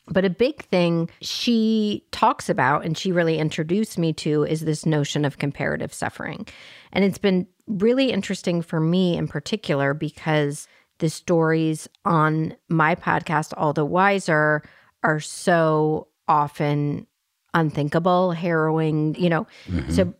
But 0.08 0.24
a 0.24 0.30
big 0.30 0.62
thing 0.66 1.10
she 1.20 2.04
talks 2.12 2.48
about 2.48 2.84
and 2.84 2.96
she 2.96 3.10
really 3.10 3.38
introduced 3.38 3.98
me 3.98 4.12
to 4.14 4.44
is 4.44 4.60
this 4.60 4.86
notion 4.86 5.24
of 5.24 5.38
comparative 5.38 5.92
suffering. 5.92 6.46
And 6.92 7.04
it's 7.04 7.18
been 7.18 7.48
really 7.66 8.12
interesting 8.12 8.62
for 8.62 8.78
me 8.78 9.16
in 9.16 9.26
particular 9.26 9.94
because 9.94 10.68
the 10.98 11.10
stories 11.10 11.88
on 12.04 12.56
my 12.68 12.94
podcast, 12.94 13.52
All 13.56 13.72
the 13.72 13.84
Wiser, 13.84 14.62
are 15.02 15.20
so 15.20 16.08
often 16.28 17.06
unthinkable, 17.54 18.32
harrowing, 18.32 19.14
you 19.16 19.28
know. 19.28 19.46
Mm-hmm. 19.68 19.90
So 19.92 20.14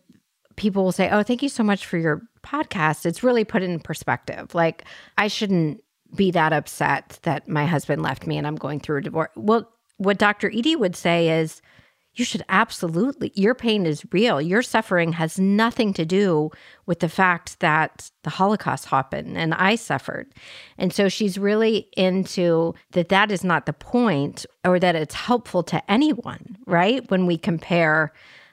people 0.55 0.83
will 0.83 0.91
say, 0.91 1.09
Oh, 1.11 1.23
thank 1.23 1.41
you 1.41 1.49
so 1.49 1.63
much 1.63 1.85
for 1.85 1.97
your 1.97 2.21
podcast. 2.43 3.05
It's 3.05 3.23
really 3.23 3.43
put 3.43 3.63
it 3.63 3.69
in 3.69 3.79
perspective. 3.79 4.53
Like, 4.55 4.85
I 5.17 5.27
shouldn't 5.27 5.83
be 6.15 6.31
that 6.31 6.53
upset 6.53 7.19
that 7.23 7.47
my 7.47 7.65
husband 7.65 8.01
left 8.01 8.25
me 8.25 8.37
and 8.37 8.47
I'm 8.47 8.55
going 8.55 8.79
through 8.79 8.99
a 8.99 9.01
divorce. 9.01 9.29
Well, 9.35 9.69
what 9.97 10.17
Dr. 10.17 10.51
Edie 10.53 10.75
would 10.75 10.95
say 10.95 11.29
is, 11.39 11.61
you 12.17 12.25
should 12.25 12.43
absolutely, 12.49 13.31
your 13.35 13.53
pain 13.53 13.85
is 13.85 14.03
real. 14.11 14.41
Your 14.41 14.63
suffering 14.63 15.13
has 15.13 15.39
nothing 15.39 15.93
to 15.93 16.05
do 16.05 16.49
with 16.87 16.99
the 16.99 17.09
fact 17.09 17.59
that 17.59 18.09
the 18.23 18.31
Holocaust 18.31 18.85
happened 18.85 19.37
and 19.37 19.53
I 19.53 19.75
suffered. 19.75 20.33
And 20.77 20.91
so 20.91 21.09
she's 21.09 21.37
really 21.37 21.87
into 21.95 22.73
that 22.91 23.09
that 23.09 23.31
is 23.31 23.43
not 23.43 23.67
the 23.67 23.73
point 23.73 24.45
or 24.65 24.79
that 24.79 24.95
it's 24.95 25.13
helpful 25.13 25.61
to 25.63 25.91
anyone, 25.91 26.57
right? 26.65 27.09
When 27.11 27.27
we 27.27 27.37
compare 27.37 28.11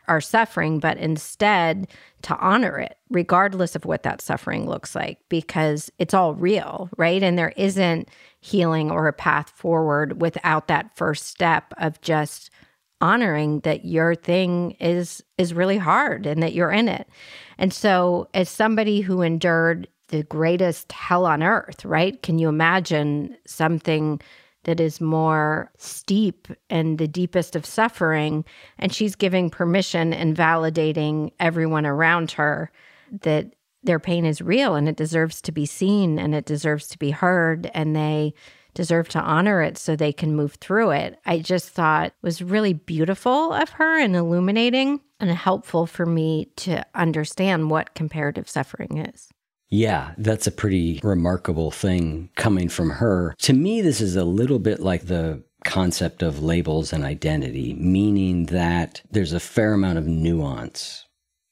our 0.08 0.20
suffering, 0.20 0.78
but 0.78 0.98
instead 0.98 1.88
to 2.22 2.36
honor 2.36 2.78
it, 2.78 2.98
regardless 3.08 3.74
of 3.74 3.86
what 3.86 4.02
that 4.02 4.20
suffering 4.20 4.68
looks 4.68 4.94
like, 4.94 5.18
because 5.30 5.90
it's 5.98 6.12
all 6.12 6.34
real, 6.34 6.90
right? 6.98 7.22
And 7.22 7.38
there 7.38 7.54
isn't 7.56 8.10
healing 8.40 8.90
or 8.90 9.08
a 9.08 9.14
path 9.14 9.48
forward 9.48 10.20
without 10.20 10.68
that 10.68 10.94
first 10.94 11.26
step 11.26 11.72
of 11.78 11.98
just 12.02 12.50
honoring 13.04 13.60
that 13.60 13.84
your 13.84 14.14
thing 14.14 14.72
is 14.80 15.22
is 15.36 15.52
really 15.52 15.76
hard 15.76 16.24
and 16.24 16.42
that 16.42 16.54
you're 16.54 16.72
in 16.72 16.88
it. 16.88 17.06
And 17.58 17.72
so 17.72 18.28
as 18.32 18.48
somebody 18.48 19.02
who 19.02 19.20
endured 19.20 19.86
the 20.08 20.22
greatest 20.22 20.90
hell 20.90 21.26
on 21.26 21.42
earth, 21.42 21.84
right? 21.84 22.22
Can 22.22 22.38
you 22.38 22.48
imagine 22.48 23.36
something 23.46 24.20
that 24.64 24.80
is 24.80 25.00
more 25.00 25.70
steep 25.76 26.48
and 26.70 26.96
the 26.96 27.06
deepest 27.06 27.54
of 27.54 27.66
suffering 27.66 28.42
and 28.78 28.92
she's 28.92 29.14
giving 29.14 29.50
permission 29.50 30.14
and 30.14 30.34
validating 30.34 31.30
everyone 31.38 31.84
around 31.84 32.30
her 32.32 32.70
that 33.20 33.52
their 33.82 34.00
pain 34.00 34.24
is 34.24 34.40
real 34.40 34.74
and 34.74 34.88
it 34.88 34.96
deserves 34.96 35.42
to 35.42 35.52
be 35.52 35.66
seen 35.66 36.18
and 36.18 36.34
it 36.34 36.46
deserves 36.46 36.88
to 36.88 36.98
be 36.98 37.10
heard 37.10 37.70
and 37.74 37.94
they 37.94 38.32
deserve 38.74 39.08
to 39.10 39.20
honor 39.20 39.62
it 39.62 39.78
so 39.78 39.96
they 39.96 40.12
can 40.12 40.34
move 40.34 40.54
through 40.54 40.90
it. 40.90 41.18
I 41.24 41.38
just 41.38 41.70
thought 41.70 42.12
was 42.22 42.42
really 42.42 42.72
beautiful 42.72 43.52
of 43.52 43.70
her 43.70 43.98
and 43.98 44.14
illuminating 44.14 45.00
and 45.20 45.30
helpful 45.30 45.86
for 45.86 46.04
me 46.04 46.50
to 46.56 46.84
understand 46.94 47.70
what 47.70 47.94
comparative 47.94 48.48
suffering 48.48 48.98
is. 48.98 49.28
Yeah, 49.70 50.12
that's 50.18 50.46
a 50.46 50.52
pretty 50.52 51.00
remarkable 51.02 51.70
thing 51.70 52.30
coming 52.36 52.68
from 52.68 52.90
her. 52.90 53.34
To 53.40 53.52
me, 53.52 53.80
this 53.80 54.00
is 54.00 54.14
a 54.14 54.24
little 54.24 54.58
bit 54.58 54.80
like 54.80 55.06
the 55.06 55.42
concept 55.64 56.22
of 56.22 56.42
labels 56.42 56.92
and 56.92 57.04
identity, 57.04 57.74
meaning 57.74 58.46
that 58.46 59.00
there's 59.10 59.32
a 59.32 59.40
fair 59.40 59.72
amount 59.72 59.98
of 59.98 60.06
nuance 60.06 61.03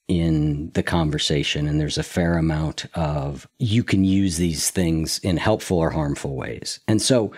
in 0.07 0.69
the 0.73 0.83
conversation 0.83 1.67
and 1.67 1.79
there's 1.79 1.97
a 1.97 2.03
fair 2.03 2.37
amount 2.37 2.85
of 2.93 3.47
you 3.59 3.83
can 3.83 4.03
use 4.03 4.37
these 4.37 4.69
things 4.69 5.17
in 5.19 5.37
helpful 5.37 5.77
or 5.77 5.91
harmful 5.91 6.35
ways. 6.35 6.79
And 6.87 7.01
so 7.01 7.31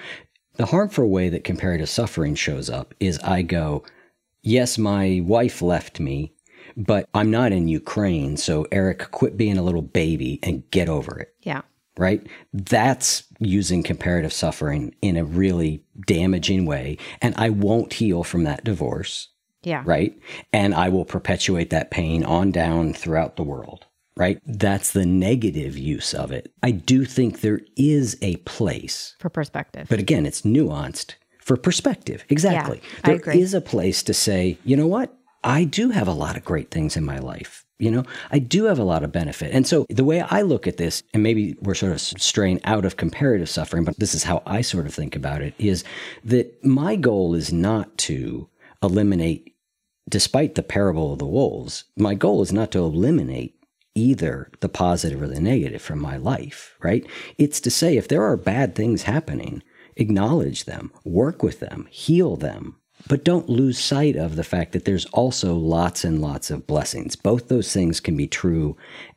the 0.56 0.66
harmful 0.66 1.10
way 1.10 1.30
that 1.30 1.44
comparative 1.44 1.90
suffering 1.90 2.34
shows 2.36 2.70
up 2.70 2.94
is 3.00 3.20
I 3.20 3.42
go, 3.44 3.84
yes, 4.42 4.78
my 4.78 5.22
wife 5.26 5.62
left 5.62 6.00
me, 6.00 6.34
but 6.78 7.08
I'm 7.14 7.30
not 7.30 7.52
in 7.52 7.68
Ukraine. 7.68 8.38
So, 8.38 8.66
Eric, 8.72 9.12
quit 9.12 9.38
being 9.38 9.58
a 9.58 9.64
little 9.64 9.82
baby 9.82 10.40
and 10.44 10.70
get 10.72 10.90
over 10.90 11.20
it, 11.20 11.34
Yeah. 11.44 11.62
right? 11.98 12.26
That's 12.54 13.24
using 13.40 13.84
comparative 13.84 14.34
suffering 14.34 14.96
in 15.02 15.18
a 15.18 15.26
really 15.26 15.84
damaging 16.08 16.66
way. 16.66 16.98
And 17.22 17.36
I 17.38 17.50
won't 17.50 17.94
heal 17.94 18.24
from 18.24 18.44
that 18.46 18.64
divorce, 18.64 19.30
Yeah. 19.66 19.84
right? 19.86 20.18
And 20.54 20.74
I 20.74 20.90
will 20.90 21.06
perpetuate 21.06 21.70
that 21.72 21.92
pain 21.92 22.24
on 22.24 22.52
down 22.52 22.94
throughout 22.94 23.36
the 23.36 23.44
world, 23.44 23.86
right? 24.16 24.40
That's 24.46 24.92
the 24.92 25.06
negative 25.06 25.78
use 25.78 26.14
of 26.14 26.32
it. 26.32 26.52
I 26.64 26.72
do 26.72 27.06
think 27.06 27.42
there 27.42 27.62
is 27.76 28.18
a 28.22 28.38
place 28.38 29.16
For 29.20 29.30
perspective. 29.30 29.88
but 29.90 30.00
again, 30.00 30.26
it's 30.26 30.44
nuanced 30.44 31.16
for 31.40 31.58
perspective. 31.58 32.26
Exactly. 32.30 32.82
I 33.04 33.18
There 33.18 33.36
is 33.36 33.54
a 33.54 33.62
place 33.62 34.04
to 34.04 34.14
say, 34.14 34.58
you 34.64 34.76
know 34.76 34.88
what? 34.88 35.16
I 35.44 35.64
do 35.64 35.92
have 35.92 36.08
a 36.08 36.14
lot 36.14 36.38
of 36.38 36.44
great 36.44 36.72
things 36.72 36.98
in 36.98 37.06
my 37.06 37.20
life. 37.20 37.66
You 37.78 37.92
know, 37.92 38.04
I 38.32 38.40
do 38.40 38.64
have 38.66 38.80
a 38.80 38.84
lot 38.84 39.04
of 39.04 39.12
benefit. 39.12 39.52
And 39.54 39.68
so 39.68 39.86
the 39.90 40.06
way 40.06 40.22
I 40.22 40.42
look 40.42 40.66
at 40.66 40.78
this, 40.78 41.04
and 41.14 41.22
maybe 41.22 41.56
we're 41.62 41.76
sort 41.76 41.92
of 41.92 42.00
straying 42.00 42.62
out 42.64 42.86
of 42.86 42.96
comparative 42.96 43.50
suffering, 43.50 43.84
but 43.84 44.00
this 44.00 44.16
is 44.16 44.24
how 44.24 44.42
I 44.46 44.62
sort 44.62 44.86
of 44.86 44.94
think 44.94 45.14
about 45.16 45.42
it 45.42 45.54
is 45.60 45.84
that 46.24 46.64
my 46.64 46.96
goal 46.96 47.36
is 47.36 47.52
not 47.52 47.96
to 48.00 48.50
eliminate, 48.82 49.54
despite 50.10 50.56
the 50.56 50.64
parable 50.64 51.14
of 51.14 51.20
the 51.20 51.26
wolves, 51.26 51.86
my 51.98 52.14
goal 52.14 52.42
is 52.42 52.54
not 52.54 52.72
to 52.72 52.80
eliminate 52.80 53.60
either 53.96 54.52
the 54.60 54.70
positive 54.70 55.22
or 55.22 55.28
the 55.28 55.40
negative 55.40 55.82
from 55.82 56.00
my 56.00 56.18
life, 56.18 56.76
right? 56.82 57.06
It's 57.38 57.62
to 57.62 57.72
say 57.72 57.96
if 57.96 58.08
there 58.08 58.24
are 58.24 58.38
bad 58.38 58.76
things 58.76 59.04
happening, 59.04 59.64
acknowledge 59.96 60.66
them, 60.66 60.92
work 61.04 61.42
with 61.42 61.62
them, 61.62 61.88
heal 61.90 62.36
them, 62.36 62.76
but 63.08 63.24
don't 63.24 63.50
lose 63.50 63.80
sight 63.80 64.16
of 64.16 64.36
the 64.36 64.44
fact 64.44 64.74
that 64.74 64.86
there's 64.86 65.06
also 65.08 65.56
lots 65.56 66.04
and 66.04 66.22
lots 66.22 66.50
of 66.52 66.68
blessings. 66.68 67.16
Both 67.16 67.48
those 67.48 67.72
things 67.72 68.00
can 68.00 68.18
be 68.18 68.28
true 68.28 68.76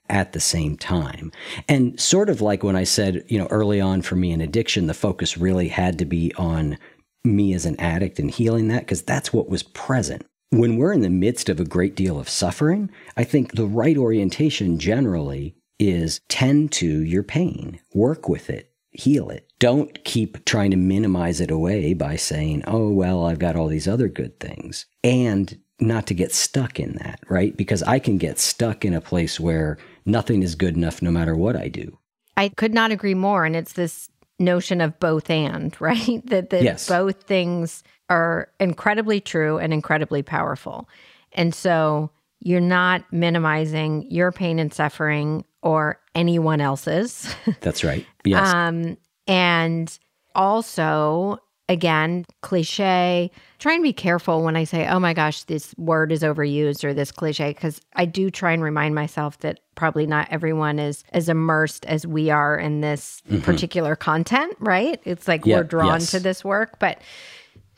at 0.09 0.33
the 0.33 0.41
same 0.41 0.77
time. 0.77 1.33
And 1.69 1.99
sort 1.99 2.29
of 2.29 2.41
like 2.41 2.63
when 2.63 2.77
I 2.77 2.85
said, 2.85 3.25
you 3.29 3.39
know, 3.39 3.47
early 3.47 3.81
on 3.81 4.03
for 4.03 4.17
me 4.17 4.33
in 4.33 4.41
addiction, 4.41 4.87
the 4.87 4.95
focus 4.95 5.39
really 5.39 5.69
had 5.69 5.99
to 5.99 6.05
be 6.05 6.33
on 6.37 6.79
me 7.25 7.53
as 7.53 7.67
an 7.67 7.79
addict 7.81 8.19
and 8.19 8.31
healing 8.31 8.69
that 8.69 8.81
because 8.81 9.03
that's 9.03 9.33
what 9.33 9.49
was 9.49 9.63
present. 9.63 10.25
When 10.51 10.79
we're 10.79 10.93
in 10.95 11.03
the 11.03 11.11
midst 11.11 11.49
of 11.51 11.61
a 11.61 11.65
great 11.65 11.95
deal 11.95 12.19
of 12.19 12.29
suffering, 12.29 12.91
I 13.17 13.25
think 13.25 13.53
the 13.53 13.67
right 13.67 13.97
orientation 13.99 14.79
generally 14.79 15.55
is 15.79 16.21
tend 16.29 16.73
to 16.73 17.03
your 17.03 17.23
pain, 17.23 17.81
work 17.93 18.29
with 18.29 18.49
it, 18.49 18.73
heal 18.91 19.29
it. 19.29 19.47
Don't 19.59 20.03
keep 20.05 20.45
trying 20.47 20.71
to 20.71 20.77
minimize 20.77 21.41
it 21.41 21.51
away 21.51 21.93
by 21.93 22.17
saying, 22.17 22.65
oh, 22.67 22.91
well, 22.91 23.27
I've 23.27 23.39
got 23.39 23.57
all 23.57 23.69
these 23.69 23.87
other 23.87 24.09
good 24.09 24.41
things. 24.41 24.87
And 25.05 25.59
not 25.81 26.07
to 26.07 26.15
get 26.15 26.33
stuck 26.33 26.81
in 26.81 26.95
that, 26.95 27.21
right? 27.29 27.57
Because 27.57 27.83
I 27.83 27.99
can 27.99 28.19
get 28.19 28.39
stuck 28.39 28.85
in 28.85 28.95
a 28.95 29.01
place 29.01 29.39
where 29.39 29.77
nothing 30.07 30.43
is 30.43 30.55
good 30.55 30.77
enough 30.77 31.03
no 31.03 31.11
matter 31.11 31.37
what 31.37 31.57
I 31.57 31.69
do. 31.69 31.99
I 32.37 32.49
could 32.49 32.73
not 32.73 32.91
agree 32.91 33.15
more. 33.15 33.45
And 33.45 33.55
it's 33.55 33.75
this 33.75 34.09
notion 34.39 34.81
of 34.81 34.99
both 34.99 35.29
and, 35.31 35.77
right? 35.81 36.25
That, 36.27 36.51
that 36.51 36.63
Yes. 36.63 36.89
both 36.89 37.25
things 37.25 37.83
are 38.11 38.49
incredibly 38.61 39.21
true 39.21 39.59
and 39.59 39.73
incredibly 39.73 40.23
powerful. 40.23 40.89
And 41.33 41.55
so 41.55 42.11
you're 42.41 42.61
not 42.61 43.05
minimizing 43.13 44.11
your 44.11 44.33
pain 44.33 44.59
and 44.59 44.73
suffering 44.73 45.45
or 45.63 46.01
anyone 46.15 46.61
else's. 46.61 47.35
That's 47.61 47.85
right. 47.85 48.07
Yes. 48.25 48.53
Um, 48.55 48.97
and 49.27 49.99
also, 50.35 51.39
again, 51.69 52.25
cliche, 52.43 53.31
try 53.59 53.75
and 53.75 53.83
be 53.83 53.93
careful 53.93 54.43
when 54.43 54.57
I 54.57 54.65
say, 54.65 54.87
oh 54.89 55.01
my 55.01 55.13
gosh, 55.13 55.43
this 55.45 55.75
word 55.77 56.13
is 56.13 56.23
overused 56.23 56.85
or 56.85 56.95
this 56.95 57.11
cliche, 57.11 57.51
because 57.51 57.81
I 57.95 58.05
do 58.05 58.31
try 58.31 58.53
and 58.53 58.63
remind 58.63 58.95
myself 58.95 59.41
that 59.41 59.61
probably 59.75 60.07
not 60.07 60.29
everyone 60.31 60.79
is 60.79 61.05
as 61.13 61.29
immersed 61.29 61.85
as 61.87 62.07
we 62.07 62.31
are 62.31 62.57
in 62.57 62.81
this 62.81 63.21
particular 63.43 63.97
content, 63.97 64.57
right? 64.61 65.01
It's 65.05 65.29
like 65.29 65.41
Mm-hmm. 65.43 65.51
Yeah, 65.51 65.57
we're 65.59 65.65
drawn 65.65 66.01
yes. 66.01 66.11
to 66.13 66.21
this 66.21 66.45
work. 66.45 66.79
But 66.79 67.01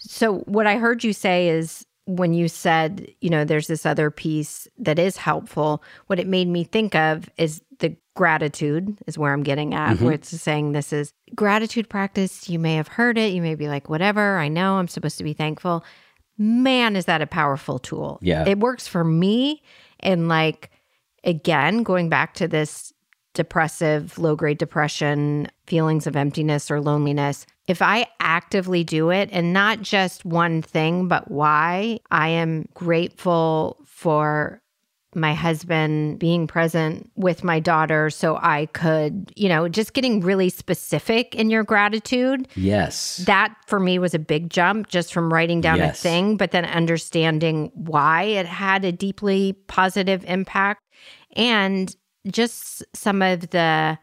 so 0.01 0.38
what 0.40 0.66
I 0.66 0.76
heard 0.78 1.05
you 1.05 1.12
say 1.12 1.48
is 1.48 1.86
when 2.07 2.32
you 2.34 2.48
said, 2.48 3.07
you 3.20 3.30
know, 3.30 3.44
there's 3.44 3.68
this 3.68 3.86
other 3.86 4.11
piece 4.11 4.66
that 4.78 4.98
is 4.98 5.16
helpful, 5.16 5.82
what 6.09 6.18
it 6.18 6.26
made 6.26 6.48
me 6.48 6.64
think 6.64 6.94
of 6.96 7.30
is 7.36 7.62
the 7.78 7.96
gratitude 8.16 8.98
is 9.07 9.16
where 9.16 9.32
I'm 9.32 9.42
getting 9.44 9.74
at, 9.74 9.94
Mm-hmm. 9.96 10.05
where 10.05 10.14
it's 10.14 10.28
saying 10.30 10.72
this 10.72 10.92
is 10.92 11.12
gratitude 11.34 11.88
practice. 11.88 12.48
You 12.48 12.59
may 12.59 12.74
have 12.74 12.88
heard 12.88 13.16
it. 13.16 13.32
You 13.32 13.42
may 13.42 13.55
be 13.55 13.68
like, 13.68 13.88
whatever, 13.88 14.38
I 14.38 14.48
know 14.48 14.74
I'm 14.74 14.88
supposed 14.88 15.18
to 15.18 15.24
be 15.24 15.34
thankful. 15.34 15.84
Man, 16.36 16.96
is 16.96 17.05
that 17.05 17.22
a 17.22 17.26
powerful 17.26 17.78
tool? 17.78 18.18
Yeah. 18.22 18.44
It 18.48 18.59
works 18.59 18.88
for 18.88 19.05
me. 19.05 19.62
And 20.01 20.26
like, 20.28 20.70
again, 21.22 21.82
going 21.82 22.09
back 22.09 22.34
to 22.34 22.48
this 22.48 22.92
depressive, 23.34 24.18
low 24.18 24.34
grade 24.34 24.59
depression, 24.59 25.46
feelings 25.66 26.07
of 26.07 26.16
emptiness 26.16 26.70
or 26.70 26.80
loneliness, 26.80 27.46
if 27.70 27.80
I 27.80 28.08
actively 28.18 28.82
do 28.82 29.10
it 29.10 29.28
and 29.30 29.52
not 29.52 29.80
just 29.80 30.24
one 30.24 30.60
thing, 30.60 31.06
but 31.06 31.30
why, 31.30 32.00
I 32.10 32.28
am 32.28 32.68
grateful 32.74 33.78
for 33.86 34.60
my 35.14 35.34
husband 35.34 36.18
being 36.18 36.48
present 36.48 37.10
with 37.14 37.44
my 37.44 37.60
daughter 37.60 38.10
so 38.10 38.36
I 38.42 38.66
could, 38.66 39.32
you 39.36 39.48
know, 39.48 39.68
just 39.68 39.92
getting 39.92 40.20
really 40.20 40.48
specific 40.48 41.36
in 41.36 41.48
your 41.48 41.62
gratitude. 41.62 42.48
Yes. 42.56 43.18
That 43.18 43.54
for 43.68 43.78
me 43.78 44.00
was 44.00 44.14
a 44.14 44.18
big 44.20 44.50
jump 44.50 44.88
just 44.88 45.12
from 45.12 45.32
writing 45.32 45.60
down 45.60 45.78
Yes. 45.78 45.98
a 45.98 46.02
thing, 46.02 46.36
but 46.36 46.50
then 46.50 46.64
understanding 46.64 47.70
why 47.74 48.22
it 48.24 48.46
had 48.46 48.84
a 48.84 48.90
deeply 48.90 49.52
positive 49.68 50.24
impact 50.26 50.82
and 51.36 51.94
just 52.26 52.84
some 52.94 53.22
of 53.22 53.50
the 53.50 53.96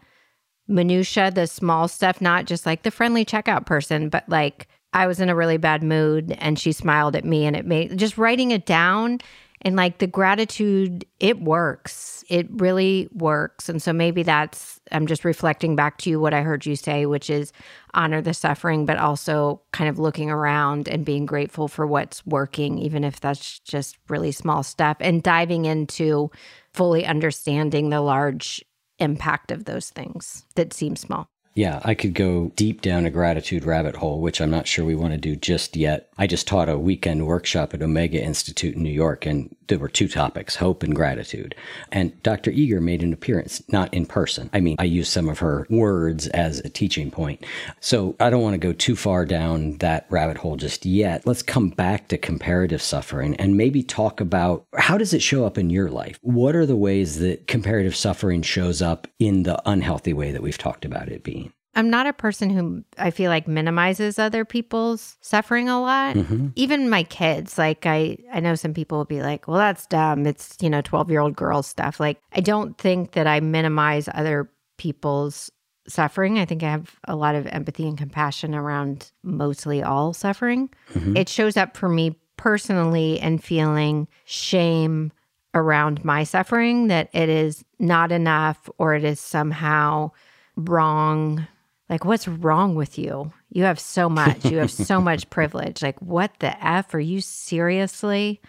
minutia, 0.67 1.31
the 1.31 1.47
small 1.47 1.87
stuff, 1.87 2.21
not 2.21 2.45
just 2.45 2.65
like 2.65 2.83
the 2.83 2.91
friendly 2.91 3.25
checkout 3.25 3.65
person, 3.65 4.09
but 4.09 4.27
like 4.27 4.67
I 4.93 5.07
was 5.07 5.19
in 5.19 5.29
a 5.29 5.35
really 5.35 5.57
bad 5.57 5.83
mood 5.83 6.35
and 6.39 6.57
she 6.57 6.71
smiled 6.71 7.15
at 7.15 7.25
me 7.25 7.45
and 7.45 7.55
it 7.55 7.65
made 7.65 7.97
just 7.97 8.17
writing 8.17 8.51
it 8.51 8.65
down 8.65 9.19
and 9.61 9.75
like 9.75 9.97
the 9.97 10.07
gratitude, 10.07 11.05
it 11.19 11.41
works. 11.41 12.23
It 12.29 12.47
really 12.51 13.09
works. 13.13 13.69
And 13.69 13.81
so 13.81 13.91
maybe 13.91 14.21
that's, 14.21 14.79
I'm 14.91 15.07
just 15.07 15.25
reflecting 15.25 15.75
back 15.75 15.97
to 15.99 16.09
you 16.09 16.19
what 16.19 16.33
I 16.33 16.41
heard 16.41 16.65
you 16.65 16.75
say, 16.75 17.05
which 17.05 17.29
is 17.29 17.51
honor 17.93 18.21
the 18.21 18.33
suffering, 18.33 18.85
but 18.85 18.97
also 18.97 19.61
kind 19.71 19.89
of 19.89 19.97
looking 19.97 20.29
around 20.29 20.87
and 20.87 21.03
being 21.03 21.25
grateful 21.25 21.67
for 21.67 21.87
what's 21.87 22.25
working, 22.25 22.77
even 22.77 23.03
if 23.03 23.19
that's 23.19 23.59
just 23.59 23.97
really 24.09 24.31
small 24.31 24.61
stuff 24.61 24.97
and 24.99 25.23
diving 25.23 25.65
into 25.65 26.29
fully 26.73 27.05
understanding 27.05 27.89
the 27.89 28.01
large 28.01 28.63
impact 28.99 29.51
of 29.51 29.65
those 29.65 29.89
things 29.89 30.45
that 30.55 30.73
seem 30.73 30.95
small. 30.95 31.29
Yeah, 31.57 31.81
I 31.83 31.95
could 31.95 32.13
go 32.13 32.51
deep 32.55 32.81
down 32.81 33.07
a 33.07 33.09
gratitude 33.09 33.65
rabbit 33.65 33.95
hole, 33.95 34.21
which 34.21 34.39
I'm 34.39 34.51
not 34.51 34.67
sure 34.67 34.85
we 34.85 34.93
want 34.93 35.13
to 35.13 35.17
do 35.17 35.35
just 35.35 35.75
yet. 35.75 36.07
I 36.15 36.27
just 36.27 36.45
taught 36.47 36.69
a 36.69 36.77
weekend 36.77 37.25
workshop 37.25 37.73
at 37.73 37.81
Omega 37.81 38.21
Institute 38.21 38.75
in 38.75 38.83
New 38.83 38.91
York, 38.91 39.25
and 39.25 39.55
there 39.67 39.79
were 39.79 39.89
two 39.89 40.07
topics 40.07 40.55
hope 40.55 40.83
and 40.83 40.95
gratitude. 40.95 41.55
And 41.91 42.21
Dr. 42.21 42.51
Eger 42.51 42.79
made 42.79 43.01
an 43.01 43.11
appearance, 43.11 43.63
not 43.69 43.91
in 43.91 44.05
person. 44.05 44.51
I 44.53 44.59
mean, 44.59 44.75
I 44.77 44.83
used 44.83 45.11
some 45.11 45.27
of 45.29 45.39
her 45.39 45.65
words 45.69 46.27
as 46.27 46.59
a 46.59 46.69
teaching 46.69 47.09
point. 47.09 47.43
So 47.79 48.15
I 48.19 48.29
don't 48.29 48.43
want 48.43 48.53
to 48.53 48.59
go 48.59 48.71
too 48.71 48.95
far 48.95 49.25
down 49.25 49.77
that 49.79 50.05
rabbit 50.11 50.37
hole 50.37 50.57
just 50.57 50.85
yet. 50.85 51.25
Let's 51.25 51.41
come 51.41 51.69
back 51.69 52.07
to 52.09 52.19
comparative 52.19 52.83
suffering 52.83 53.35
and 53.37 53.57
maybe 53.57 53.81
talk 53.81 54.21
about 54.21 54.65
how 54.75 54.99
does 54.99 55.13
it 55.13 55.23
show 55.23 55.43
up 55.43 55.57
in 55.57 55.71
your 55.71 55.89
life? 55.89 56.19
What 56.21 56.55
are 56.55 56.67
the 56.67 56.75
ways 56.75 57.17
that 57.17 57.47
comparative 57.47 57.95
suffering 57.95 58.43
shows 58.43 58.83
up 58.83 59.07
in 59.17 59.41
the 59.41 59.59
unhealthy 59.67 60.13
way 60.13 60.31
that 60.31 60.43
we've 60.43 60.57
talked 60.57 60.85
about 60.85 61.09
it 61.09 61.23
being? 61.23 61.46
I'm 61.77 61.91
not 61.91 62.07
a 62.07 62.13
person 62.13 62.49
who 62.49 62.83
I 62.97 63.11
feel 63.11 63.29
like 63.29 63.47
minimizes 63.47 64.17
other 64.17 64.43
people's 64.43 65.15
suffering 65.21 65.69
a 65.69 65.79
lot. 65.79 66.15
Mm-hmm. 66.15 66.47
Even 66.55 66.89
my 66.89 67.03
kids, 67.03 67.57
like 67.57 67.85
I 67.85 68.17
I 68.33 68.39
know 68.39 68.55
some 68.55 68.73
people 68.73 68.97
will 68.97 69.05
be 69.05 69.21
like, 69.21 69.47
"Well, 69.47 69.57
that's 69.57 69.85
dumb. 69.85 70.25
It's, 70.25 70.57
you 70.59 70.71
know, 70.71 70.81
12-year-old 70.81 71.35
girl 71.35 71.61
stuff." 71.61 71.99
Like 71.99 72.19
I 72.33 72.41
don't 72.41 72.77
think 72.79 73.11
that 73.11 73.27
I 73.27 73.39
minimize 73.41 74.09
other 74.13 74.49
people's 74.77 75.51
suffering. 75.87 76.39
I 76.39 76.45
think 76.45 76.63
I 76.63 76.71
have 76.71 76.95
a 77.07 77.15
lot 77.15 77.35
of 77.35 77.45
empathy 77.47 77.87
and 77.87 77.97
compassion 77.97 78.55
around 78.55 79.11
mostly 79.23 79.83
all 79.83 80.13
suffering. 80.13 80.69
It 81.15 81.29
shows 81.29 81.57
up 81.57 81.77
for 81.77 81.87
me 81.87 82.17
personally 82.37 83.19
and 83.19 83.43
feeling 83.43 84.07
shame 84.25 85.11
around 85.53 86.03
my 86.03 86.23
suffering 86.23 86.87
that 86.87 87.09
it 87.13 87.29
is 87.29 87.63
not 87.79 88.11
enough 88.11 88.67
or 88.79 88.95
it 88.95 89.03
is 89.03 89.19
somehow 89.19 90.11
wrong. 90.55 91.47
Like, 91.89 92.03
what's 92.03 92.27
wrong 92.27 92.75
with 92.75 92.97
you? 92.97 93.31
You 93.49 93.63
have 93.63 93.79
so 93.79 94.09
much. 94.09 94.45
You 94.45 94.57
have 94.57 94.71
so 94.71 94.99
much 94.99 95.29
privilege. 95.29 95.81
Like, 95.81 95.99
what 96.01 96.31
the 96.39 96.61
F? 96.65 96.93
Are 96.93 96.99
you 96.99 97.21
seriously 97.21 98.41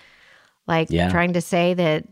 like 0.67 0.91
Yeah. 0.91 1.11
trying 1.11 1.35
to 1.35 1.41
say 1.41 1.75
that 1.75 2.05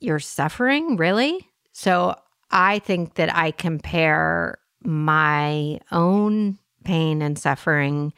you're 0.00 0.20
suffering? 0.20 0.96
Really? 0.96 1.50
So 1.72 2.14
I 2.52 2.78
think 2.78 3.14
that 3.14 3.34
I 3.34 3.50
compare 3.50 4.58
my 4.84 5.80
own 5.90 6.58
pain 6.84 7.20
and 7.20 7.36
suffering 7.36 8.12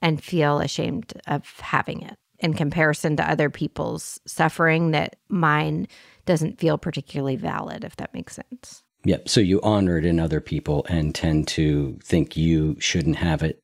and 0.00 0.22
feel 0.22 0.60
ashamed 0.60 1.12
of 1.26 1.44
having 1.58 2.02
it 2.02 2.16
in 2.38 2.54
comparison 2.54 3.16
to 3.16 3.28
other 3.28 3.50
people's 3.50 4.20
suffering 4.26 4.92
that 4.92 5.16
mine 5.28 5.88
doesn't 6.24 6.58
feel 6.60 6.78
particularly 6.78 7.34
valid, 7.36 7.82
if 7.84 7.96
that 7.96 8.14
makes 8.14 8.36
sense. 8.36 8.83
Yep. 9.04 9.28
So 9.28 9.40
you 9.40 9.60
honor 9.62 9.98
it 9.98 10.04
in 10.04 10.18
other 10.18 10.40
people 10.40 10.86
and 10.88 11.14
tend 11.14 11.46
to 11.48 11.98
think 12.02 12.36
you 12.36 12.76
shouldn't 12.80 13.16
have 13.16 13.42
it. 13.42 13.62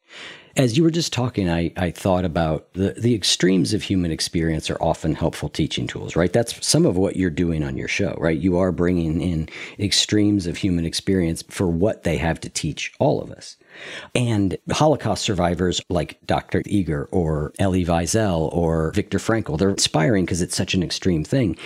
As 0.56 0.76
you 0.76 0.82
were 0.82 0.90
just 0.90 1.12
talking, 1.12 1.48
I, 1.48 1.72
I 1.76 1.90
thought 1.90 2.24
about 2.24 2.72
the, 2.74 2.90
the 2.90 3.14
extremes 3.14 3.72
of 3.72 3.82
human 3.82 4.10
experience 4.10 4.68
are 4.68 4.82
often 4.82 5.14
helpful 5.14 5.48
teaching 5.48 5.86
tools, 5.86 6.16
right? 6.16 6.32
That's 6.32 6.66
some 6.66 6.84
of 6.84 6.96
what 6.96 7.16
you're 7.16 7.30
doing 7.30 7.62
on 7.62 7.76
your 7.76 7.88
show, 7.88 8.16
right? 8.18 8.36
You 8.36 8.58
are 8.58 8.72
bringing 8.72 9.20
in 9.20 9.48
extremes 9.78 10.46
of 10.46 10.56
human 10.56 10.84
experience 10.84 11.42
for 11.42 11.68
what 11.68 12.02
they 12.02 12.16
have 12.16 12.40
to 12.40 12.48
teach 12.48 12.92
all 12.98 13.22
of 13.22 13.30
us. 13.30 13.56
And 14.14 14.56
Holocaust 14.70 15.22
survivors 15.22 15.80
like 15.88 16.18
Dr. 16.26 16.62
Eger 16.66 17.08
or 17.12 17.52
Elie 17.58 17.84
Wiesel 17.84 18.52
or 18.52 18.92
Viktor 18.92 19.18
Frankl, 19.18 19.58
they're 19.58 19.70
inspiring 19.70 20.24
because 20.24 20.42
it's 20.42 20.56
such 20.56 20.74
an 20.74 20.82
extreme 20.82 21.24
thing. 21.24 21.56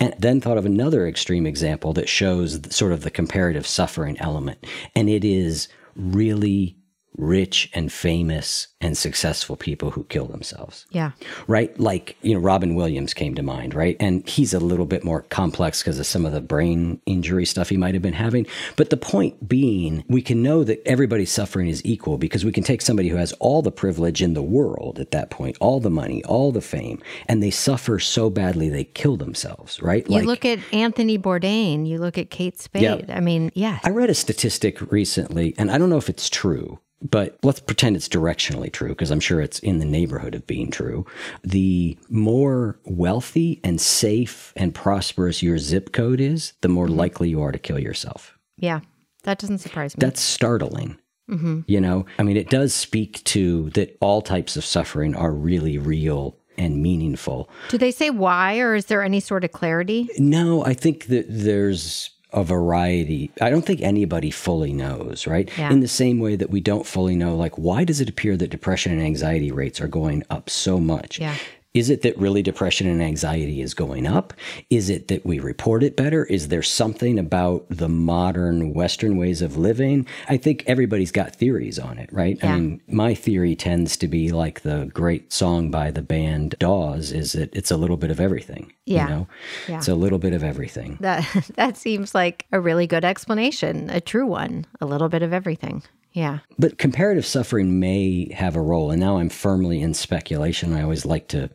And 0.00 0.14
then 0.18 0.40
thought 0.40 0.58
of 0.58 0.66
another 0.66 1.06
extreme 1.06 1.46
example 1.46 1.92
that 1.94 2.08
shows 2.08 2.60
sort 2.74 2.92
of 2.92 3.02
the 3.02 3.10
comparative 3.10 3.66
suffering 3.66 4.18
element. 4.18 4.64
And 4.94 5.08
it 5.08 5.24
is 5.24 5.68
really 5.94 6.76
rich 7.16 7.70
and 7.74 7.92
famous 7.92 8.68
and 8.82 8.96
successful 8.98 9.56
people 9.56 9.90
who 9.92 10.04
kill 10.04 10.26
themselves 10.26 10.84
Yeah. 10.90 11.12
right? 11.46 11.78
Like, 11.80 12.16
you 12.22 12.34
know, 12.34 12.40
Robin 12.40 12.74
Williams 12.74 13.14
came 13.14 13.34
to 13.36 13.42
mind, 13.42 13.74
right? 13.74 13.96
And 14.00 14.28
he's 14.28 14.52
a 14.52 14.58
little 14.60 14.86
bit 14.86 15.04
more 15.04 15.22
complex 15.22 15.80
because 15.82 15.98
of 15.98 16.06
some 16.06 16.26
of 16.26 16.32
the 16.32 16.40
brain 16.40 17.00
injury 17.06 17.46
stuff 17.46 17.68
he 17.68 17.76
might 17.76 17.94
have 17.94 18.02
been 18.02 18.12
having. 18.12 18.46
But 18.76 18.90
the 18.90 18.96
point 18.96 19.48
being, 19.48 20.04
we 20.08 20.20
can 20.20 20.42
know 20.42 20.64
that 20.64 20.82
everybody's 20.86 21.30
suffering 21.32 21.68
is 21.68 21.82
equal 21.84 22.18
because 22.18 22.44
we 22.44 22.52
can 22.52 22.64
take 22.64 22.82
somebody 22.82 23.08
who 23.08 23.16
has 23.16 23.32
all 23.34 23.62
the 23.62 23.70
privilege 23.70 24.20
in 24.20 24.34
the 24.34 24.42
world 24.42 24.98
at 24.98 25.12
that 25.12 25.30
point, 25.30 25.56
all 25.60 25.78
the 25.80 25.90
money, 25.90 26.24
all 26.24 26.50
the 26.52 26.60
fame, 26.60 27.00
and 27.28 27.42
they 27.42 27.50
suffer 27.50 27.98
so 28.00 28.28
badly 28.28 28.68
they 28.68 28.84
kill 28.84 29.16
themselves, 29.16 29.80
right? 29.80 30.08
You 30.10 30.22
look 30.22 30.44
at 30.44 30.58
Anthony 30.72 31.18
Bourdain, 31.18 31.86
you 31.86 31.98
look 31.98 32.18
at 32.18 32.30
Kate 32.30 32.58
Spade. 32.58 32.82
Yep. 32.82 33.10
I 33.10 33.20
mean, 33.20 33.52
yes. 33.54 33.80
I 33.84 33.90
read 33.90 34.10
a 34.10 34.14
statistic 34.14 34.90
recently, 34.90 35.54
and 35.56 35.70
I 35.70 35.78
don't 35.78 35.90
know 35.90 35.98
if 35.98 36.08
it's 36.08 36.28
true, 36.28 36.80
but 37.00 37.38
let's 37.42 37.60
pretend 37.60 37.96
it's 37.96 38.08
directionally 38.08 38.71
true 38.72 38.90
because 38.90 39.10
I'm 39.10 39.20
sure 39.20 39.40
it's 39.40 39.58
in 39.58 39.78
the 39.78 39.84
neighborhood 39.84 40.34
of 40.34 40.46
being 40.46 40.70
true. 40.70 41.06
The 41.44 41.98
more 42.08 42.78
wealthy 42.84 43.60
and 43.62 43.80
safe 43.80 44.52
and 44.56 44.74
prosperous 44.74 45.42
your 45.42 45.58
zip 45.58 45.92
code 45.92 46.20
is, 46.20 46.52
the 46.60 46.68
more 46.68 46.86
mm-hmm. 46.86 46.96
likely 46.96 47.28
you 47.28 47.42
are 47.42 47.52
to 47.52 47.58
kill 47.58 47.78
yourself. 47.78 48.38
yeah. 48.56 48.80
That 49.24 49.38
doesn't 49.38 49.58
surprise 49.58 49.96
me. 49.96 50.00
That's 50.00 50.20
startling. 50.20 50.98
Mm-hmm. 51.30 51.60
You 51.66 51.80
know, 51.80 52.06
I 52.18 52.24
mean, 52.24 52.36
it 52.36 52.50
does 52.50 52.74
speak 52.74 53.22
to 53.24 53.70
that 53.70 53.96
all 54.00 54.20
types 54.20 54.56
of 54.56 54.64
suffering 54.64 55.14
are 55.14 55.32
really 55.32 55.78
real 55.78 56.36
and 56.58 56.82
meaningful. 56.82 57.48
Do 57.68 57.78
they 57.78 57.92
say 57.92 58.10
why, 58.10 58.58
or 58.58 58.74
is 58.74 58.86
there 58.86 59.02
any 59.02 59.20
sort 59.20 59.44
of 59.44 59.52
clarity? 59.52 60.08
No, 60.18 60.64
I 60.64 60.74
think 60.74 61.06
that 61.06 61.26
there's 61.28 62.10
a 62.32 62.42
variety. 62.44 63.30
I 63.40 63.50
don't 63.50 63.64
think 63.64 63.82
anybody 63.82 64.30
fully 64.30 64.72
knows, 64.72 65.26
right? 65.26 65.50
Yeah. 65.58 65.70
In 65.70 65.80
the 65.80 65.88
same 65.88 66.18
way 66.18 66.36
that 66.36 66.50
we 66.50 66.60
don't 66.60 66.86
fully 66.86 67.16
know, 67.16 67.36
like, 67.36 67.58
why 67.58 67.84
does 67.84 68.00
it 68.00 68.08
appear 68.08 68.36
that 68.36 68.50
depression 68.50 68.92
and 68.92 69.02
anxiety 69.02 69.52
rates 69.52 69.80
are 69.80 69.88
going 69.88 70.22
up 70.30 70.48
so 70.48 70.78
much? 70.78 71.20
Yeah. 71.20 71.36
Is 71.74 71.88
it 71.88 72.02
that 72.02 72.18
really 72.18 72.42
depression 72.42 72.86
and 72.86 73.02
anxiety 73.02 73.62
is 73.62 73.72
going 73.72 74.06
up? 74.06 74.34
Is 74.68 74.90
it 74.90 75.08
that 75.08 75.24
we 75.24 75.38
report 75.38 75.82
it 75.82 75.96
better? 75.96 76.24
Is 76.26 76.48
there 76.48 76.62
something 76.62 77.18
about 77.18 77.64
the 77.70 77.88
modern 77.88 78.74
Western 78.74 79.16
ways 79.16 79.40
of 79.40 79.56
living? 79.56 80.06
I 80.28 80.36
think 80.36 80.64
everybody's 80.66 81.12
got 81.12 81.34
theories 81.34 81.78
on 81.78 81.96
it, 81.96 82.12
right? 82.12 82.36
Yeah. 82.42 82.52
I 82.52 82.60
mean, 82.60 82.82
my 82.88 83.14
theory 83.14 83.56
tends 83.56 83.96
to 83.98 84.08
be 84.08 84.32
like 84.32 84.60
the 84.60 84.90
great 84.92 85.32
song 85.32 85.70
by 85.70 85.90
the 85.90 86.02
band 86.02 86.56
Dawes 86.58 87.10
is 87.10 87.32
that 87.32 87.54
it's 87.54 87.70
a 87.70 87.78
little 87.78 87.96
bit 87.96 88.10
of 88.10 88.20
everything. 88.20 88.72
Yeah. 88.84 89.04
You 89.04 89.14
know? 89.14 89.28
Yeah. 89.66 89.78
It's 89.78 89.88
a 89.88 89.94
little 89.94 90.18
bit 90.18 90.34
of 90.34 90.44
everything. 90.44 90.98
That 91.00 91.26
that 91.56 91.78
seems 91.78 92.14
like 92.14 92.44
a 92.52 92.60
really 92.60 92.86
good 92.86 93.04
explanation, 93.04 93.88
a 93.88 94.00
true 94.00 94.26
one. 94.26 94.66
A 94.82 94.86
little 94.86 95.08
bit 95.08 95.22
of 95.22 95.32
everything. 95.32 95.82
Yeah. 96.12 96.40
But 96.58 96.78
comparative 96.78 97.26
suffering 97.26 97.80
may 97.80 98.32
have 98.32 98.56
a 98.56 98.60
role. 98.60 98.90
And 98.90 99.00
now 99.00 99.18
I'm 99.18 99.28
firmly 99.28 99.80
in 99.80 99.94
speculation. 99.94 100.74
I 100.74 100.82
always 100.82 101.06
like 101.06 101.28
to 101.28 101.50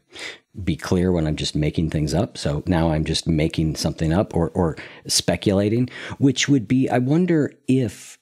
be 0.64 0.76
clear 0.76 1.12
when 1.12 1.28
I'm 1.28 1.36
just 1.36 1.56
making 1.56 1.92
things 1.92 2.14
up. 2.14 2.38
So 2.38 2.64
now 2.66 2.92
I'm 2.92 3.06
just 3.06 3.28
making 3.28 3.76
something 3.76 4.12
up 4.12 4.36
or, 4.36 4.50
or 4.50 4.76
speculating, 5.06 5.90
which 6.18 6.50
would 6.50 6.68
be 6.68 6.90
I 6.90 6.98
wonder 6.98 7.54
if 7.68 8.17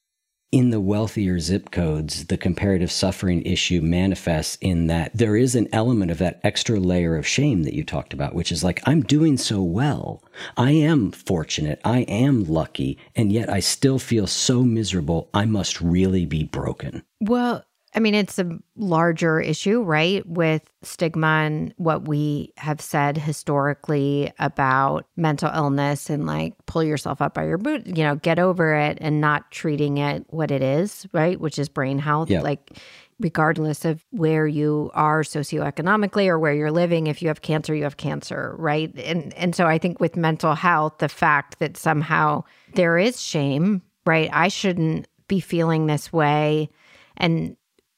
in 0.56 0.70
the 0.70 0.80
wealthier 0.80 1.38
zip 1.38 1.70
codes, 1.70 2.28
the 2.28 2.38
comparative 2.38 2.90
suffering 2.90 3.42
issue 3.42 3.82
manifests 3.82 4.58
in 4.62 4.88
that 4.88 5.12
there 5.14 5.36
is 5.36 5.54
an 5.54 5.68
element 5.74 6.10
of 6.10 6.18
that 6.18 6.40
extra 6.46 6.80
layer 6.80 7.18
of 7.18 7.28
shame 7.28 7.64
that 7.64 7.74
you 7.74 7.84
talked 7.84 8.14
about, 8.14 8.34
which 8.34 8.54
is 8.54 8.64
like, 8.64 8.82
I'm 8.86 9.02
doing 9.02 9.36
so 9.36 9.62
well. 9.62 10.24
I 10.56 10.72
am 10.72 11.12
fortunate. 11.12 11.82
I 11.84 12.04
am 12.04 12.46
lucky. 12.46 12.98
And 13.18 13.34
yet 13.34 13.50
I 13.50 13.60
still 13.60 14.00
feel 14.00 14.28
so 14.28 14.64
miserable. 14.64 15.30
I 15.34 15.44
must 15.44 15.82
really 15.82 16.26
be 16.26 16.46
broken. 16.46 17.04
Well, 17.20 17.66
I 17.96 18.00
mean, 18.00 18.14
it's 18.14 18.38
a 18.38 18.60
larger 18.76 19.40
issue, 19.40 19.82
right? 19.82 20.28
With 20.28 20.64
stigma 20.82 21.44
and 21.46 21.74
what 21.78 22.08
we 22.10 22.52
have 22.58 22.82
said 22.82 23.18
historically 23.18 24.34
about 24.38 25.08
mental 25.16 25.50
illness 25.54 26.10
and 26.10 26.26
like 26.26 26.54
pull 26.66 26.84
yourself 26.84 27.22
up 27.22 27.34
by 27.34 27.46
your 27.46 27.58
boot, 27.58 27.88
you 27.88 28.04
know, 28.04 28.16
get 28.16 28.38
over 28.38 28.76
it 28.76 28.98
and 29.00 29.22
not 29.22 29.50
treating 29.50 29.98
it 29.98 30.26
what 30.30 30.52
it 30.52 30.62
is, 30.62 31.08
right? 31.14 31.40
Which 31.40 31.58
is 31.58 31.70
brain 31.70 31.98
health. 31.98 32.30
Yeah. 32.30 32.42
Like, 32.42 32.78
regardless 33.18 33.86
of 33.86 34.04
where 34.12 34.46
you 34.46 34.92
are 34.94 35.22
socioeconomically 35.22 36.28
or 36.28 36.38
where 36.38 36.54
you're 36.54 36.72
living, 36.72 37.08
if 37.08 37.22
you 37.22 37.30
have 37.30 37.42
cancer, 37.42 37.74
you 37.74 37.84
have 37.84 37.96
cancer, 37.96 38.56
right? 38.60 38.94
And 39.00 39.34
and 39.36 39.56
so 39.56 39.68
I 39.68 39.78
think 39.78 40.02
with 40.02 40.18
mental 40.18 40.54
health, 40.54 40.98
the 40.98 41.08
fact 41.08 41.60
that 41.60 41.78
somehow 41.78 42.44
there 42.74 42.98
is 42.98 43.22
shame, 43.22 43.82
right? 44.06 44.30
I 44.34 44.50
shouldn't 44.50 45.08
be 45.30 45.40
feeling 45.40 45.88
this 45.88 46.12
way. 46.12 46.70
And 47.16 47.56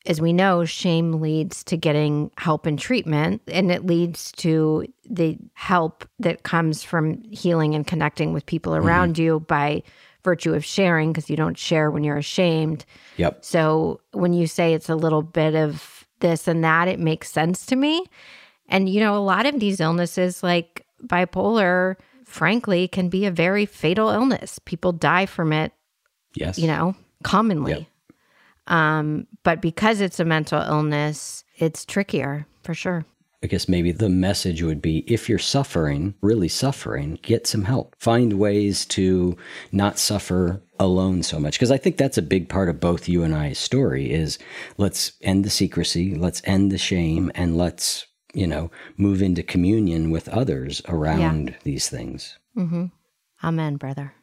as 0.07 0.19
we 0.19 0.33
know, 0.33 0.65
shame 0.65 1.21
leads 1.21 1.63
to 1.65 1.77
getting 1.77 2.31
help 2.37 2.65
and 2.65 2.79
treatment, 2.79 3.41
and 3.47 3.71
it 3.71 3.85
leads 3.85 4.31
to 4.33 4.85
the 5.07 5.37
help 5.53 6.07
that 6.17 6.43
comes 6.43 6.81
from 6.81 7.21
healing 7.23 7.75
and 7.75 7.85
connecting 7.85 8.33
with 8.33 8.45
people 8.45 8.73
mm-hmm. 8.73 8.87
around 8.87 9.17
you 9.17 9.41
by 9.41 9.83
virtue 10.23 10.53
of 10.53 10.65
sharing, 10.65 11.11
because 11.11 11.29
you 11.29 11.35
don't 11.35 11.57
share 11.57 11.91
when 11.91 12.03
you're 12.03 12.17
ashamed. 12.17 12.85
Yep. 13.17 13.45
So 13.45 14.01
when 14.13 14.33
you 14.33 14.47
say 14.47 14.73
it's 14.73 14.89
a 14.89 14.95
little 14.95 15.21
bit 15.21 15.55
of 15.55 16.05
this 16.19 16.47
and 16.47 16.63
that, 16.63 16.87
it 16.87 16.99
makes 16.99 17.29
sense 17.29 17.65
to 17.67 17.75
me. 17.75 18.03
And, 18.67 18.89
you 18.89 18.99
know, 18.99 19.15
a 19.15 19.23
lot 19.23 19.45
of 19.45 19.59
these 19.59 19.79
illnesses, 19.79 20.41
like 20.41 20.85
bipolar, 21.05 21.95
frankly, 22.25 22.87
can 22.87 23.07
be 23.07 23.25
a 23.25 23.31
very 23.31 23.65
fatal 23.65 24.09
illness. 24.09 24.59
People 24.59 24.91
die 24.91 25.25
from 25.25 25.53
it, 25.53 25.71
Yes. 26.33 26.57
you 26.57 26.67
know, 26.67 26.95
commonly. 27.23 27.71
Yep. 27.71 27.83
Um, 28.67 29.27
but 29.43 29.61
because 29.61 30.01
it's 30.01 30.19
a 30.19 30.25
mental 30.25 30.61
illness, 30.61 31.43
it's 31.57 31.85
trickier 31.85 32.45
for 32.63 32.73
sure. 32.73 33.05
I 33.43 33.47
guess 33.47 33.69
maybe 33.69 33.91
the 33.91 34.09
message 34.09 34.63
would 34.63 34.81
be 34.81 34.99
if 35.11 35.29
you're 35.29 35.37
suffering, 35.37 36.15
really 36.21 36.47
suffering, 36.47 37.19
get 37.21 37.45
some 37.45 37.65
help. 37.65 37.95
Find 37.99 38.33
ways 38.33 38.83
to 38.87 39.37
not 39.71 39.99
suffer 39.99 40.61
alone 40.79 41.21
so 41.21 41.39
much. 41.39 41.53
Because 41.53 41.71
I 41.71 41.77
think 41.77 41.97
that's 41.97 42.17
a 42.17 42.23
big 42.23 42.49
part 42.49 42.67
of 42.67 42.79
both 42.79 43.07
you 43.07 43.23
and 43.23 43.35
I's 43.35 43.59
story 43.59 44.11
is 44.11 44.39
let's 44.77 45.11
end 45.21 45.45
the 45.45 45.51
secrecy, 45.51 46.15
let's 46.15 46.41
end 46.45 46.71
the 46.71 46.79
shame, 46.79 47.31
and 47.35 47.55
let's, 47.55 48.07
you 48.33 48.47
know, 48.47 48.71
move 48.97 49.21
into 49.21 49.43
communion 49.43 50.09
with 50.09 50.27
others 50.29 50.81
around 50.87 51.55
these 51.63 51.89
things. 51.89 52.39
Amen, 53.43 53.75
brother. 53.75 54.13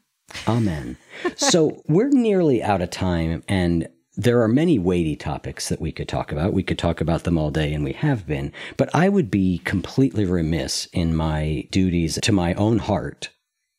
Amen. 0.49 0.97
so 1.37 1.83
we're 1.87 2.09
nearly 2.09 2.65
out 2.65 2.83
of 2.83 2.91
time, 2.91 3.45
and 3.47 3.89
there 4.17 4.41
are 4.43 4.49
many 4.49 4.79
weighty 4.79 5.17
topics 5.17 5.69
that 5.69 5.81
we 5.81 5.93
could 5.93 6.09
talk 6.09 6.31
about. 6.33 6.53
We 6.53 6.63
could 6.63 6.79
talk 6.79 7.01
about 7.01 7.25
them 7.25 7.39
all 7.39 7.51
day, 7.51 7.73
and 7.73 7.85
we 7.85 7.93
have 7.93 8.27
been. 8.27 8.53
But 8.77 8.95
I 8.95 9.09
would 9.09 9.31
be 9.31 9.59
completely 9.65 10.25
remiss 10.25 10.87
in 10.93 11.15
my 11.15 11.67
duties 11.71 12.19
to 12.23 12.33
my 12.33 12.55
own 12.55 12.79
heart 12.79 13.31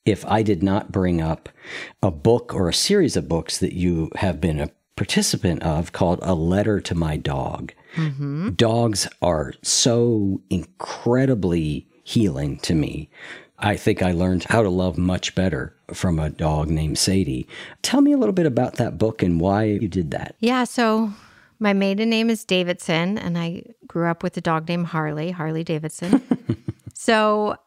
if 0.06 0.26
I 0.26 0.44
did 0.44 0.62
not 0.62 0.92
bring 0.92 1.22
up 1.22 1.50
a 2.04 2.12
book 2.12 2.54
or 2.54 2.70
a 2.70 2.74
series 2.74 3.18
of 3.18 3.28
books 3.28 3.58
that 3.58 3.74
you 3.74 4.12
have 4.18 4.40
been 4.40 4.60
a 4.60 4.70
participant 4.96 5.64
of 5.64 5.92
called 5.92 6.20
A 6.22 6.34
Letter 6.36 6.80
to 6.82 6.96
My 6.96 7.18
Dog. 7.18 7.74
Mm-hmm. 7.96 8.52
Dogs 8.52 9.08
are 9.22 9.54
so 9.62 10.42
incredibly 10.50 11.88
healing 12.04 12.58
to 12.60 12.76
me. 12.76 13.10
I 13.66 13.78
think 13.78 14.04
I 14.04 14.12
learned 14.12 14.44
how 14.44 14.62
to 14.62 14.70
love 14.70 14.96
much 14.96 15.34
better 15.34 15.76
from 15.92 16.20
a 16.20 16.30
dog 16.30 16.70
named 16.70 17.00
Sadie. 17.00 17.48
Tell 17.82 18.00
me 18.00 18.12
a 18.12 18.18
little 18.18 18.32
bit 18.32 18.46
about 18.46 18.76
that 18.76 19.00
book 19.00 19.24
and 19.24 19.42
why 19.42 19.64
you 19.64 19.88
did 19.88 20.12
that. 20.12 20.36
Yeah, 20.40 20.66
so 20.66 21.12
my 21.58 21.74
maiden 21.74 22.12
name 22.12 22.30
is 22.30 22.46
Davidson, 22.46 23.18
and 23.18 23.40
I 23.40 23.64
grew 23.88 24.08
up 24.08 24.22
with 24.22 24.38
a 24.38 24.42
dog 24.42 24.70
named 24.70 24.86
Harley, 24.86 25.32
Harley 25.32 25.64
Davidson. 25.64 26.22
so 26.94 27.58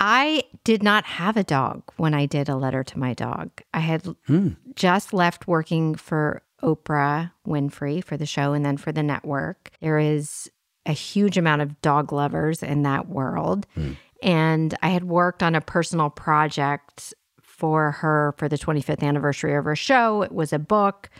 I 0.00 0.42
did 0.64 0.82
not 0.82 1.04
have 1.04 1.36
a 1.36 1.44
dog 1.44 1.84
when 1.96 2.12
I 2.12 2.26
did 2.26 2.48
a 2.48 2.56
letter 2.56 2.82
to 2.82 2.98
my 2.98 3.14
dog. 3.14 3.50
I 3.72 3.78
had 3.78 4.04
hmm. 4.26 4.48
just 4.74 5.12
left 5.12 5.46
working 5.46 5.94
for 5.94 6.42
Oprah 6.60 7.30
Winfrey 7.46 8.02
for 8.02 8.16
the 8.16 8.26
show 8.26 8.52
and 8.52 8.66
then 8.66 8.78
for 8.78 8.90
the 8.90 9.04
network. 9.04 9.70
There 9.80 10.00
is 10.00 10.50
a 10.86 10.92
huge 10.92 11.36
amount 11.36 11.62
of 11.62 11.80
dog 11.82 12.12
lovers 12.12 12.62
in 12.62 12.82
that 12.82 13.08
world. 13.08 13.66
Hmm. 13.74 13.92
And 14.22 14.74
I 14.82 14.88
had 14.88 15.04
worked 15.04 15.42
on 15.42 15.54
a 15.54 15.60
personal 15.60 16.10
project 16.10 17.14
for 17.40 17.92
her 17.92 18.34
for 18.38 18.48
the 18.48 18.58
25th 18.58 19.02
anniversary 19.02 19.54
of 19.54 19.64
her 19.64 19.76
show. 19.76 20.22
It 20.22 20.32
was 20.32 20.52
a 20.52 20.58
book. 20.58 21.10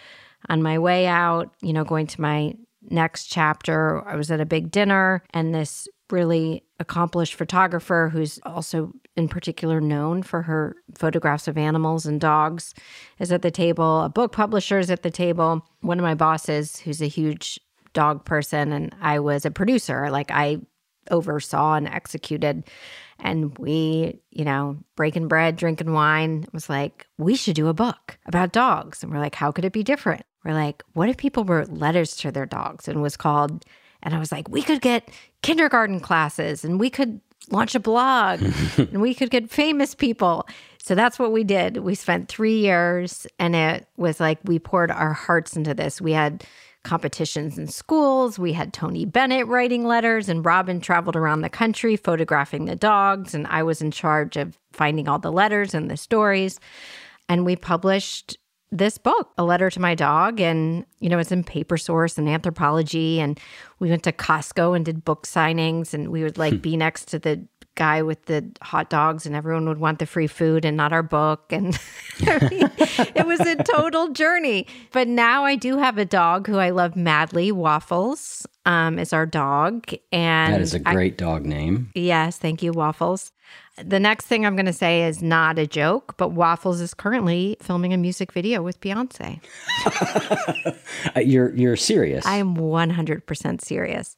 On 0.48 0.62
my 0.62 0.78
way 0.78 1.06
out, 1.06 1.52
you 1.60 1.72
know, 1.72 1.82
going 1.82 2.06
to 2.08 2.20
my 2.20 2.54
next 2.90 3.26
chapter, 3.26 4.06
I 4.06 4.16
was 4.16 4.30
at 4.30 4.40
a 4.40 4.46
big 4.46 4.70
dinner, 4.70 5.22
and 5.30 5.54
this 5.54 5.88
really 6.10 6.62
accomplished 6.78 7.34
photographer 7.34 8.10
who's 8.12 8.38
also 8.44 8.92
in 9.16 9.28
particular 9.28 9.80
known 9.80 10.22
for 10.22 10.42
her 10.42 10.76
photographs 10.94 11.48
of 11.48 11.56
animals 11.56 12.06
and 12.06 12.20
dogs 12.20 12.74
is 13.18 13.32
at 13.32 13.42
the 13.42 13.50
table. 13.50 14.02
A 14.02 14.08
book 14.08 14.32
publisher 14.32 14.78
is 14.78 14.90
at 14.90 15.02
the 15.02 15.10
table. 15.10 15.66
One 15.80 15.98
of 15.98 16.02
my 16.02 16.14
bosses, 16.14 16.78
who's 16.78 17.00
a 17.00 17.08
huge 17.08 17.58
dog 17.92 18.24
person, 18.24 18.72
and 18.72 18.94
I 19.00 19.18
was 19.18 19.44
a 19.44 19.50
producer. 19.50 20.10
Like 20.10 20.30
I 20.30 20.58
oversaw 21.10 21.74
and 21.74 21.88
executed. 21.88 22.64
And 23.18 23.56
we, 23.58 24.20
you 24.30 24.44
know, 24.44 24.78
breaking 24.94 25.28
bread, 25.28 25.56
drinking 25.56 25.92
wine, 25.92 26.44
was 26.52 26.68
like, 26.68 27.06
we 27.18 27.34
should 27.34 27.54
do 27.54 27.68
a 27.68 27.74
book 27.74 28.18
about 28.26 28.52
dogs. 28.52 29.02
And 29.02 29.10
we're 29.12 29.20
like, 29.20 29.34
how 29.34 29.52
could 29.52 29.64
it 29.64 29.72
be 29.72 29.82
different? 29.82 30.22
We're 30.44 30.54
like, 30.54 30.82
what 30.92 31.08
if 31.08 31.16
people 31.16 31.44
wrote 31.44 31.70
letters 31.70 32.16
to 32.18 32.30
their 32.30 32.46
dogs 32.46 32.88
and 32.88 33.02
was 33.02 33.16
called, 33.16 33.64
and 34.02 34.14
I 34.14 34.18
was 34.18 34.30
like, 34.30 34.48
we 34.48 34.62
could 34.62 34.80
get 34.80 35.10
kindergarten 35.42 36.00
classes 36.00 36.64
and 36.64 36.78
we 36.78 36.90
could 36.90 37.20
launch 37.50 37.74
a 37.74 37.80
blog 37.80 38.42
and 38.76 39.00
we 39.00 39.14
could 39.14 39.30
get 39.30 39.50
famous 39.50 39.94
people. 39.94 40.46
So 40.78 40.94
that's 40.94 41.18
what 41.18 41.32
we 41.32 41.42
did. 41.42 41.78
We 41.78 41.94
spent 41.94 42.28
three 42.28 42.58
years 42.58 43.26
and 43.38 43.56
it 43.56 43.88
was 43.96 44.20
like 44.20 44.38
we 44.44 44.58
poured 44.58 44.90
our 44.90 45.12
hearts 45.12 45.56
into 45.56 45.74
this. 45.74 46.00
We 46.00 46.12
had 46.12 46.44
competitions 46.86 47.58
in 47.58 47.66
schools. 47.66 48.38
We 48.38 48.52
had 48.52 48.72
Tony 48.72 49.04
Bennett 49.04 49.46
writing 49.48 49.84
letters, 49.84 50.28
and 50.28 50.44
Robin 50.44 50.80
traveled 50.80 51.16
around 51.16 51.40
the 51.40 51.50
country 51.50 51.96
photographing 51.96 52.64
the 52.64 52.76
dogs. 52.76 53.34
And 53.34 53.46
I 53.48 53.64
was 53.64 53.82
in 53.82 53.90
charge 53.90 54.36
of 54.36 54.56
finding 54.72 55.08
all 55.08 55.18
the 55.18 55.32
letters 55.32 55.74
and 55.74 55.90
the 55.90 55.96
stories. 55.96 56.60
And 57.28 57.44
we 57.44 57.56
published 57.56 58.38
this 58.70 58.98
book, 58.98 59.32
A 59.36 59.44
Letter 59.44 59.68
to 59.70 59.80
My 59.80 59.96
Dog. 59.96 60.40
And, 60.40 60.86
you 61.00 61.08
know, 61.08 61.18
it's 61.18 61.32
in 61.32 61.42
Paper 61.42 61.76
Source 61.76 62.18
and 62.18 62.28
Anthropologie. 62.28 63.18
And 63.18 63.38
we 63.80 63.90
went 63.90 64.04
to 64.04 64.12
Costco 64.12 64.76
and 64.76 64.84
did 64.84 65.04
book 65.04 65.26
signings. 65.26 65.92
And 65.92 66.08
we 66.08 66.22
would 66.22 66.38
like 66.38 66.54
hmm. 66.54 66.60
be 66.60 66.76
next 66.76 67.06
to 67.08 67.18
the 67.18 67.44
guy 67.76 68.02
with 68.02 68.24
the 68.26 68.44
hot 68.62 68.90
dogs 68.90 69.26
and 69.26 69.36
everyone 69.36 69.68
would 69.68 69.78
want 69.78 69.98
the 69.98 70.06
free 70.06 70.26
food 70.26 70.64
and 70.64 70.76
not 70.76 70.92
our 70.92 71.02
book 71.02 71.52
and 71.52 71.78
I 72.26 72.48
mean, 72.50 72.70
it 73.14 73.26
was 73.26 73.40
a 73.40 73.56
total 73.56 74.08
journey 74.08 74.66
but 74.92 75.06
now 75.06 75.44
i 75.44 75.54
do 75.56 75.76
have 75.78 75.98
a 75.98 76.04
dog 76.04 76.46
who 76.46 76.58
i 76.58 76.70
love 76.70 76.96
madly 76.96 77.52
waffles 77.52 78.46
um, 78.64 78.98
is 78.98 79.12
our 79.12 79.26
dog 79.26 79.92
and 80.10 80.54
that 80.54 80.60
is 80.60 80.74
a 80.74 80.80
great 80.80 81.16
dog 81.16 81.46
name. 81.46 81.90
yes 81.94 82.36
thank 82.38 82.62
you 82.62 82.72
waffles 82.72 83.32
the 83.84 84.00
next 84.00 84.26
thing 84.26 84.44
i'm 84.46 84.56
going 84.56 84.66
to 84.66 84.72
say 84.72 85.04
is 85.04 85.22
not 85.22 85.58
a 85.58 85.66
joke 85.66 86.16
but 86.16 86.30
waffles 86.30 86.80
is 86.80 86.94
currently 86.94 87.56
filming 87.60 87.92
a 87.92 87.96
music 87.98 88.32
video 88.32 88.62
with 88.62 88.80
beyonce 88.80 89.40
Uh, 91.14 91.20
you're 91.20 91.54
you're 91.54 91.76
serious. 91.76 92.26
I 92.26 92.36
am 92.36 92.56
100% 92.56 93.60
serious. 93.60 94.16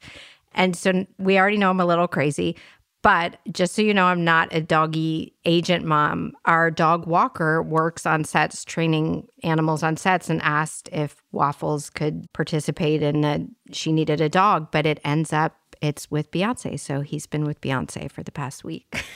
And 0.55 0.75
so 0.75 1.07
we 1.19 1.39
already 1.39 1.57
know 1.59 1.71
I'm 1.71 1.81
a 1.81 1.85
little 1.87 2.09
crazy, 2.09 2.57
but 3.03 3.39
just 3.53 3.75
so 3.75 3.83
you 3.83 3.95
know, 3.95 4.07
I'm 4.07 4.25
not 4.25 4.53
a 4.53 4.61
doggy 4.61 5.35
agent 5.45 5.85
mom. 5.85 6.33
Our 6.45 6.71
dog 6.71 7.07
Walker 7.07 7.63
works 7.63 8.07
on 8.07 8.25
sets, 8.25 8.65
training 8.65 9.29
animals 9.43 9.83
on 9.83 9.97
sets, 9.97 10.29
and 10.29 10.43
asked 10.43 10.89
if 10.93 11.23
Waffles 11.33 11.91
could 11.91 12.27
participate 12.33 13.03
in 13.03 13.55
she 13.73 13.93
needed 13.93 14.21
a 14.21 14.29
dog, 14.29 14.71
but 14.73 14.87
it 14.87 15.01
ends 15.05 15.33
up 15.33 15.55
it's 15.81 16.11
with 16.11 16.31
Beyonce. 16.31 16.79
So 16.79 17.03
he's 17.03 17.27
been 17.27 17.45
with 17.45 17.61
Beyonce 17.61 18.11
for 18.11 18.23
the 18.23 18.33
past 18.33 18.65
week. 18.65 19.05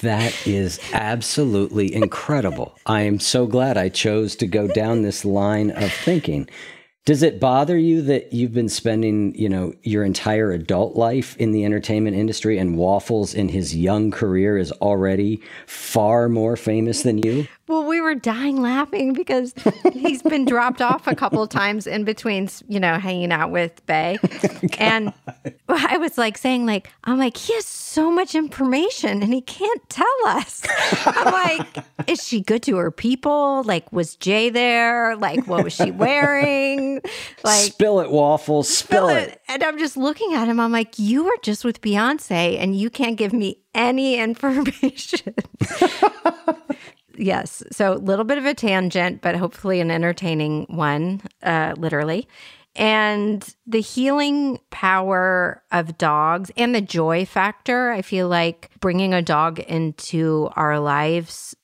That 0.00 0.46
is 0.46 0.78
absolutely 0.92 1.94
incredible. 1.94 2.76
I 2.84 3.02
am 3.02 3.18
so 3.18 3.46
glad 3.46 3.78
I 3.78 3.88
chose 3.88 4.36
to 4.36 4.46
go 4.46 4.68
down 4.68 5.00
this 5.00 5.24
line 5.24 5.70
of 5.70 5.90
thinking. 5.90 6.48
Does 7.04 7.24
it 7.24 7.40
bother 7.40 7.76
you 7.76 8.00
that 8.02 8.32
you've 8.32 8.54
been 8.54 8.68
spending, 8.68 9.34
you 9.34 9.48
know, 9.48 9.72
your 9.82 10.04
entire 10.04 10.52
adult 10.52 10.94
life 10.94 11.36
in 11.36 11.50
the 11.50 11.64
entertainment 11.64 12.16
industry 12.16 12.58
and 12.58 12.76
Waffles 12.76 13.34
in 13.34 13.48
his 13.48 13.74
young 13.74 14.12
career 14.12 14.56
is 14.56 14.70
already 14.72 15.42
far 15.66 16.28
more 16.28 16.56
famous 16.56 17.02
than 17.02 17.18
you? 17.18 17.48
Well, 17.72 17.86
we 17.86 18.02
were 18.02 18.14
dying 18.14 18.60
laughing 18.60 19.14
because 19.14 19.54
he's 19.94 20.20
been 20.20 20.44
dropped 20.44 20.82
off 20.82 21.06
a 21.06 21.14
couple 21.14 21.42
of 21.42 21.48
times 21.48 21.86
in 21.86 22.04
between, 22.04 22.50
you 22.68 22.78
know, 22.78 22.98
hanging 22.98 23.32
out 23.32 23.50
with 23.50 23.84
Bey. 23.86 24.18
Oh 24.64 24.68
and 24.78 25.12
I 25.68 25.96
was 25.96 26.18
like 26.18 26.36
saying, 26.36 26.66
like, 26.66 26.90
I'm 27.04 27.18
like, 27.18 27.36
he 27.36 27.54
has 27.54 27.64
so 27.64 28.10
much 28.10 28.34
information 28.34 29.22
and 29.22 29.32
he 29.32 29.40
can't 29.40 29.88
tell 29.88 30.06
us. 30.26 30.62
I'm 31.06 31.32
like, 31.32 31.84
is 32.06 32.22
she 32.22 32.42
good 32.42 32.62
to 32.64 32.76
her 32.76 32.90
people? 32.90 33.62
Like, 33.64 33.90
was 33.90 34.16
Jay 34.16 34.50
there? 34.50 35.16
Like, 35.16 35.46
what 35.46 35.64
was 35.64 35.72
she 35.72 35.90
wearing? 35.90 37.00
Like, 37.44 37.72
spill 37.72 38.00
it, 38.00 38.10
waffles, 38.10 38.68
spill, 38.68 39.08
spill 39.08 39.16
it. 39.16 39.28
it. 39.30 39.40
And 39.48 39.64
I'm 39.64 39.78
just 39.78 39.96
looking 39.96 40.34
at 40.34 40.46
him. 40.46 40.60
I'm 40.60 40.70
like, 40.70 40.98
you 40.98 41.24
were 41.24 41.38
just 41.42 41.64
with 41.64 41.80
Beyonce 41.80 42.58
and 42.58 42.76
you 42.76 42.88
can't 42.90 43.16
give 43.16 43.32
me 43.32 43.58
any 43.74 44.16
information. 44.20 45.34
Yes. 47.22 47.62
So 47.72 47.94
a 47.94 47.94
little 47.94 48.24
bit 48.24 48.38
of 48.38 48.44
a 48.44 48.54
tangent, 48.54 49.22
but 49.22 49.36
hopefully 49.36 49.80
an 49.80 49.90
entertaining 49.90 50.66
one, 50.68 51.22
uh, 51.42 51.74
literally. 51.76 52.28
And 52.74 53.46
the 53.66 53.80
healing 53.80 54.58
power 54.70 55.62
of 55.72 55.98
dogs 55.98 56.50
and 56.56 56.74
the 56.74 56.80
joy 56.80 57.26
factor, 57.26 57.90
I 57.90 58.02
feel 58.02 58.28
like 58.28 58.70
bringing 58.80 59.12
a 59.12 59.22
dog 59.22 59.58
into 59.60 60.48
our 60.56 60.78
lives 60.78 61.54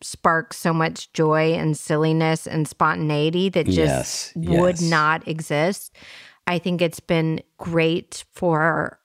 sparks 0.00 0.56
so 0.56 0.72
much 0.72 1.12
joy 1.12 1.54
and 1.54 1.76
silliness 1.76 2.46
and 2.46 2.68
spontaneity 2.68 3.48
that 3.48 3.66
just 3.66 3.76
Yes, 3.76 4.32
would 4.36 4.80
yes. 4.80 4.90
not 4.90 5.26
exist. 5.26 5.92
I 6.46 6.58
think 6.58 6.80
it's 6.80 7.00
been 7.00 7.42
great 7.58 8.24
for 8.32 9.00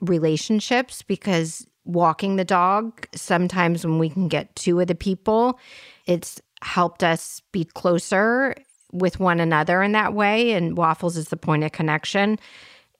relationships 0.00 1.02
because 1.02 1.66
walking 1.88 2.36
the 2.36 2.44
dog, 2.44 3.08
sometimes 3.14 3.84
when 3.84 3.98
we 3.98 4.10
can 4.10 4.28
get 4.28 4.54
two 4.54 4.78
of 4.78 4.86
the 4.86 4.94
people, 4.94 5.58
it's 6.06 6.40
helped 6.62 7.02
us 7.02 7.42
be 7.50 7.64
closer 7.64 8.54
with 8.92 9.18
one 9.18 9.40
another 9.40 9.82
in 9.82 9.92
that 9.92 10.14
way. 10.14 10.52
And 10.52 10.76
Waffles 10.76 11.16
is 11.16 11.28
the 11.28 11.36
point 11.36 11.64
of 11.64 11.72
connection. 11.72 12.38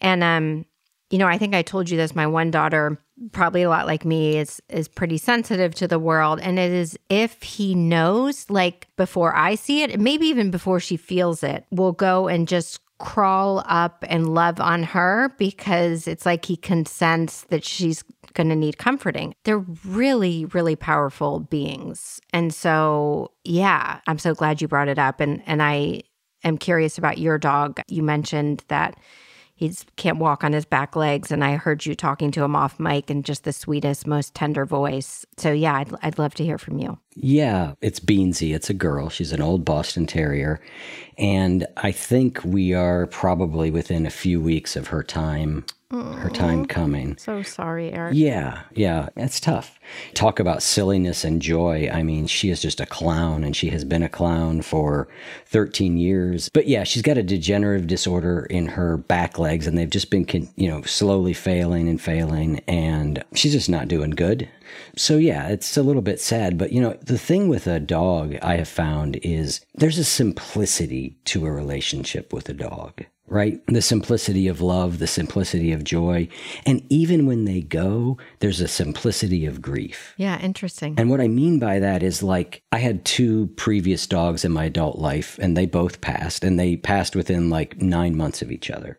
And 0.01 0.24
um, 0.24 0.64
you 1.11 1.18
know, 1.18 1.26
I 1.26 1.39
think 1.39 1.55
I 1.55 1.62
told 1.62 1.89
you 1.89 1.97
this. 1.97 2.14
My 2.14 2.26
one 2.26 2.51
daughter, 2.51 2.99
probably 3.32 3.62
a 3.62 3.70
lot 3.70 3.86
like 3.86 4.05
me, 4.05 4.36
is 4.36 4.61
is 4.68 4.89
pretty 4.89 5.18
sensitive 5.18 5.74
to 5.76 5.89
the 5.89 5.99
world, 5.99 6.39
and 6.41 6.59
it 6.59 6.70
is 6.70 6.99
if 7.09 7.43
he 7.43 7.74
knows, 7.74 8.49
like 8.51 8.89
before 8.97 9.34
I 9.34 9.55
see 9.55 9.82
it, 9.82 9.99
maybe 9.99 10.26
even 10.26 10.51
before 10.51 10.80
she 10.80 10.97
feels 10.97 11.43
it, 11.43 11.64
will 11.70 11.93
go 11.93 12.28
and 12.28 12.47
just 12.47 12.80
crawl 12.99 13.62
up 13.66 14.05
and 14.09 14.34
love 14.34 14.61
on 14.61 14.82
her 14.82 15.32
because 15.39 16.09
it's 16.09 16.26
like 16.26 16.45
he 16.45 16.57
can 16.57 16.84
sense 16.84 17.43
that 17.49 17.64
she's 17.64 18.05
going 18.35 18.49
to 18.49 18.57
need 18.57 18.79
comforting. 18.79 19.35
They're 19.45 19.64
really, 19.85 20.45
really 20.47 20.76
powerful 20.76 21.41
beings, 21.41 22.20
and 22.33 22.53
so 22.53 23.33
yeah, 23.45 24.01
I'm 24.07 24.18
so 24.18 24.35
glad 24.35 24.61
you 24.61 24.68
brought 24.68 24.89
it 24.89 24.99
up, 24.99 25.20
and 25.20 25.43
and 25.47 25.62
I 25.62 26.03
am 26.45 26.59
curious 26.59 26.99
about 26.99 27.18
your 27.18 27.39
dog. 27.39 27.81
You 27.89 28.03
mentioned 28.03 28.64
that 28.68 28.99
he 29.55 29.72
can't 29.97 30.18
walk 30.18 30.45
on 30.45 30.53
his 30.53 30.64
back 30.64 30.95
legs 30.95 31.33
and 31.33 31.43
i 31.43 31.57
heard 31.57 31.85
you 31.85 31.93
talking 31.93 32.31
to 32.31 32.45
him 32.45 32.55
off 32.55 32.79
mic 32.79 33.11
in 33.11 33.24
just 33.24 33.43
the 33.43 33.53
sweetest 33.53 34.07
most 34.07 34.33
tender 34.33 34.64
voice 34.64 35.26
so 35.37 35.51
yeah 35.51 35.74
i'd, 35.79 35.93
I'd 36.01 36.16
love 36.16 36.35
to 36.35 36.45
hear 36.45 36.59
from 36.59 36.79
you 36.79 36.97
Yeah, 37.20 37.74
it's 37.81 37.99
Beansy. 37.99 38.55
It's 38.55 38.70
a 38.70 38.74
girl. 38.74 39.09
She's 39.09 39.33
an 39.33 39.43
old 39.43 39.64
Boston 39.64 40.07
Terrier. 40.07 40.61
And 41.16 41.66
I 41.76 41.91
think 41.91 42.41
we 42.45 42.74
are 42.74 43.09
probably 43.09 43.72
within 43.72 44.07
a 44.07 44.11
few 44.11 44.41
weeks 44.41 44.76
of 44.76 44.87
her 44.89 45.03
time, 45.03 45.64
her 45.91 46.28
time 46.28 46.66
coming. 46.66 47.16
so 47.16 47.43
sorry 47.43 47.91
eric 47.93 48.14
Yeah, 48.14 48.61
yeah, 48.74 49.09
it's 49.16 49.41
tough. 49.41 49.80
Talk 50.12 50.39
about 50.39 50.62
silliness 50.62 51.24
and 51.24 51.41
joy. 51.41 51.89
I 51.91 52.03
mean, 52.03 52.26
she 52.26 52.51
is 52.51 52.61
just 52.61 52.80
a 52.80 52.86
clown 52.86 53.43
and 53.43 53.57
she 53.57 53.70
has 53.70 53.84
been 53.84 54.03
a 54.03 54.09
clown 54.09 54.61
for 54.61 55.09
13 55.47 55.97
years. 55.97 56.51
But 56.53 56.68
yeah, 56.68 56.84
she's 56.84 57.01
got 57.01 57.16
a 57.16 57.22
degenerative 57.22 57.86
disorder 57.86 58.47
in 58.51 58.66
her 58.66 58.99
back 58.99 59.39
legs 59.39 59.66
and 59.66 59.78
they've 59.78 59.89
just 59.89 60.11
been, 60.11 60.26
you 60.57 60.68
know, 60.68 60.82
slowly 60.82 61.32
failing 61.32 61.89
and 61.89 62.01
failing 62.01 62.61
and 62.68 63.24
she's 63.34 63.53
just 63.53 63.70
not 63.70 63.89
doing 63.89 64.11
good. 64.11 64.47
So 64.95 65.16
yeah, 65.16 65.49
it's 65.49 65.78
a 65.78 65.82
little 65.82 66.03
bit 66.03 66.20
sad, 66.20 66.59
but 66.59 66.70
you 66.70 66.82
know, 66.82 66.99
the 67.01 67.18
thing 67.18 67.49
with 67.49 67.66
a 67.66 67.80
dog 67.80 68.36
I 68.43 68.57
have 68.57 68.68
found 68.68 69.16
is 69.22 69.64
there's 69.74 69.99
a 69.99 70.05
simplicity 70.05 71.16
to 71.26 71.47
a 71.47 71.51
relationship 71.51 72.34
with 72.34 72.51
a 72.51 72.55
dog 72.55 73.07
right? 73.31 73.61
The 73.66 73.83
simplicity 73.83 74.49
of 74.49 74.61
love, 74.61 74.99
the 74.99 75.07
simplicity 75.07 75.72
of 75.72 75.85
joy. 75.85 76.29
And 76.66 76.85
even 76.89 77.26
when 77.26 77.45
they 77.45 77.61
go, 77.61 78.18
there's 78.41 78.61
a 78.61 78.68
simplicity 78.68 79.47
of 79.47 79.62
grief. 79.62 80.14
yeah 80.16 80.41
interesting 80.41 80.95
And 80.99 81.11
what 81.11 81.20
I 81.20 81.29
mean 81.29 81.59
by 81.59 81.79
that 81.79 82.03
is 82.03 82.22
like, 82.22 82.62
I 82.72 82.79
had 82.79 83.05
two 83.05 83.49
previous 83.57 84.07
dogs 84.07 84.45
in 84.45 84.53
my 84.53 84.64
adult 84.64 84.99
life, 84.99 85.39
and 85.39 85.57
they 85.57 85.66
both 85.66 86.01
passed, 86.01 86.45
and 86.45 86.59
they 86.59 86.76
passed 86.76 87.14
within 87.14 87.51
like 87.51 87.81
nine 87.81 88.16
months 88.16 88.43
of 88.43 88.51
each 88.51 88.70
other. 88.70 88.99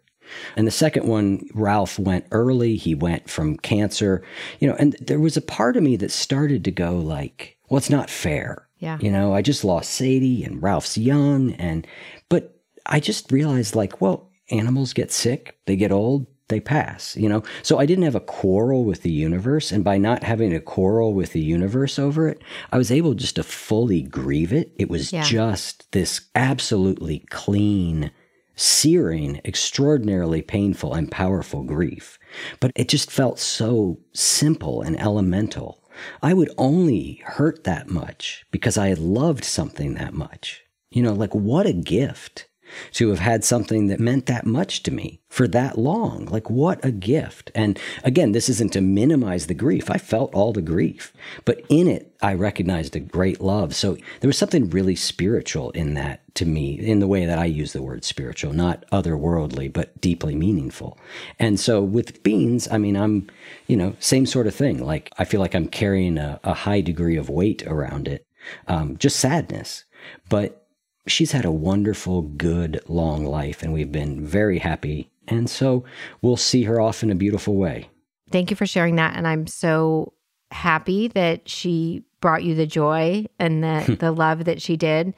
And 0.55 0.67
the 0.67 0.71
second 0.71 1.07
one, 1.07 1.47
Ralph 1.53 1.97
went 1.97 2.25
early. 2.31 2.75
He 2.75 2.93
went 2.93 3.29
from 3.29 3.57
cancer, 3.57 4.23
you 4.59 4.67
know, 4.67 4.75
and 4.77 4.95
there 5.01 5.19
was 5.19 5.37
a 5.37 5.41
part 5.41 5.75
of 5.75 5.83
me 5.83 5.95
that 5.97 6.11
started 6.11 6.63
to 6.65 6.71
go 6.71 6.97
like, 6.97 7.57
well, 7.69 7.77
it's 7.77 7.89
not 7.89 8.09
fair. 8.09 8.67
Yeah. 8.77 8.97
You 9.01 9.11
know, 9.11 9.33
I 9.33 9.41
just 9.41 9.63
lost 9.63 9.91
Sadie 9.91 10.43
and 10.43 10.61
Ralph's 10.61 10.97
young. 10.97 11.53
And, 11.53 11.85
but 12.29 12.58
I 12.89 12.99
just 12.99 13.31
realized 13.31 13.75
like, 13.75 14.01
well, 14.01 14.29
animals 14.51 14.93
get 14.93 15.11
sick, 15.11 15.57
they 15.65 15.75
get 15.75 15.91
old, 15.91 16.25
they 16.49 16.59
pass, 16.59 17.15
you 17.15 17.29
know? 17.29 17.43
So 17.61 17.77
I 17.77 17.85
didn't 17.85 18.03
have 18.05 18.15
a 18.15 18.19
quarrel 18.19 18.83
with 18.83 19.03
the 19.03 19.11
universe. 19.11 19.71
And 19.71 19.83
by 19.83 19.97
not 19.99 20.23
having 20.23 20.53
a 20.53 20.59
quarrel 20.59 21.13
with 21.13 21.31
the 21.31 21.39
universe 21.41 21.99
over 21.99 22.27
it, 22.27 22.41
I 22.71 22.77
was 22.79 22.91
able 22.91 23.13
just 23.13 23.35
to 23.35 23.43
fully 23.43 24.01
grieve 24.01 24.51
it. 24.51 24.71
It 24.77 24.89
was 24.89 25.13
Yeah. 25.13 25.23
just 25.23 25.91
this 25.91 26.21
absolutely 26.33 27.19
clean, 27.29 28.09
searing, 28.55 29.39
extraordinarily 29.45 30.41
painful 30.41 30.93
and 30.93 31.11
powerful 31.11 31.63
grief. 31.63 32.17
But 32.59 32.71
it 32.75 32.89
just 32.89 33.11
felt 33.11 33.39
so 33.39 33.99
simple 34.13 34.81
and 34.81 34.99
elemental. 34.99 35.83
I 36.23 36.33
would 36.33 36.49
only 36.57 37.21
hurt 37.25 37.63
that 37.65 37.89
much 37.89 38.43
because 38.51 38.77
I 38.77 38.87
had 38.87 38.99
loved 38.99 39.43
something 39.45 39.93
that 39.93 40.13
much. 40.13 40.63
You 40.89 41.03
know, 41.03 41.13
like 41.13 41.35
what 41.35 41.67
a 41.67 41.73
gift 41.73 42.47
to 42.93 43.09
have 43.09 43.19
had 43.19 43.43
something 43.43 43.87
that 43.87 43.99
meant 43.99 44.25
that 44.25 44.45
much 44.45 44.83
to 44.83 44.91
me 44.91 45.21
for 45.29 45.47
that 45.47 45.77
long. 45.77 46.25
Like, 46.25 46.49
what 46.49 46.83
a 46.83 46.91
gift. 46.91 47.51
And 47.53 47.79
again, 48.03 48.31
this 48.31 48.49
isn't 48.49 48.73
to 48.73 48.81
minimize 48.81 49.47
the 49.47 49.53
grief. 49.53 49.89
I 49.89 49.97
felt 49.97 50.33
all 50.33 50.53
the 50.53 50.61
grief, 50.61 51.13
but 51.45 51.61
in 51.69 51.87
it, 51.87 52.13
I 52.21 52.33
recognized 52.33 52.95
a 52.95 52.99
great 52.99 53.39
love. 53.39 53.73
So 53.75 53.95
there 54.19 54.27
was 54.27 54.37
something 54.37 54.69
really 54.69 54.95
spiritual 54.95 55.71
in 55.71 55.93
that 55.93 56.21
to 56.35 56.45
me, 56.45 56.79
in 56.79 56.99
the 56.99 57.07
way 57.07 57.25
that 57.25 57.39
I 57.39 57.45
use 57.45 57.73
the 57.73 57.81
word 57.81 58.03
spiritual, 58.03 58.53
not 58.53 58.85
otherworldly, 58.91 59.71
but 59.71 59.99
deeply 60.01 60.35
meaningful. 60.35 60.97
And 61.37 61.59
so 61.59 61.81
with 61.81 62.23
beans, 62.23 62.67
I 62.71 62.77
mean, 62.77 62.95
I'm, 62.95 63.29
you 63.67 63.77
know, 63.77 63.95
same 63.99 64.25
sort 64.25 64.47
of 64.47 64.55
thing. 64.55 64.83
Like, 64.83 65.11
I 65.17 65.25
feel 65.25 65.39
like 65.39 65.55
I'm 65.55 65.67
carrying 65.67 66.17
a, 66.17 66.39
a 66.43 66.53
high 66.53 66.81
degree 66.81 67.17
of 67.17 67.29
weight 67.29 67.65
around 67.67 68.07
it, 68.07 68.25
um, 68.67 68.97
just 68.97 69.19
sadness. 69.19 69.85
But 70.29 70.65
she's 71.07 71.31
had 71.31 71.45
a 71.45 71.51
wonderful, 71.51 72.21
good, 72.21 72.81
long 72.87 73.25
life, 73.25 73.63
and 73.63 73.73
we've 73.73 73.91
been 73.91 74.25
very 74.25 74.59
happy. 74.59 75.09
And 75.27 75.49
so 75.49 75.83
we'll 76.21 76.37
see 76.37 76.63
her 76.63 76.79
off 76.81 77.03
in 77.03 77.09
a 77.11 77.15
beautiful 77.15 77.55
way. 77.55 77.89
thank 78.31 78.49
you 78.49 78.55
for 78.55 78.65
sharing 78.65 78.95
that 78.95 79.15
and 79.15 79.27
i'm 79.27 79.47
so 79.47 80.13
happy 80.51 81.07
that 81.09 81.47
she 81.49 82.03
brought 82.21 82.43
you 82.43 82.55
the 82.55 82.65
joy 82.67 83.25
and 83.39 83.63
the, 83.63 83.97
the 83.99 84.11
love 84.11 84.45
that 84.45 84.61
she 84.61 84.77
did 84.77 85.13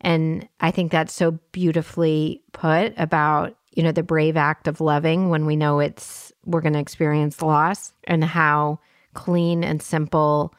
and 0.00 0.48
i 0.60 0.70
think 0.70 0.90
that's 0.90 1.12
so 1.12 1.32
beautifully 1.52 2.42
put 2.52 2.92
about 2.96 3.56
you 3.74 3.82
know 3.82 3.92
the 3.92 4.02
brave 4.02 4.36
act 4.36 4.66
of 4.68 4.80
loving 4.80 5.28
when 5.30 5.46
we 5.46 5.56
know 5.56 5.78
it's 5.78 6.32
we're 6.44 6.60
going 6.60 6.72
to 6.72 6.78
experience 6.78 7.42
loss 7.42 7.92
and 8.04 8.24
how 8.24 8.78
clean 9.14 9.62
and 9.64 9.82
simple 9.82 10.54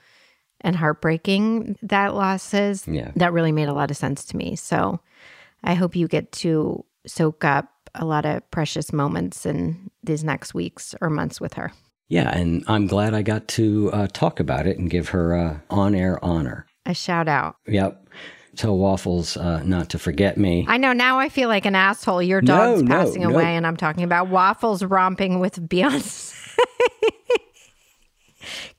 and 0.62 0.76
heartbreaking 0.76 1.78
that 1.82 2.14
loss 2.16 2.54
is 2.54 2.88
Yeah. 2.88 3.12
that 3.16 3.34
really 3.34 3.52
made 3.52 3.70
a 3.70 3.74
lot 3.74 3.92
of 3.92 3.98
sense 3.98 4.26
to 4.26 4.38
me 4.38 4.56
so 4.56 5.00
i 5.64 5.74
hope 5.74 5.96
you 5.96 6.08
get 6.08 6.32
to 6.34 6.84
soak 7.08 7.44
up 7.46 7.68
a 7.96 8.06
lot 8.06 8.26
of 8.26 8.50
precious 8.52 8.94
moments 8.94 9.46
in 9.46 9.90
these 10.04 10.24
next 10.24 10.54
weeks 10.54 10.94
or 11.02 11.10
months 11.10 11.42
with 11.42 11.54
her 11.56 11.72
Yeah, 12.10 12.30
and 12.36 12.64
I'm 12.68 12.88
glad 12.88 13.14
I 13.14 13.22
got 13.22 13.48
to 13.50 13.90
uh, 13.94 14.08
talk 14.12 14.40
about 14.40 14.66
it 14.68 14.78
and 14.80 14.90
give 14.90 15.10
her 15.10 15.36
uh, 15.36 15.60
on 15.70 15.94
air 15.96 16.18
honor. 16.26 16.66
a 16.86 16.94
shout 16.96 17.28
out. 17.28 17.56
Yep. 17.68 18.08
Tell 18.56 18.76
Waffles 18.78 19.38
uh, 19.38 19.62
not 19.64 19.90
to 19.92 20.00
forget 20.00 20.36
me. 20.38 20.66
I 20.68 20.78
know 20.78 20.92
now 20.92 21.20
I 21.20 21.30
feel 21.30 21.50
like 21.50 21.66
an 21.68 21.76
asshole. 21.76 22.22
Your 22.24 22.42
dog's 22.42 22.82
no, 22.84 22.90
passing 22.90 23.22
no. 23.22 23.30
away, 23.30 23.56
and 23.56 23.66
I'm 23.66 23.78
talking 23.78 24.04
about 24.04 24.28
waffles 24.30 24.84
romping 24.84 25.40
with 25.40 25.70
Beyonce. 25.70 26.36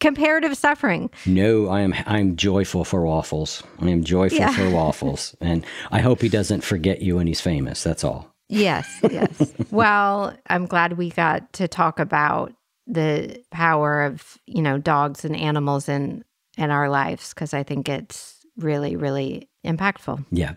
Comparative 0.00 0.56
suffering. 0.56 1.10
No, 1.26 1.68
I 1.68 1.80
am 1.80 1.94
I'm 2.06 2.36
joyful 2.36 2.84
for 2.84 3.04
Waffles. 3.04 3.62
I 3.80 3.88
am 3.90 4.04
joyful 4.04 4.38
Yeah. 4.38 4.52
for 4.52 4.70
Waffles. 4.74 5.36
And 5.40 5.64
I 5.90 6.00
hope 6.00 6.20
he 6.22 6.28
doesn't 6.28 6.62
forget 6.62 7.02
you 7.02 7.16
when 7.16 7.26
he's 7.26 7.40
famous. 7.40 7.82
That's 7.82 8.04
all. 8.04 8.32
Yes, 8.48 8.88
yes. 9.10 9.52
well, 9.70 10.36
I'm 10.48 10.66
glad 10.66 10.94
we 10.98 11.10
got 11.10 11.52
to 11.54 11.68
talk 11.68 12.00
about 12.00 12.52
the 12.86 13.40
power 13.52 14.02
of, 14.02 14.38
you 14.46 14.60
know, 14.62 14.76
dogs 14.78 15.24
and 15.24 15.36
animals 15.36 15.88
in 15.88 16.24
in 16.58 16.70
our 16.70 16.88
lives 16.90 17.32
because 17.32 17.54
I 17.54 17.62
think 17.62 17.88
it's 17.88 18.44
really, 18.56 18.96
really 18.96 19.48
impactful. 19.64 20.24
Yeah. 20.32 20.54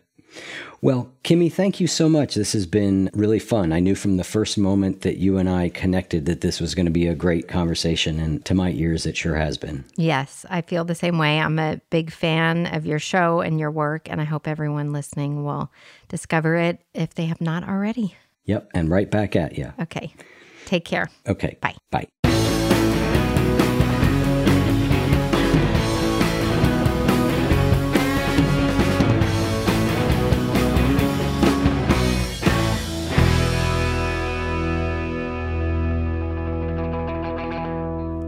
Well, 0.81 1.09
Kimi, 1.23 1.47
thank 1.47 1.79
you 1.79 1.87
so 1.87 2.09
much. 2.09 2.35
This 2.35 2.51
has 2.51 2.65
been 2.65 3.09
really 3.13 3.39
fun. 3.39 3.71
I 3.71 3.79
knew 3.79 3.95
from 3.95 4.17
the 4.17 4.23
first 4.23 4.57
moment 4.57 5.01
that 5.01 5.17
you 5.17 5.37
and 5.37 5.49
I 5.49 5.69
connected 5.69 6.25
that 6.25 6.41
this 6.41 6.59
was 6.59 6.75
going 6.75 6.87
to 6.87 6.91
be 6.91 7.07
a 7.07 7.15
great 7.15 7.47
conversation, 7.47 8.19
and 8.19 8.43
to 8.45 8.53
my 8.53 8.71
ears, 8.71 9.05
it 9.05 9.15
sure 9.15 9.35
has 9.35 9.57
been. 9.57 9.85
Yes, 9.95 10.45
I 10.49 10.61
feel 10.61 10.83
the 10.83 10.95
same 10.95 11.17
way. 11.17 11.39
I'm 11.39 11.57
a 11.57 11.79
big 11.89 12.11
fan 12.11 12.67
of 12.67 12.85
your 12.85 12.99
show 12.99 13.39
and 13.39 13.59
your 13.59 13.71
work, 13.71 14.09
and 14.09 14.19
I 14.19 14.25
hope 14.25 14.47
everyone 14.47 14.91
listening 14.91 15.45
will 15.45 15.71
discover 16.09 16.57
it 16.57 16.81
if 16.93 17.15
they 17.15 17.27
have 17.27 17.39
not 17.39 17.67
already. 17.67 18.15
Yep, 18.45 18.71
and 18.73 18.89
right 18.89 19.09
back 19.09 19.37
at 19.37 19.57
you. 19.57 19.71
Okay. 19.79 20.13
Take 20.65 20.83
care. 20.83 21.09
Okay. 21.27 21.57
Bye. 21.61 21.75
Bye. 21.91 22.07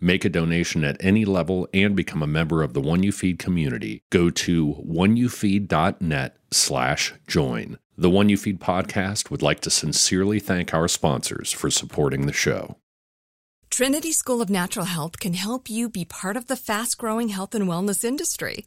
make 0.00 0.24
a 0.24 0.28
donation 0.28 0.84
at 0.84 0.96
any 1.00 1.24
level, 1.24 1.68
and 1.72 1.96
become 1.96 2.22
a 2.22 2.26
member 2.26 2.62
of 2.62 2.74
the 2.74 2.80
One 2.80 3.02
You 3.02 3.12
Feed 3.12 3.38
community, 3.38 4.02
go 4.10 4.30
to 4.30 4.74
oneyoufeed.net 4.86 6.36
slash 6.50 7.14
join. 7.26 7.78
The 7.98 8.10
One 8.10 8.28
You 8.28 8.36
Feed 8.36 8.60
podcast 8.60 9.30
would 9.30 9.42
like 9.42 9.60
to 9.60 9.70
sincerely 9.70 10.38
thank 10.38 10.74
our 10.74 10.88
sponsors 10.88 11.52
for 11.52 11.70
supporting 11.70 12.26
the 12.26 12.32
show. 12.32 12.76
Trinity 13.70 14.12
School 14.12 14.40
of 14.40 14.48
Natural 14.48 14.86
Health 14.86 15.18
can 15.18 15.34
help 15.34 15.68
you 15.68 15.88
be 15.88 16.04
part 16.04 16.36
of 16.36 16.46
the 16.46 16.56
fast 16.56 16.98
growing 16.98 17.28
health 17.28 17.54
and 17.54 17.66
wellness 17.66 18.04
industry. 18.04 18.66